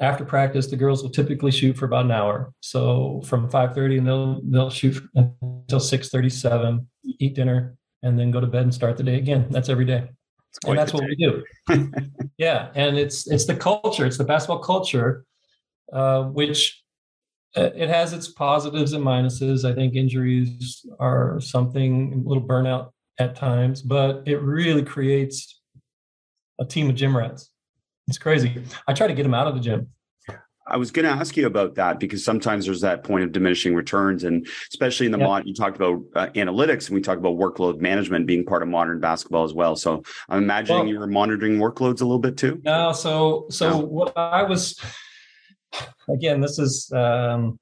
After 0.00 0.24
practice, 0.24 0.68
the 0.68 0.76
girls 0.76 1.02
will 1.02 1.10
typically 1.10 1.50
shoot 1.50 1.76
for 1.76 1.86
about 1.86 2.04
an 2.04 2.12
hour. 2.12 2.52
So 2.60 3.22
from 3.24 3.48
five 3.48 3.74
thirty, 3.74 3.98
and 3.98 4.06
they'll 4.06 4.40
they'll 4.44 4.70
shoot 4.70 5.02
until 5.14 5.80
six 5.80 6.10
thirty 6.10 6.30
seven. 6.30 6.88
Eat 7.18 7.34
dinner, 7.34 7.78
and 8.02 8.18
then 8.18 8.30
go 8.30 8.40
to 8.40 8.46
bed 8.46 8.62
and 8.62 8.74
start 8.74 8.98
the 8.98 9.02
day 9.02 9.16
again. 9.16 9.46
That's 9.50 9.70
every 9.70 9.86
day 9.86 10.08
and 10.66 10.78
that's 10.78 10.92
what 10.92 11.04
we 11.04 11.16
do. 11.16 11.44
yeah, 12.38 12.70
and 12.74 12.98
it's 12.98 13.26
it's 13.26 13.46
the 13.46 13.54
culture, 13.54 14.06
it's 14.06 14.18
the 14.18 14.24
basketball 14.24 14.58
culture, 14.58 15.24
uh, 15.92 16.24
which 16.24 16.82
uh, 17.56 17.70
it 17.74 17.88
has 17.88 18.12
its 18.12 18.28
positives 18.28 18.92
and 18.92 19.04
minuses. 19.04 19.68
I 19.68 19.74
think 19.74 19.94
injuries 19.94 20.84
are 20.98 21.40
something, 21.40 22.24
a 22.24 22.28
little 22.28 22.46
burnout 22.46 22.90
at 23.18 23.36
times, 23.36 23.82
but 23.82 24.22
it 24.26 24.40
really 24.42 24.82
creates 24.82 25.60
a 26.60 26.64
team 26.64 26.88
of 26.88 26.96
gym 26.96 27.16
rats. 27.16 27.50
It's 28.06 28.18
crazy. 28.18 28.62
I 28.86 28.94
try 28.94 29.06
to 29.06 29.14
get 29.14 29.22
them 29.22 29.34
out 29.34 29.46
of 29.46 29.54
the 29.54 29.60
gym. 29.60 29.88
I 30.70 30.76
was 30.76 30.90
going 30.90 31.04
to 31.04 31.10
ask 31.10 31.36
you 31.36 31.46
about 31.46 31.74
that 31.76 31.98
because 31.98 32.24
sometimes 32.24 32.66
there's 32.66 32.80
that 32.82 33.04
point 33.04 33.24
of 33.24 33.32
diminishing 33.32 33.74
returns, 33.74 34.24
and 34.24 34.46
especially 34.70 35.06
in 35.06 35.12
the 35.12 35.18
mod, 35.18 35.46
you 35.46 35.54
talked 35.54 35.76
about 35.76 36.02
uh, 36.14 36.26
analytics, 36.34 36.88
and 36.88 36.94
we 36.94 37.00
talked 37.00 37.18
about 37.18 37.36
workload 37.36 37.80
management 37.80 38.26
being 38.26 38.44
part 38.44 38.62
of 38.62 38.68
modern 38.68 39.00
basketball 39.00 39.44
as 39.44 39.54
well. 39.54 39.76
So 39.76 40.02
I'm 40.28 40.42
imagining 40.42 40.78
well, 40.78 40.88
you 40.88 40.98
were 40.98 41.06
monitoring 41.06 41.58
workloads 41.58 42.00
a 42.00 42.04
little 42.04 42.18
bit 42.18 42.36
too. 42.36 42.60
No, 42.64 42.92
so 42.92 43.46
so 43.50 43.78
what 43.78 44.16
I 44.16 44.42
was 44.42 44.80
again, 46.08 46.40
this 46.40 46.58
is 46.58 46.90
um, 46.92 47.58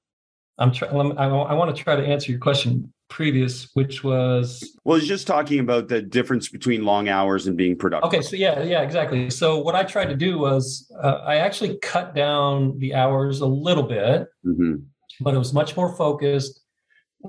I'm 0.58 0.72
trying. 0.72 1.16
I, 1.18 1.24
I 1.26 1.54
want 1.54 1.74
to 1.74 1.82
try 1.82 1.96
to 1.96 2.06
answer 2.06 2.30
your 2.30 2.40
question 2.40 2.92
previous, 3.08 3.70
which 3.74 4.02
was 4.02 4.76
well, 4.84 4.98
he's 4.98 5.08
just 5.08 5.26
talking 5.26 5.60
about 5.60 5.88
the 5.88 6.02
difference 6.02 6.48
between 6.48 6.84
long 6.84 7.08
hours 7.08 7.46
and 7.46 7.56
being 7.56 7.76
productive. 7.76 8.08
Okay, 8.08 8.22
so 8.22 8.36
yeah, 8.36 8.62
yeah, 8.62 8.82
exactly. 8.82 9.30
So 9.30 9.58
what 9.58 9.74
I 9.74 9.84
tried 9.84 10.06
to 10.06 10.16
do 10.16 10.38
was 10.38 10.90
uh, 11.02 11.20
I 11.24 11.36
actually 11.36 11.78
cut 11.78 12.14
down 12.14 12.78
the 12.78 12.94
hours 12.94 13.40
a 13.40 13.46
little 13.46 13.84
bit, 13.84 14.26
mm-hmm. 14.44 14.74
but 15.20 15.34
it 15.34 15.38
was 15.38 15.52
much 15.52 15.76
more 15.76 15.94
focused, 15.96 16.60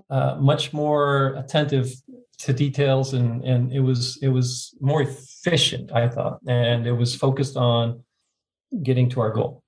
uh, 0.10 0.38
much 0.40 0.74
more 0.74 1.36
attentive 1.36 1.94
to 2.40 2.54
details, 2.54 3.14
and 3.14 3.44
and 3.44 3.72
it 3.72 3.82
was 3.82 4.20
it 4.22 4.30
was 4.30 4.76
more 4.82 5.02
efficient, 5.02 5.92
I 5.92 6.10
thought, 6.10 6.40
and 6.48 6.88
it 6.88 6.94
was 6.94 7.16
focused 7.16 7.58
on 7.58 8.04
getting 8.84 9.10
to 9.12 9.22
our 9.22 9.32
goal. 9.32 9.64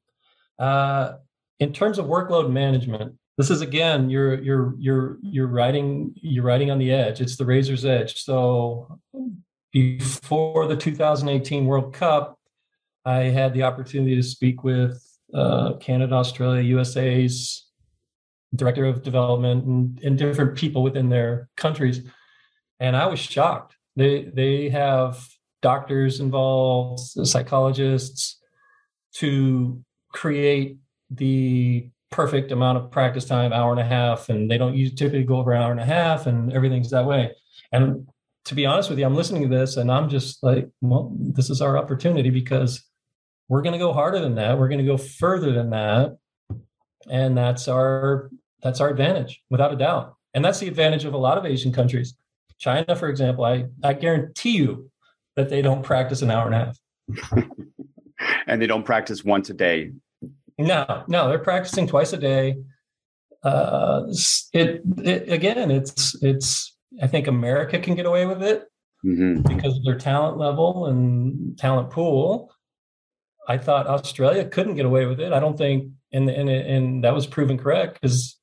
Uh, 0.57 1.14
in 1.60 1.74
terms 1.74 1.97
of 1.99 2.05
workload 2.05 2.51
management, 2.51 3.16
this 3.39 3.49
is 3.49 3.61
again 3.61 4.09
you're 4.09 4.39
you're 4.41 4.75
you're 4.77 5.17
you're 5.21 5.47
riding 5.47 6.13
you're 6.15 6.43
riding 6.43 6.69
on 6.69 6.77
the 6.77 6.91
edge. 6.91 7.21
It's 7.21 7.37
the 7.37 7.45
razor's 7.45 7.85
edge. 7.85 8.21
So 8.21 8.99
before 9.71 10.67
the 10.67 10.75
2018 10.75 11.65
world 11.65 11.93
cup 11.93 12.39
i 13.05 13.17
had 13.25 13.53
the 13.53 13.61
opportunity 13.61 14.15
to 14.15 14.23
speak 14.23 14.63
with 14.63 14.99
uh, 15.31 15.73
canada 15.73 16.15
australia 16.15 16.63
usa's 16.63 17.69
director 18.55 18.85
of 18.85 19.03
development 19.03 19.63
and, 19.65 19.99
and 20.03 20.17
different 20.17 20.57
people 20.57 20.81
within 20.81 21.09
their 21.09 21.49
countries. 21.55 22.01
And 22.79 22.95
i 22.95 23.05
was 23.05 23.19
shocked. 23.19 23.75
They 23.95 24.23
they 24.33 24.69
have 24.69 25.27
doctors 25.61 26.19
involved 26.19 27.01
psychologists 27.27 28.39
to 29.15 29.83
create 30.11 30.77
the 31.11 31.89
perfect 32.12 32.51
amount 32.51 32.78
of 32.78 32.91
practice 32.91 33.26
time, 33.26 33.53
hour 33.53 33.72
and 33.72 33.80
a 33.80 33.86
half, 33.86 34.30
and 34.30 34.49
they 34.49 34.57
don't 34.57 34.76
use 34.76 34.93
typically 34.93 35.24
go 35.24 35.38
over 35.38 35.51
an 35.51 35.62
hour 35.62 35.72
and 35.72 35.80
a 35.80 35.86
half, 35.86 36.26
and 36.26 36.51
everything's 36.53 36.89
that 36.91 37.05
way. 37.05 37.32
And 37.72 38.07
to 38.45 38.55
be 38.55 38.66
honest 38.66 38.89
with 38.89 38.99
you, 38.99 39.05
I'm 39.05 39.16
listening 39.16 39.43
to 39.43 39.47
this 39.47 39.78
and 39.78 39.91
I'm 39.91 40.10
just 40.10 40.41
like, 40.43 40.68
well, 40.82 41.16
this 41.20 41.49
is 41.49 41.62
our 41.62 41.78
opportunity 41.78 42.32
because 42.32 42.84
we're 43.47 43.62
going 43.62 43.74
to 43.74 43.80
go 43.80 43.93
harder 43.93 44.20
than 44.20 44.36
that. 44.36 44.57
We're 44.57 44.70
going 44.70 44.80
to 44.80 44.86
go 44.86 44.97
further 44.97 45.51
than 45.51 45.70
that, 45.72 46.18
and 47.10 47.38
that's 47.38 47.68
our 47.68 48.30
that's 48.62 48.82
our 48.82 48.89
advantage 48.89 49.41
without 49.49 49.74
a 49.74 49.76
doubt. 49.76 50.16
And 50.34 50.45
that's 50.45 50.60
the 50.60 50.68
advantage 50.68 51.05
of 51.05 51.14
a 51.14 51.18
lot 51.18 51.38
of 51.38 51.45
Asian 51.45 51.72
countries. 51.72 52.16
China, 52.60 52.95
for 52.95 53.10
example, 53.10 53.45
I 53.45 53.66
I 53.84 53.93
guarantee 53.93 54.57
you 54.57 54.91
that 55.36 55.49
they 55.49 55.62
don't 55.62 55.84
practice 55.84 56.22
an 56.22 56.32
hour 56.32 56.51
and 56.51 56.55
a 56.55 56.66
half. 56.66 57.43
and 58.47 58.62
they 58.62 58.68
don't 58.68 58.84
practice 58.84 59.24
once 59.24 59.49
a 59.49 59.53
day 59.53 59.91
no, 60.60 61.03
no, 61.07 61.30
they're 61.30 61.39
practicing 61.39 61.88
twice 61.88 62.14
a 62.14 62.18
day. 62.18 62.57
Uh, 63.43 64.03
it, 64.53 64.82
it 64.97 65.32
again, 65.32 65.72
it's 65.72 66.22
it's. 66.22 66.76
I 67.01 67.07
think 67.07 67.28
America 67.28 67.80
can 67.80 67.95
get 67.95 68.05
away 68.05 68.26
with 68.26 68.43
it 68.43 68.68
mm-hmm. 69.05 69.41
because 69.43 69.78
of 69.78 69.84
their 69.86 69.97
talent 69.97 70.38
level 70.38 70.88
and 70.88 71.57
talent 71.57 71.91
pool. 71.91 72.53
I 73.47 73.57
thought 73.57 73.88
Australia 73.88 74.45
couldn't 74.45 74.76
get 74.76 74.86
away 74.86 75.05
with 75.05 75.20
it. 75.20 75.32
I 75.32 75.39
don't 75.39 75.57
think, 75.57 75.91
and 76.12 76.30
and 76.30 76.49
and 76.49 77.03
that 77.03 77.14
was 77.14 77.26
proven 77.26 77.57
correct 77.57 78.01
because 78.01 78.38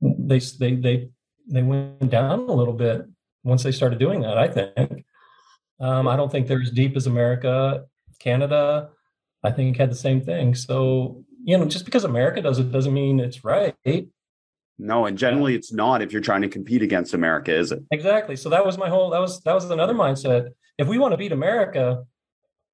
they 0.00 0.38
they 0.38 0.76
they 0.76 1.08
they 1.50 1.62
went 1.62 2.10
down 2.10 2.48
a 2.48 2.52
little 2.52 2.74
bit 2.74 3.06
once 3.42 3.64
they 3.64 3.72
started 3.72 3.98
doing 3.98 4.20
that. 4.20 4.38
I 4.38 4.48
think. 4.48 5.04
Um, 5.80 6.06
I 6.06 6.16
don't 6.16 6.30
think 6.30 6.46
they're 6.46 6.62
as 6.62 6.70
deep 6.70 6.96
as 6.96 7.06
America, 7.06 7.84
Canada. 8.20 8.90
I 9.42 9.50
think 9.50 9.76
had 9.76 9.90
the 9.90 9.96
same 9.96 10.22
thing. 10.22 10.54
So, 10.54 11.23
you 11.44 11.58
know, 11.58 11.66
just 11.66 11.84
because 11.84 12.04
America 12.04 12.40
does 12.40 12.58
it 12.58 12.72
doesn't 12.72 12.94
mean 12.94 13.20
it's 13.20 13.44
right. 13.44 13.74
No, 14.78 15.06
and 15.06 15.16
generally 15.16 15.54
it's 15.54 15.72
not 15.72 16.02
if 16.02 16.10
you're 16.10 16.22
trying 16.22 16.42
to 16.42 16.48
compete 16.48 16.82
against 16.82 17.14
America, 17.14 17.54
is 17.54 17.70
it? 17.70 17.80
Exactly. 17.92 18.34
So 18.34 18.48
that 18.48 18.64
was 18.66 18.78
my 18.78 18.88
whole 18.88 19.10
that 19.10 19.20
was 19.20 19.40
that 19.42 19.52
was 19.52 19.70
another 19.70 19.94
mindset. 19.94 20.48
If 20.78 20.88
we 20.88 20.98
want 20.98 21.12
to 21.12 21.18
beat 21.18 21.32
America 21.32 22.02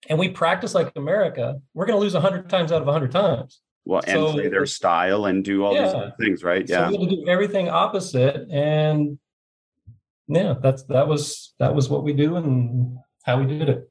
and 0.09 0.19
we 0.19 0.31
practice 0.31 0.75
like 0.75 0.93
America, 0.97 1.61
we're 1.75 1.85
going 1.85 1.97
to 1.97 2.01
lose 2.01 2.15
100 2.15 2.49
times 2.49 2.73
out 2.73 2.81
of 2.81 2.87
100 2.87 3.13
times. 3.13 3.61
Well, 3.85 4.03
and 4.07 4.13
so, 4.13 4.33
play 4.33 4.49
their 4.49 4.67
style 4.67 5.27
and 5.27 5.45
do 5.45 5.65
all 5.65 5.75
yeah. 5.75 5.85
these 5.85 5.95
other 5.95 6.15
things, 6.19 6.45
right? 6.45 6.67
Yeah. 6.67 6.89
So 6.89 6.99
we 6.99 7.07
do 7.07 7.29
everything 7.29 7.69
opposite 7.69 8.49
and 8.51 9.19
yeah, 10.29 10.55
that's 10.63 10.85
that 10.85 11.09
was 11.09 11.55
that 11.59 11.75
was 11.75 11.89
what 11.91 12.05
we 12.05 12.13
do 12.13 12.37
and 12.37 12.97
how 13.25 13.41
we 13.41 13.47
did 13.47 13.69
it. 13.69 13.91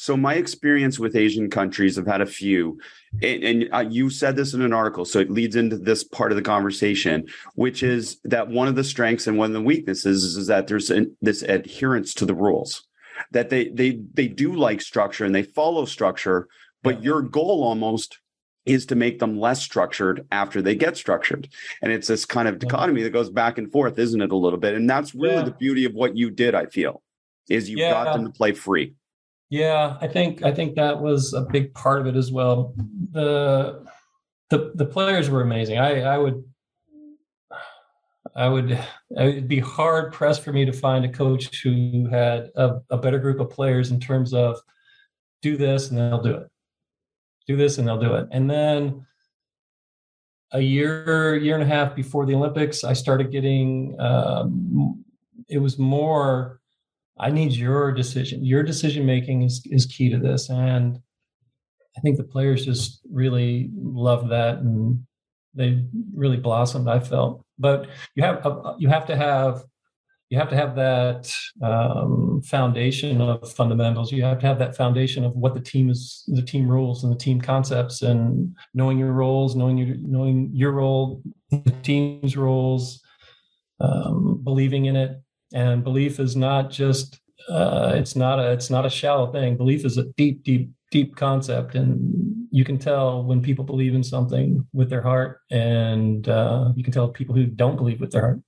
So 0.00 0.16
my 0.16 0.32
experience 0.32 0.98
with 0.98 1.14
Asian 1.14 1.50
countries, 1.50 1.98
I've 1.98 2.06
had 2.06 2.22
a 2.22 2.26
few, 2.26 2.80
and, 3.22 3.44
and 3.44 3.68
uh, 3.70 3.80
you 3.80 4.08
said 4.08 4.34
this 4.34 4.54
in 4.54 4.62
an 4.62 4.72
article, 4.72 5.04
so 5.04 5.18
it 5.18 5.30
leads 5.30 5.56
into 5.56 5.76
this 5.76 6.04
part 6.04 6.32
of 6.32 6.36
the 6.36 6.42
conversation, 6.42 7.28
which 7.54 7.82
is 7.82 8.18
that 8.24 8.48
one 8.48 8.66
of 8.66 8.76
the 8.76 8.82
strengths 8.82 9.26
and 9.26 9.36
one 9.36 9.50
of 9.50 9.52
the 9.52 9.60
weaknesses 9.60 10.24
is, 10.24 10.38
is 10.38 10.46
that 10.46 10.68
there's 10.68 10.88
an, 10.88 11.14
this 11.20 11.42
adherence 11.42 12.14
to 12.14 12.24
the 12.24 12.34
rules, 12.34 12.88
that 13.32 13.50
they 13.50 13.68
they 13.68 14.00
they 14.14 14.26
do 14.26 14.54
like 14.54 14.80
structure 14.80 15.26
and 15.26 15.34
they 15.34 15.42
follow 15.42 15.84
structure, 15.84 16.48
but 16.82 17.04
your 17.04 17.20
goal 17.20 17.62
almost 17.62 18.20
is 18.64 18.86
to 18.86 18.94
make 18.94 19.18
them 19.18 19.38
less 19.38 19.60
structured 19.60 20.26
after 20.32 20.62
they 20.62 20.74
get 20.74 20.96
structured. 20.96 21.46
And 21.82 21.92
it's 21.92 22.08
this 22.08 22.24
kind 22.24 22.48
of 22.48 22.58
dichotomy 22.58 23.02
that 23.02 23.10
goes 23.10 23.28
back 23.28 23.58
and 23.58 23.70
forth, 23.70 23.98
isn't 23.98 24.22
it, 24.22 24.32
a 24.32 24.36
little 24.36 24.58
bit? 24.58 24.74
And 24.76 24.88
that's 24.88 25.14
really 25.14 25.34
yeah. 25.34 25.42
the 25.42 25.50
beauty 25.50 25.84
of 25.84 25.92
what 25.92 26.16
you 26.16 26.30
did, 26.30 26.54
I 26.54 26.64
feel, 26.64 27.02
is 27.50 27.68
you 27.68 27.76
yeah. 27.76 27.90
got 27.90 28.14
them 28.14 28.24
to 28.24 28.30
play 28.30 28.52
free. 28.52 28.94
Yeah, 29.50 29.98
I 30.00 30.06
think 30.06 30.44
I 30.44 30.52
think 30.52 30.76
that 30.76 31.00
was 31.00 31.34
a 31.34 31.42
big 31.42 31.74
part 31.74 32.00
of 32.00 32.06
it 32.06 32.16
as 32.16 32.30
well. 32.30 32.72
The 33.10 33.84
the 34.48 34.72
the 34.76 34.86
players 34.86 35.28
were 35.28 35.42
amazing. 35.42 35.78
I 35.78 36.02
I 36.02 36.18
would 36.18 36.44
I 38.36 38.48
would 38.48 38.78
it'd 39.16 39.48
be 39.48 39.58
hard 39.58 40.12
pressed 40.12 40.42
for 40.42 40.52
me 40.52 40.64
to 40.64 40.72
find 40.72 41.04
a 41.04 41.08
coach 41.08 41.62
who 41.62 42.06
had 42.08 42.50
a, 42.54 42.80
a 42.90 42.96
better 42.96 43.18
group 43.18 43.40
of 43.40 43.50
players 43.50 43.90
in 43.90 43.98
terms 43.98 44.32
of 44.32 44.60
do 45.42 45.56
this 45.56 45.90
and 45.90 45.98
they'll 45.98 46.22
do 46.22 46.34
it. 46.34 46.48
Do 47.48 47.56
this 47.56 47.78
and 47.78 47.88
they'll 47.88 48.00
do 48.00 48.14
it. 48.14 48.28
And 48.30 48.48
then 48.48 49.04
a 50.52 50.60
year, 50.60 51.36
year 51.36 51.54
and 51.54 51.62
a 51.64 51.66
half 51.66 51.96
before 51.96 52.24
the 52.26 52.34
Olympics, 52.34 52.84
I 52.84 52.92
started 52.92 53.32
getting 53.32 53.96
um, 54.00 55.04
it 55.48 55.58
was 55.58 55.78
more 55.78 56.59
I 57.20 57.30
need 57.30 57.52
your 57.52 57.92
decision. 57.92 58.44
Your 58.44 58.62
decision 58.62 59.04
making 59.04 59.42
is 59.42 59.62
is 59.66 59.86
key 59.86 60.10
to 60.10 60.18
this, 60.18 60.48
and 60.48 60.98
I 61.96 62.00
think 62.00 62.16
the 62.16 62.24
players 62.24 62.64
just 62.64 63.00
really 63.10 63.70
loved 63.76 64.30
that, 64.30 64.58
and 64.58 65.04
they 65.54 65.84
really 66.14 66.38
blossomed. 66.38 66.88
I 66.88 67.00
felt, 67.00 67.44
but 67.58 67.88
you 68.14 68.22
have 68.22 68.44
uh, 68.44 68.74
you 68.78 68.88
have 68.88 69.06
to 69.06 69.16
have 69.16 69.62
you 70.30 70.38
have 70.38 70.48
to 70.48 70.56
have 70.56 70.76
that 70.76 71.32
um, 71.60 72.40
foundation 72.42 73.20
of 73.20 73.52
fundamentals. 73.52 74.12
You 74.12 74.22
have 74.22 74.38
to 74.38 74.46
have 74.46 74.60
that 74.60 74.76
foundation 74.76 75.24
of 75.24 75.34
what 75.34 75.54
the 75.54 75.60
team 75.60 75.90
is, 75.90 76.24
the 76.28 76.42
team 76.42 76.68
rules 76.68 77.02
and 77.02 77.12
the 77.12 77.18
team 77.18 77.40
concepts, 77.40 78.00
and 78.02 78.56
knowing 78.72 78.98
your 78.98 79.12
roles, 79.12 79.56
knowing 79.56 79.76
your 79.76 79.96
knowing 79.98 80.50
your 80.54 80.72
role, 80.72 81.22
the 81.50 81.74
team's 81.82 82.36
roles, 82.36 83.02
um, 83.80 84.40
believing 84.42 84.86
in 84.86 84.96
it, 84.96 85.20
and 85.52 85.82
belief 85.84 86.20
is 86.20 86.36
not 86.36 86.70
just 86.70 87.20
uh, 87.48 87.92
it's 87.94 88.16
not 88.16 88.38
a 88.38 88.52
it's 88.52 88.70
not 88.70 88.86
a 88.86 88.90
shallow 88.90 89.32
thing. 89.32 89.56
Belief 89.56 89.84
is 89.84 89.98
a 89.98 90.04
deep, 90.16 90.42
deep, 90.44 90.70
deep 90.90 91.16
concept, 91.16 91.74
and 91.74 92.48
you 92.50 92.64
can 92.64 92.78
tell 92.78 93.24
when 93.24 93.42
people 93.42 93.64
believe 93.64 93.94
in 93.94 94.04
something 94.04 94.66
with 94.72 94.90
their 94.90 95.02
heart, 95.02 95.40
and 95.50 96.28
uh, 96.28 96.72
you 96.76 96.84
can 96.84 96.92
tell 96.92 97.08
people 97.08 97.34
who 97.34 97.46
don't 97.46 97.76
believe 97.76 98.00
with 98.00 98.12
their 98.12 98.22
heart. 98.22 98.40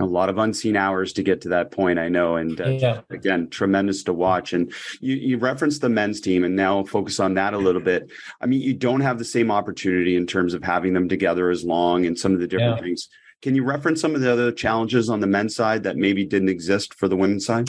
A 0.00 0.04
lot 0.04 0.28
of 0.28 0.38
unseen 0.38 0.76
hours 0.76 1.12
to 1.12 1.22
get 1.22 1.40
to 1.42 1.50
that 1.50 1.70
point, 1.70 2.00
I 2.00 2.08
know, 2.08 2.36
and 2.36 2.60
uh, 2.60 2.68
yeah. 2.68 3.00
again, 3.10 3.48
tremendous 3.48 4.02
to 4.04 4.12
watch. 4.12 4.52
And 4.52 4.72
you, 5.00 5.14
you 5.14 5.38
referenced 5.38 5.82
the 5.82 5.88
men's 5.88 6.20
team, 6.20 6.44
and 6.44 6.56
now 6.56 6.82
focus 6.84 7.20
on 7.20 7.34
that 7.34 7.54
a 7.54 7.58
little 7.58 7.80
bit. 7.80 8.10
I 8.40 8.46
mean, 8.46 8.60
you 8.60 8.74
don't 8.74 9.02
have 9.02 9.18
the 9.18 9.24
same 9.24 9.52
opportunity 9.52 10.16
in 10.16 10.26
terms 10.26 10.54
of 10.54 10.64
having 10.64 10.94
them 10.94 11.08
together 11.08 11.50
as 11.50 11.64
long, 11.64 12.06
and 12.06 12.18
some 12.18 12.34
of 12.34 12.40
the 12.40 12.48
different 12.48 12.78
yeah. 12.78 12.82
things 12.82 13.08
can 13.44 13.54
you 13.54 13.62
reference 13.62 14.00
some 14.00 14.14
of 14.14 14.22
the 14.22 14.32
other 14.32 14.50
challenges 14.50 15.10
on 15.10 15.20
the 15.20 15.26
men's 15.26 15.54
side 15.54 15.82
that 15.82 15.98
maybe 15.98 16.24
didn't 16.24 16.48
exist 16.48 16.94
for 16.94 17.08
the 17.08 17.16
women's 17.16 17.44
side? 17.44 17.68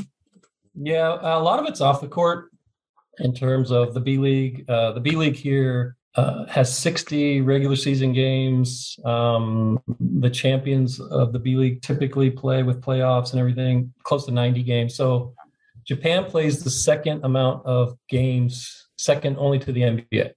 Yeah, 0.74 1.18
a 1.20 1.44
lot 1.44 1.60
of 1.60 1.66
it's 1.66 1.82
off 1.82 2.00
the 2.00 2.08
court 2.08 2.50
in 3.20 3.34
terms 3.34 3.72
of 3.72 3.94
the 3.94 4.00
B 4.00 4.18
League. 4.18 4.64
Uh, 4.70 4.94
the 4.94 5.02
B 5.02 5.18
League 5.18 5.36
here 5.36 5.98
uh, 6.16 6.46
has 6.46 6.74
60 6.78 7.42
regular 7.42 7.76
season 7.76 8.14
games. 8.14 8.98
Um, 9.04 9.78
the 10.00 10.30
champions 10.30 11.02
of 11.02 11.34
the 11.34 11.40
B 11.40 11.58
League 11.58 11.82
typically 11.82 12.32
play 12.32 12.64
with 12.64 12.80
playoffs 12.80 13.32
and 13.32 13.42
everything 13.42 13.94
close 14.04 14.26
to 14.28 14.32
90 14.32 14.64
games. 14.64 14.96
So 14.96 15.34
Japan 15.84 16.24
plays 16.24 16.64
the 16.64 16.70
second 16.70 17.26
amount 17.26 17.66
of 17.66 17.98
games, 18.08 18.88
second 18.96 19.36
only 19.38 19.60
to 19.60 19.74
the 19.74 19.82
NBA. 19.82 20.32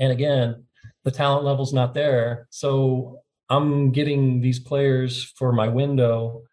And 0.00 0.10
again, 0.10 0.64
the 1.04 1.12
talent 1.12 1.44
level's 1.44 1.72
not 1.72 1.94
there. 1.94 2.48
So 2.50 3.20
I'm 3.52 3.90
getting 3.92 4.40
these 4.40 4.58
players 4.58 5.22
for 5.36 5.52
my 5.52 5.68
window 5.68 6.44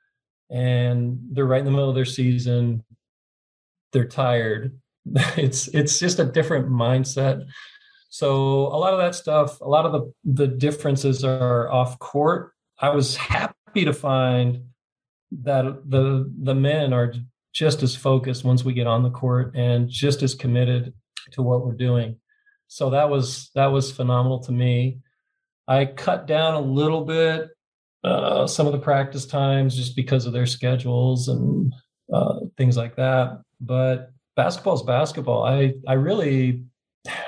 and 0.50 1.18
they're 1.32 1.45
right 1.45 1.60
in 1.60 1.66
the 1.66 1.72
middle 1.72 1.88
of 1.88 1.95
their 1.95 2.04
season. 2.04 2.84
They're 3.93 4.08
tired. 4.08 4.78
It's 5.38 5.70
it's 5.70 5.97
just 5.97 6.20
a 6.20 6.26
different 6.26 6.68
mindset. 6.68 7.45
So 8.10 8.68
a 8.68 8.78
lot 8.78 8.93
of 8.93 9.00
that 9.00 9.16
stuff, 9.16 9.62
a 9.62 9.68
lot 9.68 9.86
of 9.86 9.91
the 9.93 10.14
the 10.41 10.47
differences 10.47 11.24
are 11.24 11.72
off 11.72 11.97
court. 12.00 12.52
I 12.80 12.89
was 12.89 13.16
happy 13.16 13.86
to 13.86 13.93
find 13.93 14.66
that 15.32 15.64
the 15.89 16.32
the 16.43 16.54
men 16.54 16.91
are 16.93 17.14
just 17.54 17.82
as 17.82 17.95
focused 17.95 18.43
once 18.43 18.66
we 18.66 18.74
get 18.74 18.88
on 18.88 19.04
the 19.04 19.10
court 19.10 19.56
and 19.56 19.89
just 19.89 20.22
as 20.22 20.36
committed 20.36 20.93
to 21.32 21.41
what 21.41 21.66
we're 21.66 21.74
doing. 21.88 22.18
So 22.68 22.89
that 22.89 23.10
was 23.10 23.52
that 23.56 23.68
was 23.68 23.91
phenomenal 23.91 24.39
to 24.43 24.52
me. 24.52 25.00
I 25.70 25.86
cut 25.86 26.26
down 26.26 26.55
a 26.55 26.59
little 26.59 27.05
bit 27.05 27.49
uh, 28.03 28.47
some 28.47 28.65
of 28.65 28.74
the 28.74 28.80
practice 28.80 29.26
times 29.26 29.76
just 29.76 29.95
because 29.95 30.26
of 30.26 30.34
their 30.34 30.47
schedules 30.47 31.28
and 31.28 31.74
uh, 32.11 32.39
things 32.57 32.76
like 32.76 32.95
that. 32.95 33.41
But 33.61 34.11
basketball 34.36 34.74
is 34.74 34.82
basketball. 34.82 35.43
I 35.43 35.74
I 35.88 35.93
really 35.93 36.63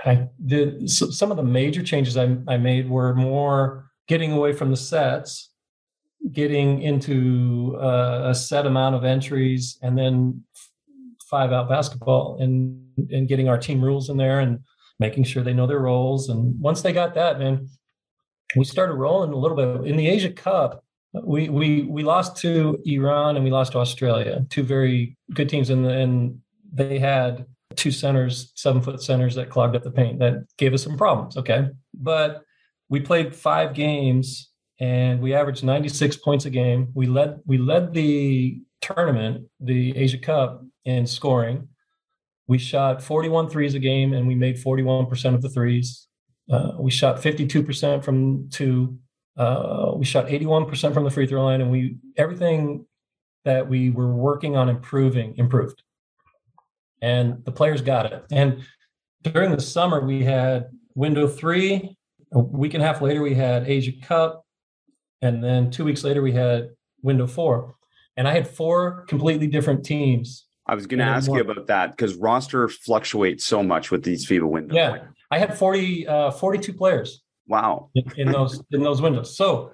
I 0.05 0.27
did 0.43 0.89
some 0.89 1.29
of 1.29 1.37
the 1.37 1.43
major 1.43 1.83
changes 1.83 2.17
I, 2.17 2.35
I 2.47 2.57
made 2.57 2.89
were 2.89 3.13
more 3.13 3.91
getting 4.07 4.31
away 4.31 4.53
from 4.53 4.71
the 4.71 4.77
sets 4.77 5.49
getting 6.31 6.81
into 6.81 7.77
uh, 7.81 8.29
a 8.29 8.35
set 8.35 8.65
amount 8.65 8.95
of 8.95 9.03
entries 9.03 9.77
and 9.81 9.97
then 9.97 10.43
five 11.29 11.51
out 11.51 11.69
basketball 11.69 12.37
and 12.39 12.79
and 13.09 13.27
getting 13.27 13.49
our 13.49 13.57
team 13.57 13.83
rules 13.83 14.09
in 14.09 14.17
there 14.17 14.39
and 14.39 14.59
making 14.99 15.23
sure 15.23 15.43
they 15.43 15.53
know 15.53 15.65
their 15.65 15.79
roles 15.79 16.29
and 16.29 16.59
once 16.59 16.81
they 16.81 16.93
got 16.93 17.15
that 17.15 17.39
man 17.39 17.67
we 18.55 18.65
started 18.65 18.93
rolling 18.93 19.31
a 19.31 19.35
little 19.35 19.57
bit 19.57 19.89
in 19.89 19.97
the 19.97 20.07
asia 20.07 20.31
cup 20.31 20.83
we 21.23 21.49
we 21.49 21.83
we 21.83 22.03
lost 22.03 22.37
to 22.37 22.79
iran 22.85 23.35
and 23.35 23.43
we 23.43 23.51
lost 23.51 23.71
to 23.71 23.77
australia 23.77 24.45
two 24.49 24.63
very 24.63 25.17
good 25.33 25.49
teams 25.49 25.69
and 25.69 25.85
and 25.85 26.39
they 26.73 26.99
had 26.99 27.45
two 27.75 27.91
centers 27.91 28.51
seven 28.55 28.81
foot 28.81 29.01
centers 29.01 29.35
that 29.35 29.49
clogged 29.49 29.75
up 29.75 29.83
the 29.83 29.91
paint 29.91 30.19
that 30.19 30.45
gave 30.57 30.73
us 30.73 30.83
some 30.83 30.97
problems 30.97 31.37
okay 31.37 31.67
but 31.93 32.43
we 32.89 32.99
played 32.99 33.33
five 33.33 33.73
games 33.73 34.51
and 34.81 35.21
we 35.21 35.35
averaged 35.35 35.63
96 35.63 36.17
points 36.17 36.45
a 36.45 36.49
game. 36.49 36.89
We 36.95 37.05
led 37.05 37.39
we 37.45 37.57
led 37.59 37.93
the 37.93 38.59
tournament, 38.81 39.47
the 39.59 39.95
Asia 39.95 40.17
Cup, 40.17 40.63
in 40.85 41.05
scoring. 41.05 41.69
We 42.47 42.57
shot 42.57 43.01
41 43.01 43.49
threes 43.49 43.75
a 43.75 43.79
game, 43.79 44.11
and 44.11 44.27
we 44.27 44.35
made 44.35 44.57
41% 44.57 45.35
of 45.35 45.41
the 45.41 45.49
threes. 45.49 46.07
Uh, 46.49 46.73
we 46.79 46.91
shot 46.91 47.17
52% 47.17 48.03
from 48.03 48.49
two. 48.49 48.97
Uh, 49.37 49.93
we 49.95 50.05
shot 50.05 50.27
81% 50.27 50.93
from 50.93 51.03
the 51.03 51.09
free 51.09 51.27
throw 51.27 51.43
line, 51.43 51.61
and 51.61 51.71
we 51.71 51.97
everything 52.17 52.85
that 53.45 53.67
we 53.67 53.89
were 53.89 54.13
working 54.13 54.55
on 54.55 54.69
improving 54.69 55.35
improved. 55.37 55.81
And 57.01 57.43
the 57.45 57.51
players 57.51 57.81
got 57.81 58.11
it. 58.11 58.25
And 58.31 58.63
during 59.23 59.51
the 59.51 59.61
summer, 59.61 60.05
we 60.05 60.23
had 60.23 60.69
window 60.93 61.27
three. 61.27 61.97
A 62.33 62.39
week 62.39 62.75
and 62.75 62.83
a 62.83 62.85
half 62.85 63.01
later, 63.01 63.21
we 63.21 63.33
had 63.33 63.67
Asia 63.67 63.93
Cup 64.03 64.45
and 65.21 65.43
then 65.43 65.69
two 65.69 65.85
weeks 65.85 66.03
later 66.03 66.21
we 66.21 66.31
had 66.31 66.69
window 67.01 67.27
four 67.27 67.75
and 68.17 68.27
i 68.27 68.33
had 68.33 68.47
four 68.47 69.05
completely 69.07 69.47
different 69.47 69.85
teams 69.85 70.47
i 70.67 70.75
was 70.75 70.87
going 70.87 70.99
to 70.99 71.05
ask 71.05 71.29
you 71.29 71.39
about 71.39 71.67
that 71.67 71.91
because 71.91 72.15
roster 72.15 72.67
fluctuates 72.67 73.45
so 73.45 73.63
much 73.63 73.91
with 73.91 74.03
these 74.03 74.27
fiba 74.27 74.47
windows 74.47 74.75
yeah 74.75 74.97
i 75.31 75.39
had 75.39 75.57
40 75.57 76.07
uh, 76.07 76.31
42 76.31 76.73
players 76.73 77.23
wow. 77.47 77.89
in, 77.95 78.03
in 78.17 78.31
those 78.31 78.63
in 78.71 78.83
those 78.83 79.01
windows. 79.01 79.35
So 79.35 79.71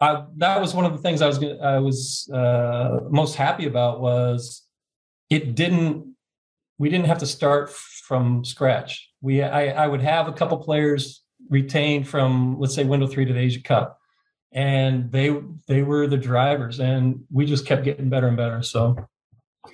I, 0.00 0.24
that 0.36 0.60
was 0.60 0.74
one 0.74 0.84
of 0.84 0.92
the 0.92 0.98
things 0.98 1.22
i 1.22 1.26
was 1.26 1.38
gonna, 1.38 1.56
i 1.56 1.78
was 1.78 2.28
uh, 2.32 3.00
most 3.10 3.36
happy 3.36 3.66
about 3.66 4.00
was 4.00 4.62
it 5.30 5.54
didn't 5.54 6.14
we 6.78 6.88
didn't 6.88 7.06
have 7.06 7.18
to 7.18 7.26
start 7.26 7.70
from 7.70 8.44
scratch. 8.44 9.10
We 9.20 9.42
i, 9.42 9.84
I 9.84 9.86
would 9.86 10.02
have 10.02 10.28
a 10.28 10.32
couple 10.32 10.58
players 10.58 11.22
retained 11.48 12.08
from 12.08 12.58
let's 12.58 12.74
say 12.74 12.84
window 12.84 13.06
three 13.06 13.24
to 13.24 13.32
the 13.32 13.40
asia 13.40 13.62
cup 13.62 13.98
and 14.52 15.10
they 15.10 15.36
they 15.66 15.82
were 15.82 16.06
the 16.06 16.16
drivers 16.16 16.80
and 16.80 17.24
we 17.30 17.44
just 17.44 17.66
kept 17.66 17.84
getting 17.84 18.08
better 18.08 18.28
and 18.28 18.36
better. 18.36 18.62
So 18.62 18.96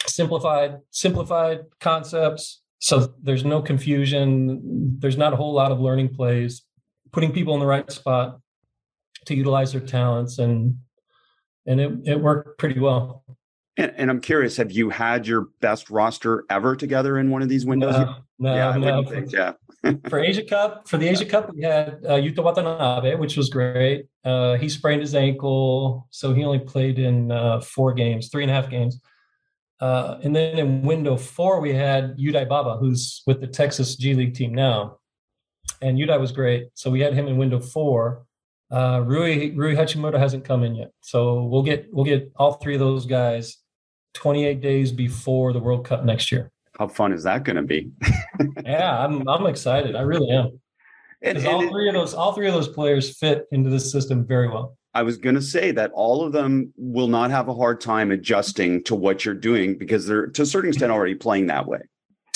simplified 0.06 0.78
simplified 0.90 1.60
concepts 1.80 2.59
so 2.80 3.14
there's 3.22 3.44
no 3.44 3.62
confusion 3.62 4.98
there's 4.98 5.16
not 5.16 5.32
a 5.32 5.36
whole 5.36 5.52
lot 5.52 5.70
of 5.70 5.80
learning 5.80 6.08
plays 6.08 6.62
putting 7.12 7.30
people 7.32 7.54
in 7.54 7.60
the 7.60 7.66
right 7.66 7.90
spot 7.92 8.40
to 9.26 9.34
utilize 9.34 9.72
their 9.72 9.80
talents 9.80 10.38
and 10.38 10.76
and 11.66 11.80
it, 11.80 11.92
it 12.04 12.20
worked 12.20 12.58
pretty 12.58 12.80
well 12.80 13.22
and, 13.76 13.92
and 13.96 14.10
i'm 14.10 14.20
curious 14.20 14.56
have 14.56 14.72
you 14.72 14.90
had 14.90 15.26
your 15.26 15.48
best 15.60 15.90
roster 15.90 16.44
ever 16.50 16.74
together 16.74 17.18
in 17.18 17.30
one 17.30 17.42
of 17.42 17.48
these 17.48 17.64
windows 17.64 17.94
no, 17.94 18.16
no, 18.38 18.54
yeah, 18.54 18.76
no. 18.76 19.04
Think, 19.04 19.32
yeah 19.32 19.52
for 20.10 20.20
Asia 20.20 20.44
Cup, 20.44 20.86
for 20.86 20.98
the 20.98 21.08
Asia 21.08 21.24
Cup, 21.24 21.54
we 21.54 21.62
had 21.62 22.04
uh, 22.04 22.10
Yuta 22.10 22.44
Watanabe, 22.44 23.14
which 23.14 23.38
was 23.38 23.48
great. 23.48 24.08
Uh, 24.24 24.56
he 24.56 24.68
sprained 24.68 25.00
his 25.00 25.14
ankle, 25.14 26.06
so 26.10 26.34
he 26.34 26.44
only 26.44 26.58
played 26.58 26.98
in 26.98 27.32
uh, 27.32 27.60
four 27.60 27.94
games, 27.94 28.28
three 28.28 28.42
and 28.42 28.50
a 28.50 28.54
half 28.54 28.68
games. 28.68 29.00
Uh, 29.80 30.18
and 30.22 30.34
then 30.36 30.58
in 30.58 30.82
window 30.82 31.16
four, 31.16 31.60
we 31.60 31.72
had 31.72 32.16
Yudai 32.18 32.48
Baba, 32.48 32.76
who's 32.76 33.22
with 33.26 33.40
the 33.40 33.46
Texas 33.46 33.96
G 33.96 34.14
League 34.14 34.34
team 34.34 34.54
now. 34.54 34.98
And 35.80 35.98
Yudai 35.98 36.20
was 36.20 36.32
great. 36.32 36.68
So 36.74 36.90
we 36.90 37.00
had 37.00 37.14
him 37.14 37.28
in 37.28 37.38
window 37.38 37.60
four. 37.60 38.26
Uh, 38.70 39.02
Rui 39.04 39.52
Rui 39.56 39.74
Hachimura 39.74 40.18
hasn't 40.18 40.44
come 40.44 40.62
in 40.62 40.74
yet. 40.74 40.92
So 41.00 41.44
we'll 41.44 41.62
get 41.62 41.88
we'll 41.92 42.04
get 42.04 42.30
all 42.36 42.52
three 42.54 42.74
of 42.74 42.80
those 42.80 43.06
guys 43.06 43.56
28 44.14 44.60
days 44.60 44.92
before 44.92 45.52
the 45.52 45.58
World 45.58 45.86
Cup 45.86 46.04
next 46.04 46.30
year 46.30 46.52
how 46.80 46.88
fun 46.88 47.12
is 47.12 47.24
that 47.24 47.44
going 47.44 47.56
to 47.56 47.62
be? 47.62 47.90
yeah, 48.64 49.04
I'm 49.04 49.28
I'm 49.28 49.44
excited. 49.44 49.94
I 49.94 50.00
really 50.00 50.30
am. 50.30 50.58
Because 51.20 51.44
all 51.44 51.68
three 51.68 51.88
of 51.88 51.94
those 51.94 52.14
all 52.14 52.32
three 52.32 52.48
of 52.48 52.54
those 52.54 52.68
players 52.68 53.18
fit 53.18 53.44
into 53.52 53.68
this 53.68 53.92
system 53.92 54.26
very 54.26 54.48
well. 54.48 54.78
I 54.92 55.02
was 55.02 55.16
going 55.16 55.36
to 55.36 55.42
say 55.42 55.70
that 55.72 55.92
all 55.94 56.24
of 56.24 56.32
them 56.32 56.72
will 56.76 57.06
not 57.06 57.30
have 57.30 57.48
a 57.48 57.54
hard 57.54 57.80
time 57.80 58.10
adjusting 58.10 58.82
to 58.84 58.94
what 58.94 59.24
you're 59.24 59.34
doing 59.34 59.78
because 59.78 60.06
they're 60.06 60.26
to 60.28 60.42
a 60.42 60.46
certain 60.46 60.70
extent 60.70 60.90
already 60.90 61.14
playing 61.14 61.46
that 61.46 61.66
way. 61.66 61.80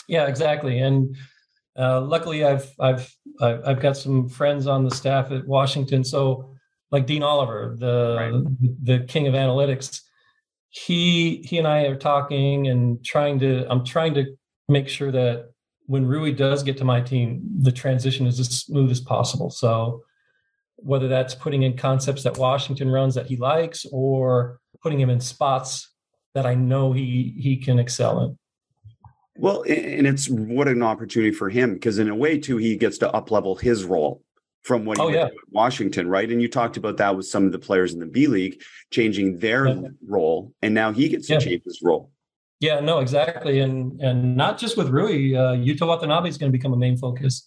Yeah, 0.08 0.26
exactly. 0.26 0.78
And 0.78 1.16
uh, 1.76 2.00
luckily, 2.00 2.44
I've 2.44 2.70
I've 2.78 3.12
I've 3.40 3.80
got 3.80 3.96
some 3.96 4.28
friends 4.28 4.66
on 4.66 4.84
the 4.84 4.90
staff 4.90 5.32
at 5.32 5.46
Washington. 5.46 6.04
So, 6.04 6.54
like 6.92 7.06
Dean 7.06 7.22
Oliver, 7.22 7.74
the 7.76 8.16
right. 8.16 8.78
the 8.82 9.04
king 9.06 9.26
of 9.26 9.34
analytics, 9.34 10.00
he 10.70 11.42
he 11.44 11.58
and 11.58 11.66
I 11.66 11.86
are 11.86 11.96
talking 11.96 12.68
and 12.68 13.04
trying 13.04 13.40
to 13.40 13.66
I'm 13.68 13.84
trying 13.84 14.14
to 14.14 14.26
make 14.68 14.88
sure 14.88 15.10
that 15.10 15.50
when 15.86 16.06
Rui 16.06 16.32
does 16.32 16.62
get 16.62 16.78
to 16.78 16.84
my 16.84 17.00
team, 17.00 17.42
the 17.58 17.72
transition 17.72 18.26
is 18.26 18.38
as 18.38 18.48
smooth 18.48 18.90
as 18.90 19.00
possible. 19.00 19.50
So 19.50 20.02
whether 20.84 21.08
that's 21.08 21.34
putting 21.34 21.62
in 21.62 21.76
concepts 21.76 22.22
that 22.24 22.36
Washington 22.36 22.90
runs 22.90 23.14
that 23.14 23.26
he 23.26 23.36
likes 23.36 23.86
or 23.90 24.60
putting 24.82 25.00
him 25.00 25.10
in 25.10 25.18
spots 25.18 25.90
that 26.34 26.46
I 26.46 26.54
know 26.54 26.92
he 26.92 27.34
he 27.38 27.56
can 27.56 27.78
excel 27.78 28.20
in. 28.20 28.38
Well, 29.36 29.62
and 29.62 30.06
it's 30.06 30.28
what 30.28 30.68
an 30.68 30.82
opportunity 30.82 31.32
for 31.32 31.48
him 31.48 31.74
because 31.74 31.98
in 31.98 32.08
a 32.08 32.14
way 32.14 32.38
too 32.38 32.58
he 32.58 32.76
gets 32.76 32.98
to 32.98 33.08
uplevel 33.08 33.60
his 33.60 33.84
role 33.84 34.22
from 34.62 34.84
what 34.84 34.98
he 34.98 35.04
oh, 35.04 35.08
yeah. 35.08 35.28
Washington, 35.50 36.08
right? 36.08 36.30
And 36.30 36.40
you 36.40 36.48
talked 36.48 36.76
about 36.76 36.98
that 36.98 37.16
with 37.16 37.26
some 37.26 37.44
of 37.46 37.52
the 37.52 37.58
players 37.58 37.94
in 37.94 38.00
the 38.00 38.06
B 38.06 38.26
League 38.26 38.62
changing 38.90 39.38
their 39.38 39.66
yeah. 39.66 39.88
role, 40.06 40.52
and 40.62 40.74
now 40.74 40.92
he 40.92 41.08
gets 41.08 41.26
to 41.28 41.34
yeah. 41.34 41.38
change 41.40 41.62
his 41.64 41.80
role. 41.82 42.10
Yeah, 42.60 42.80
no, 42.80 43.00
exactly, 43.00 43.60
and 43.60 44.00
and 44.00 44.36
not 44.36 44.58
just 44.58 44.76
with 44.76 44.88
Rui, 44.90 45.34
uh, 45.34 45.54
Yuta 45.54 45.86
Watanabe 45.86 46.28
is 46.28 46.38
going 46.38 46.52
to 46.52 46.56
become 46.56 46.72
a 46.72 46.78
main 46.78 46.96
focus. 46.96 47.46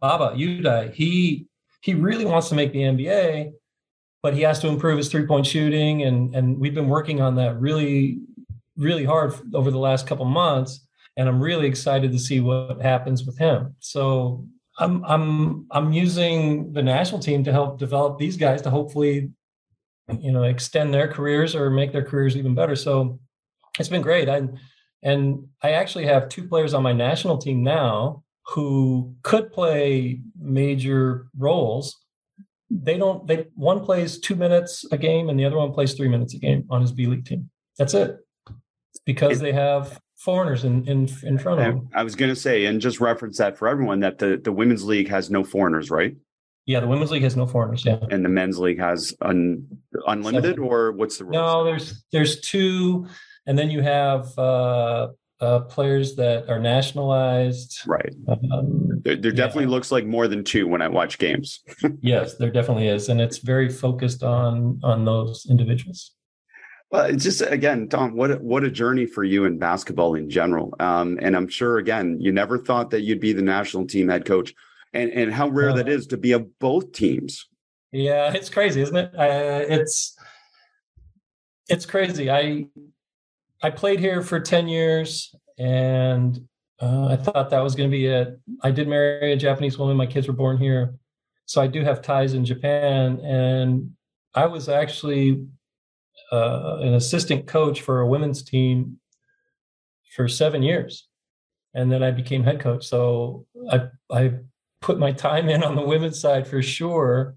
Baba 0.00 0.36
Yudai, 0.36 0.92
he 0.92 1.46
he 1.80 1.94
really 1.94 2.24
wants 2.24 2.48
to 2.48 2.54
make 2.54 2.72
the 2.72 2.80
NBA, 2.80 3.52
but 4.22 4.34
he 4.34 4.42
has 4.42 4.58
to 4.60 4.68
improve 4.68 4.98
his 4.98 5.08
three 5.08 5.26
point 5.26 5.46
shooting, 5.46 6.02
and 6.02 6.34
and 6.34 6.58
we've 6.58 6.74
been 6.74 6.88
working 6.88 7.20
on 7.20 7.36
that 7.36 7.60
really 7.60 8.20
really 8.76 9.04
hard 9.04 9.32
over 9.54 9.70
the 9.70 9.78
last 9.78 10.06
couple 10.06 10.24
months, 10.24 10.86
and 11.16 11.28
I'm 11.28 11.40
really 11.40 11.66
excited 11.66 12.12
to 12.12 12.18
see 12.18 12.40
what 12.40 12.80
happens 12.82 13.24
with 13.24 13.38
him. 13.38 13.74
So 13.80 14.46
I'm 14.78 15.04
I'm 15.04 15.66
I'm 15.70 15.92
using 15.92 16.72
the 16.72 16.82
national 16.82 17.20
team 17.20 17.44
to 17.44 17.52
help 17.52 17.78
develop 17.78 18.18
these 18.18 18.36
guys 18.36 18.62
to 18.62 18.70
hopefully, 18.70 19.30
you 20.20 20.32
know, 20.32 20.44
extend 20.44 20.92
their 20.92 21.08
careers 21.08 21.54
or 21.54 21.70
make 21.70 21.92
their 21.92 22.04
careers 22.04 22.36
even 22.36 22.54
better. 22.54 22.76
So 22.76 23.18
it's 23.78 23.88
been 23.88 24.02
great. 24.02 24.28
I 24.28 24.48
and 25.02 25.46
I 25.62 25.72
actually 25.72 26.06
have 26.06 26.28
two 26.28 26.46
players 26.46 26.74
on 26.74 26.82
my 26.82 26.92
national 26.92 27.38
team 27.38 27.62
now 27.62 28.24
who 28.48 29.14
could 29.22 29.52
play 29.52 30.20
major 30.38 31.26
roles. 31.36 31.96
They 32.70 32.96
don't. 32.98 33.26
They 33.26 33.46
one 33.54 33.80
plays 33.84 34.18
two 34.18 34.34
minutes 34.36 34.84
a 34.90 34.98
game, 34.98 35.28
and 35.28 35.38
the 35.38 35.44
other 35.44 35.56
one 35.56 35.72
plays 35.72 35.94
three 35.94 36.08
minutes 36.08 36.34
a 36.34 36.38
game 36.38 36.64
on 36.70 36.80
his 36.80 36.92
B 36.92 37.06
League 37.06 37.24
team. 37.24 37.50
That's 37.78 37.94
it. 37.94 38.16
because 39.04 39.40
they 39.40 39.52
have 39.52 40.00
foreigners 40.16 40.64
in 40.64 40.86
in, 40.88 41.08
in 41.22 41.38
front 41.38 41.60
of 41.60 41.66
them. 41.66 41.88
I 41.94 42.02
was 42.02 42.14
going 42.16 42.30
to 42.30 42.40
say, 42.40 42.64
and 42.64 42.80
just 42.80 43.00
reference 43.00 43.38
that 43.38 43.56
for 43.56 43.68
everyone 43.68 44.00
that 44.00 44.18
the 44.18 44.40
the 44.42 44.52
women's 44.52 44.84
league 44.84 45.08
has 45.08 45.30
no 45.30 45.44
foreigners, 45.44 45.90
right? 45.90 46.16
Yeah, 46.66 46.80
the 46.80 46.88
women's 46.88 47.12
league 47.12 47.22
has 47.22 47.36
no 47.36 47.46
foreigners. 47.46 47.84
Yeah, 47.84 47.98
and 48.10 48.24
the 48.24 48.28
men's 48.28 48.58
league 48.58 48.80
has 48.80 49.14
un, 49.22 49.64
unlimited, 50.08 50.56
Seven. 50.56 50.64
or 50.64 50.90
what's 50.92 51.18
the 51.18 51.24
rule? 51.24 51.34
No, 51.34 51.64
there's 51.64 52.04
there's 52.10 52.40
two, 52.40 53.06
and 53.46 53.56
then 53.56 53.70
you 53.70 53.82
have 53.82 54.36
uh, 54.36 55.08
uh, 55.40 55.60
players 55.60 56.16
that 56.16 56.48
are 56.48 56.58
nationalized. 56.58 57.80
Right. 57.86 58.14
Um, 58.28 59.00
there, 59.04 59.16
there 59.16 59.32
definitely 59.32 59.66
looks 59.66 59.92
like 59.92 60.06
more 60.06 60.28
than 60.28 60.44
two 60.44 60.66
when 60.66 60.82
I 60.82 60.88
watch 60.88 61.18
games. 61.18 61.60
yes, 62.00 62.36
there 62.36 62.50
definitely 62.50 62.88
is, 62.88 63.08
and 63.08 63.20
it's 63.20 63.38
very 63.38 63.68
focused 63.68 64.22
on 64.22 64.80
on 64.82 65.04
those 65.04 65.46
individuals. 65.48 66.12
Well, 66.90 67.06
it's 67.06 67.24
just 67.24 67.40
again, 67.42 67.88
Tom, 67.88 68.16
what 68.16 68.30
a, 68.30 68.36
what 68.36 68.64
a 68.64 68.70
journey 68.70 69.06
for 69.06 69.24
you 69.24 69.44
in 69.44 69.58
basketball 69.58 70.14
in 70.14 70.30
general. 70.30 70.74
Um, 70.78 71.18
and 71.20 71.36
I'm 71.36 71.48
sure 71.48 71.78
again, 71.78 72.18
you 72.20 72.32
never 72.32 72.58
thought 72.58 72.90
that 72.90 73.02
you'd 73.02 73.20
be 73.20 73.32
the 73.32 73.42
national 73.42 73.86
team 73.86 74.08
head 74.08 74.24
coach 74.24 74.54
and 74.92 75.10
and 75.10 75.32
how 75.32 75.48
rare 75.48 75.70
uh, 75.70 75.74
that 75.74 75.88
is 75.88 76.06
to 76.08 76.16
be 76.16 76.32
of 76.32 76.58
both 76.58 76.92
teams. 76.92 77.46
Yeah, 77.92 78.32
it's 78.32 78.48
crazy, 78.48 78.82
isn't 78.82 78.96
it? 78.96 79.10
Uh, 79.14 79.64
it's 79.68 80.16
it's 81.68 81.86
crazy. 81.86 82.30
I 82.30 82.66
I 83.62 83.70
played 83.70 84.00
here 84.00 84.22
for 84.22 84.40
ten 84.40 84.68
years, 84.68 85.34
and 85.58 86.46
uh, 86.80 87.06
I 87.06 87.16
thought 87.16 87.50
that 87.50 87.62
was 87.62 87.74
going 87.74 87.90
to 87.90 87.96
be 87.96 88.06
it. 88.06 88.38
I 88.62 88.70
did 88.70 88.88
marry 88.88 89.32
a 89.32 89.36
Japanese 89.36 89.78
woman. 89.78 89.96
My 89.96 90.06
kids 90.06 90.28
were 90.28 90.34
born 90.34 90.58
here, 90.58 90.94
so 91.46 91.60
I 91.62 91.66
do 91.66 91.82
have 91.82 92.02
ties 92.02 92.34
in 92.34 92.44
Japan, 92.44 93.18
and 93.20 93.92
I 94.34 94.46
was 94.46 94.68
actually 94.68 95.46
uh, 96.32 96.78
an 96.80 96.94
assistant 96.94 97.46
coach 97.46 97.80
for 97.80 98.00
a 98.00 98.06
women's 98.06 98.42
team 98.42 98.98
for 100.14 100.28
seven 100.28 100.62
years, 100.62 101.08
and 101.74 101.90
then 101.90 102.02
I 102.02 102.10
became 102.10 102.42
head 102.42 102.60
coach. 102.60 102.86
So 102.86 103.46
I 103.70 103.88
I 104.10 104.34
put 104.80 104.98
my 104.98 105.12
time 105.12 105.48
in 105.48 105.64
on 105.64 105.74
the 105.74 105.82
women's 105.82 106.20
side 106.20 106.46
for 106.46 106.62
sure. 106.62 107.36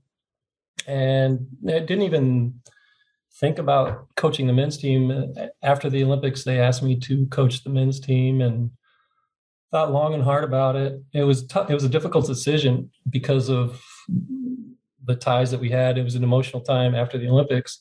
And 0.88 1.48
I 1.68 1.80
didn't 1.80 2.04
even 2.04 2.62
think 3.36 3.60
about 3.60 4.08
coaching 4.16 4.48
the 4.48 4.54
men's 4.54 4.78
team. 4.78 5.34
After 5.64 5.90
the 5.90 6.04
Olympics, 6.04 6.44
they 6.44 6.60
asked 6.60 6.84
me 6.84 7.00
to 7.02 7.26
coach 7.28 7.64
the 7.64 7.70
men's 7.70 8.00
team 8.00 8.42
and 8.42 8.72
thought 9.72 9.92
long 9.92 10.14
and 10.14 10.24
hard 10.24 10.44
about 10.44 10.76
it. 10.76 11.02
It 11.14 11.24
was 11.24 11.44
it 11.44 11.74
was 11.74 11.84
a 11.84 11.90
difficult 11.90 12.26
decision 12.26 12.90
because 13.10 13.50
of 13.50 13.82
the 15.06 15.16
ties 15.16 15.52
that 15.52 15.60
we 15.60 15.70
had. 15.70 15.98
It 15.98 16.04
was 16.04 16.16
an 16.16 16.24
emotional 16.24 16.62
time 16.62 16.96
after 16.96 17.18
the 17.18 17.28
Olympics, 17.28 17.80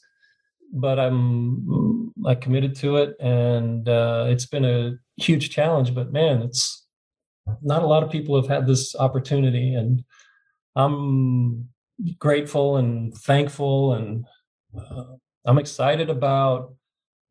but 0.73 0.99
I'm 0.99 2.13
I 2.27 2.35
committed 2.35 2.75
to 2.77 2.97
it, 2.97 3.17
and 3.21 3.89
uh, 3.89 4.27
it's 4.29 4.47
been 4.47 4.65
a 4.65 4.97
huge 5.17 5.51
challenge. 5.51 5.95
But 5.95 6.13
man, 6.13 6.43
it's 6.43 6.87
not 7.63 7.83
a 7.83 7.87
lot 7.87 8.03
of 8.03 8.11
people 8.11 8.37
have 8.37 8.49
had 8.49 8.67
this 8.67 8.95
opportunity, 8.97 9.75
and 9.75 10.05
I'm 10.77 11.69
grateful 12.19 12.77
and 12.77 13.15
thankful, 13.15 13.95
and 13.95 14.25
uh, 14.79 15.05
I'm 15.49 15.59
excited 15.59 16.11
about 16.11 16.75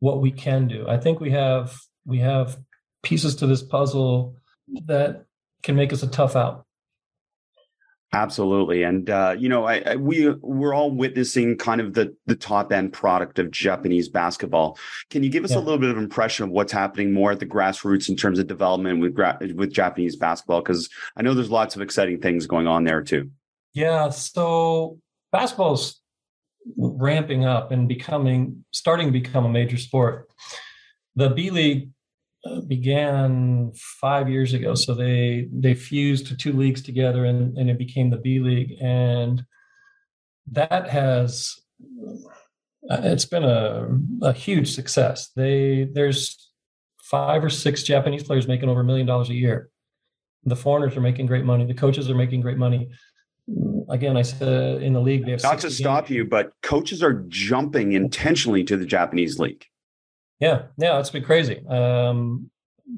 what 0.00 0.20
we 0.20 0.32
can 0.32 0.66
do. 0.66 0.86
I 0.88 0.98
think 0.98 1.20
we 1.20 1.30
have 1.30 1.78
we 2.04 2.18
have 2.18 2.58
pieces 3.04 3.36
to 3.36 3.46
this 3.46 3.62
puzzle 3.62 4.34
that 4.86 5.24
can 5.62 5.76
make 5.76 5.92
us 5.92 6.02
a 6.02 6.08
tough 6.08 6.34
out. 6.34 6.64
Absolutely, 8.12 8.82
and 8.82 9.08
uh, 9.08 9.36
you 9.38 9.48
know, 9.48 9.66
I, 9.66 9.82
I, 9.86 9.96
we 9.96 10.30
we're 10.40 10.74
all 10.74 10.90
witnessing 10.90 11.58
kind 11.58 11.80
of 11.80 11.94
the 11.94 12.16
the 12.26 12.34
top 12.34 12.72
end 12.72 12.92
product 12.92 13.38
of 13.38 13.52
Japanese 13.52 14.08
basketball. 14.08 14.78
Can 15.10 15.22
you 15.22 15.30
give 15.30 15.44
us 15.44 15.52
yeah. 15.52 15.58
a 15.58 15.60
little 15.60 15.78
bit 15.78 15.90
of 15.90 15.98
impression 15.98 16.44
of 16.44 16.50
what's 16.50 16.72
happening 16.72 17.12
more 17.12 17.30
at 17.30 17.38
the 17.38 17.46
grassroots 17.46 18.08
in 18.08 18.16
terms 18.16 18.40
of 18.40 18.48
development 18.48 19.00
with 19.00 19.16
with 19.54 19.72
Japanese 19.72 20.16
basketball? 20.16 20.60
Because 20.60 20.88
I 21.16 21.22
know 21.22 21.34
there's 21.34 21.50
lots 21.50 21.76
of 21.76 21.82
exciting 21.82 22.20
things 22.20 22.46
going 22.46 22.66
on 22.66 22.82
there 22.82 23.02
too. 23.02 23.30
Yeah, 23.74 24.08
so 24.08 24.98
basketball's 25.30 26.00
ramping 26.76 27.44
up 27.44 27.72
and 27.72 27.88
becoming 27.88 28.64
starting 28.72 29.06
to 29.06 29.12
become 29.12 29.44
a 29.44 29.48
major 29.48 29.76
sport. 29.76 30.28
The 31.16 31.30
B 31.30 31.50
League 31.50 31.90
uh, 32.44 32.60
began 32.60 33.72
five 33.74 34.28
years 34.28 34.54
ago. 34.54 34.74
So 34.74 34.94
they 34.94 35.48
they 35.52 35.74
fused 35.74 36.38
two 36.38 36.52
leagues 36.52 36.82
together 36.82 37.24
and, 37.24 37.56
and 37.58 37.68
it 37.68 37.78
became 37.78 38.10
the 38.10 38.16
B 38.16 38.40
League. 38.40 38.76
And 38.80 39.44
that 40.52 40.88
has 40.88 41.56
uh, 42.90 43.00
it's 43.02 43.24
been 43.24 43.44
a, 43.44 43.88
a 44.22 44.32
huge 44.32 44.74
success. 44.74 45.30
They 45.34 45.88
there's 45.92 46.50
five 47.02 47.42
or 47.42 47.50
six 47.50 47.82
Japanese 47.82 48.22
players 48.22 48.46
making 48.46 48.68
over 48.68 48.80
a 48.80 48.84
million 48.84 49.06
dollars 49.06 49.30
a 49.30 49.34
year. 49.34 49.70
The 50.44 50.56
foreigners 50.56 50.96
are 50.96 51.00
making 51.00 51.26
great 51.26 51.44
money. 51.44 51.66
The 51.66 51.74
coaches 51.74 52.08
are 52.08 52.14
making 52.14 52.42
great 52.42 52.58
money. 52.58 52.90
Again, 53.88 54.16
I 54.16 54.22
said 54.22 54.82
in 54.82 54.92
the 54.92 55.00
league 55.00 55.24
they 55.24 55.32
have 55.32 55.42
not 55.42 55.60
to 55.60 55.70
stop 55.70 56.04
games. 56.06 56.16
you, 56.16 56.24
but 56.26 56.52
coaches 56.62 57.02
are 57.02 57.24
jumping 57.28 57.92
intentionally 57.92 58.62
to 58.64 58.76
the 58.76 58.84
Japanese 58.84 59.38
league. 59.38 59.64
Yeah, 60.40 60.62
yeah, 60.76 60.98
it's 61.00 61.10
been 61.10 61.24
crazy. 61.24 61.66
Um, 61.66 62.50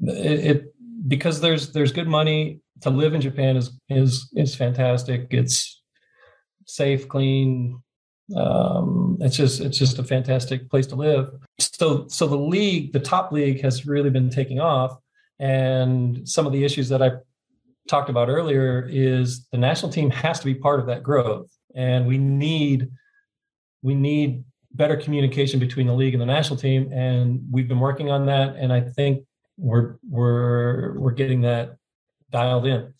it, 0.03 0.45
it 0.45 0.75
because 1.07 1.41
there's 1.41 1.71
there's 1.71 1.91
good 1.91 2.07
money 2.07 2.59
to 2.81 2.89
live 2.89 3.13
in 3.13 3.21
Japan 3.21 3.57
is 3.57 3.71
is 3.89 4.29
is 4.35 4.55
fantastic. 4.55 5.27
It's 5.31 5.81
safe, 6.65 7.07
clean. 7.07 7.81
Um, 8.35 9.17
it's 9.21 9.35
just 9.35 9.61
it's 9.61 9.77
just 9.77 9.99
a 9.99 10.03
fantastic 10.03 10.69
place 10.69 10.87
to 10.87 10.95
live. 10.95 11.31
So 11.59 12.07
so 12.07 12.27
the 12.27 12.37
league, 12.37 12.93
the 12.93 12.99
top 12.99 13.31
league, 13.31 13.61
has 13.61 13.85
really 13.85 14.09
been 14.09 14.29
taking 14.29 14.59
off, 14.59 14.97
and 15.39 16.27
some 16.27 16.45
of 16.45 16.53
the 16.53 16.63
issues 16.63 16.89
that 16.89 17.01
I 17.01 17.11
talked 17.91 18.09
about 18.09 18.29
earlier 18.29 18.87
is 18.89 19.47
the 19.51 19.57
national 19.57 19.91
team 19.91 20.09
has 20.09 20.39
to 20.39 20.45
be 20.45 20.55
part 20.55 20.79
of 20.79 20.87
that 20.87 21.03
growth, 21.03 21.51
and 21.75 22.07
we 22.07 22.17
need 22.17 22.89
we 23.83 23.93
need 23.93 24.43
better 24.73 24.95
communication 24.95 25.59
between 25.59 25.85
the 25.85 25.93
league 25.93 26.13
and 26.13 26.21
the 26.21 26.25
national 26.25 26.57
team, 26.57 26.91
and 26.93 27.41
we've 27.51 27.67
been 27.67 27.79
working 27.79 28.09
on 28.09 28.25
that. 28.25 28.55
And 28.55 28.71
I 28.71 28.81
think 28.81 29.25
we're 29.57 29.97
we're 30.09 30.97
we're 30.97 31.11
getting 31.11 31.41
that 31.41 31.75
dialed 32.31 32.65
in. 32.65 32.93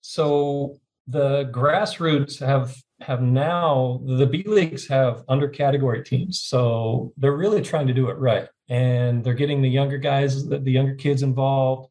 So 0.00 0.80
the 1.06 1.50
grassroots 1.52 2.40
have 2.40 2.74
have 3.00 3.20
now 3.20 4.00
the 4.06 4.26
B 4.26 4.42
leagues 4.46 4.88
have 4.88 5.22
under 5.28 5.48
category 5.48 6.02
teams, 6.02 6.40
so 6.40 7.12
they're 7.18 7.36
really 7.36 7.60
trying 7.60 7.86
to 7.88 7.92
do 7.92 8.08
it 8.08 8.16
right, 8.16 8.48
and 8.70 9.22
they're 9.22 9.34
getting 9.34 9.60
the 9.60 9.68
younger 9.68 9.98
guys, 9.98 10.48
the, 10.48 10.58
younger 10.58 10.94
kids 10.94 11.22
involved. 11.22 11.90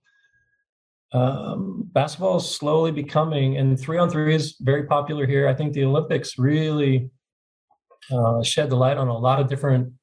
Um, 1.13 1.87
basketball 1.93 2.37
is 2.37 2.49
slowly 2.49 2.91
becoming, 2.91 3.57
and 3.57 3.79
three 3.79 3.97
on 3.97 4.09
three 4.09 4.33
is 4.33 4.55
very 4.59 4.83
popular 4.85 5.27
here. 5.27 5.47
I 5.47 5.53
think 5.53 5.73
the 5.73 5.85
Olympics 5.85 6.39
really 6.39 7.11
uh, 8.11 8.41
shed 8.43 8.69
the 8.69 8.75
light 8.75 8.97
on 8.97 9.07
a 9.07 9.17
lot 9.17 9.39
of 9.39 9.47
different 9.47 9.93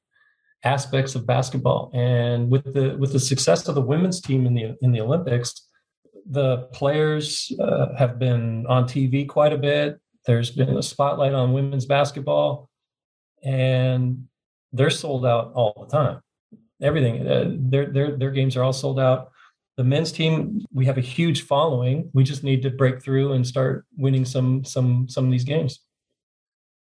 aspects 0.63 1.15
of 1.15 1.25
basketball. 1.25 1.91
And 1.93 2.49
with 2.49 2.73
the 2.73 2.95
with 2.97 3.11
the 3.11 3.19
success 3.19 3.67
of 3.67 3.75
the 3.75 3.81
women's 3.81 4.21
team 4.21 4.45
in 4.45 4.53
the 4.53 4.77
in 4.81 4.91
the 4.91 5.01
Olympics, 5.01 5.67
the 6.25 6.69
players 6.73 7.51
uh, 7.59 7.95
have 7.97 8.19
been 8.19 8.65
on 8.67 8.85
TV 8.85 9.27
quite 9.27 9.53
a 9.53 9.57
bit. 9.57 9.99
There's 10.25 10.51
been 10.51 10.77
a 10.77 10.83
spotlight 10.83 11.33
on 11.33 11.51
women's 11.51 11.85
basketball, 11.85 12.69
and 13.43 14.27
they're 14.71 14.89
sold 14.89 15.25
out 15.25 15.51
all 15.55 15.87
the 15.89 15.91
time. 15.91 16.21
Everything, 16.81 17.27
uh, 17.27 17.51
their 17.57 17.87
their 17.87 18.17
their 18.17 18.31
games 18.31 18.55
are 18.55 18.63
all 18.63 18.73
sold 18.73 18.99
out. 18.99 19.30
The 19.81 19.87
men's 19.87 20.11
team, 20.11 20.63
we 20.71 20.85
have 20.85 20.99
a 20.99 21.01
huge 21.01 21.41
following. 21.47 22.11
We 22.13 22.23
just 22.23 22.43
need 22.43 22.61
to 22.61 22.69
break 22.69 23.01
through 23.01 23.33
and 23.33 23.47
start 23.47 23.87
winning 23.97 24.25
some 24.25 24.63
some 24.63 25.09
some 25.09 25.25
of 25.25 25.31
these 25.31 25.43
games. 25.43 25.79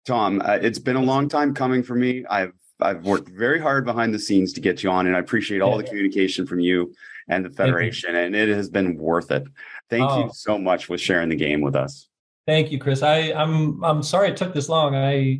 Tom, 0.05 0.41
uh, 0.43 0.59
it's 0.61 0.79
been 0.79 0.97
a 0.97 1.01
long 1.01 1.29
time 1.29 1.53
coming 1.53 1.81
for 1.81 1.95
me. 1.95 2.25
I've 2.29 2.51
I've 2.81 3.05
worked 3.05 3.29
very 3.29 3.57
hard 3.57 3.85
behind 3.85 4.13
the 4.13 4.19
scenes 4.19 4.51
to 4.51 4.59
get 4.59 4.83
you 4.83 4.89
on, 4.89 5.07
and 5.07 5.15
I 5.15 5.19
appreciate 5.19 5.61
all 5.61 5.77
the 5.77 5.83
communication 5.85 6.45
from 6.45 6.59
you 6.59 6.93
and 7.29 7.45
the 7.45 7.49
federation, 7.49 8.17
and 8.17 8.35
it 8.35 8.49
has 8.49 8.69
been 8.69 8.97
worth 8.97 9.31
it. 9.31 9.43
Thank 9.89 10.11
oh. 10.11 10.25
you 10.25 10.31
so 10.33 10.57
much 10.57 10.83
for 10.83 10.97
sharing 10.97 11.29
the 11.29 11.37
game 11.37 11.61
with 11.61 11.77
us. 11.77 12.09
Thank 12.47 12.69
you, 12.69 12.79
Chris. 12.79 13.01
I, 13.01 13.31
I'm 13.31 13.81
I'm 13.81 14.03
sorry 14.03 14.27
it 14.27 14.35
took 14.35 14.53
this 14.53 14.67
long. 14.67 14.93
I 14.93 15.39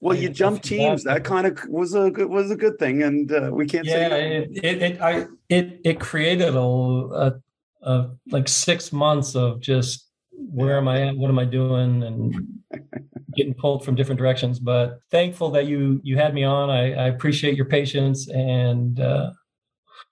well, 0.00 0.16
you 0.16 0.28
jumped 0.28 0.64
teams. 0.64 1.04
That 1.04 1.24
kind 1.24 1.46
of 1.46 1.58
was 1.68 1.94
a 1.94 2.10
good 2.10 2.28
was 2.28 2.50
a 2.50 2.56
good 2.56 2.78
thing, 2.78 3.02
and 3.02 3.32
uh, 3.32 3.50
we 3.52 3.66
can't 3.66 3.86
yeah, 3.86 4.08
say 4.08 4.36
it, 4.36 4.64
it, 4.64 4.82
it. 4.82 5.00
I 5.00 5.26
it 5.48 5.80
it 5.84 6.00
created 6.00 6.54
a, 6.54 6.60
a, 6.60 7.40
a 7.82 8.10
like 8.30 8.48
six 8.48 8.92
months 8.92 9.34
of 9.34 9.60
just 9.60 10.08
where 10.32 10.76
am 10.76 10.88
I 10.88 11.08
at? 11.08 11.16
What 11.16 11.28
am 11.30 11.38
I 11.38 11.44
doing? 11.46 12.02
And 12.02 12.60
getting 13.36 13.54
pulled 13.54 13.84
from 13.84 13.94
different 13.94 14.18
directions. 14.18 14.58
But 14.58 15.00
thankful 15.10 15.50
that 15.52 15.66
you 15.66 16.00
you 16.02 16.16
had 16.16 16.34
me 16.34 16.44
on. 16.44 16.68
I, 16.68 16.92
I 16.92 17.08
appreciate 17.08 17.56
your 17.56 17.66
patience, 17.66 18.28
and 18.28 19.00
uh, 19.00 19.30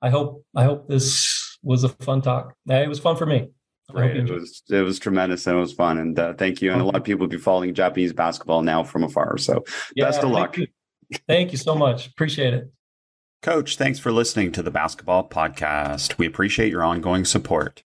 I 0.00 0.10
hope 0.10 0.44
I 0.56 0.64
hope 0.64 0.88
this 0.88 1.58
was 1.62 1.84
a 1.84 1.88
fun 1.88 2.22
talk. 2.22 2.54
It 2.68 2.88
was 2.88 3.00
fun 3.00 3.16
for 3.16 3.26
me. 3.26 3.50
Great. 3.90 4.16
It 4.16 4.30
was 4.30 4.62
it 4.70 4.82
was 4.82 4.98
tremendous 4.98 5.46
and 5.46 5.56
it 5.56 5.60
was 5.60 5.72
fun. 5.72 5.98
And 5.98 6.18
uh, 6.18 6.34
thank 6.34 6.62
you. 6.62 6.72
And 6.72 6.80
a 6.80 6.84
lot 6.84 6.96
of 6.96 7.04
people 7.04 7.20
will 7.20 7.28
be 7.28 7.36
following 7.36 7.74
Japanese 7.74 8.12
basketball 8.12 8.62
now 8.62 8.82
from 8.82 9.04
afar. 9.04 9.36
So 9.38 9.64
yeah, 9.94 10.06
best 10.06 10.22
of 10.22 10.30
luck. 10.30 10.56
You. 10.56 10.66
Thank 11.28 11.52
you 11.52 11.58
so 11.58 11.74
much. 11.74 12.06
Appreciate 12.08 12.54
it. 12.54 12.72
Coach, 13.42 13.76
thanks 13.76 13.98
for 13.98 14.10
listening 14.10 14.52
to 14.52 14.62
the 14.62 14.70
Basketball 14.70 15.28
Podcast. 15.28 16.16
We 16.16 16.26
appreciate 16.26 16.70
your 16.70 16.82
ongoing 16.82 17.26
support. 17.26 17.82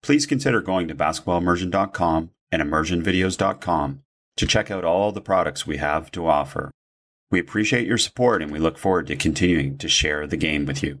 Please 0.00 0.26
consider 0.26 0.60
going 0.60 0.86
to 0.88 0.94
basketballimmersion.com 0.94 2.30
and 2.52 2.62
immersionvideos.com 2.62 4.02
to 4.36 4.46
check 4.46 4.70
out 4.70 4.84
all 4.84 5.10
the 5.10 5.20
products 5.20 5.66
we 5.66 5.78
have 5.78 6.10
to 6.12 6.26
offer. 6.28 6.70
We 7.32 7.40
appreciate 7.40 7.86
your 7.86 7.98
support 7.98 8.42
and 8.42 8.52
we 8.52 8.60
look 8.60 8.78
forward 8.78 9.08
to 9.08 9.16
continuing 9.16 9.76
to 9.78 9.88
share 9.88 10.26
the 10.26 10.36
game 10.36 10.66
with 10.66 10.82
you. 10.84 11.00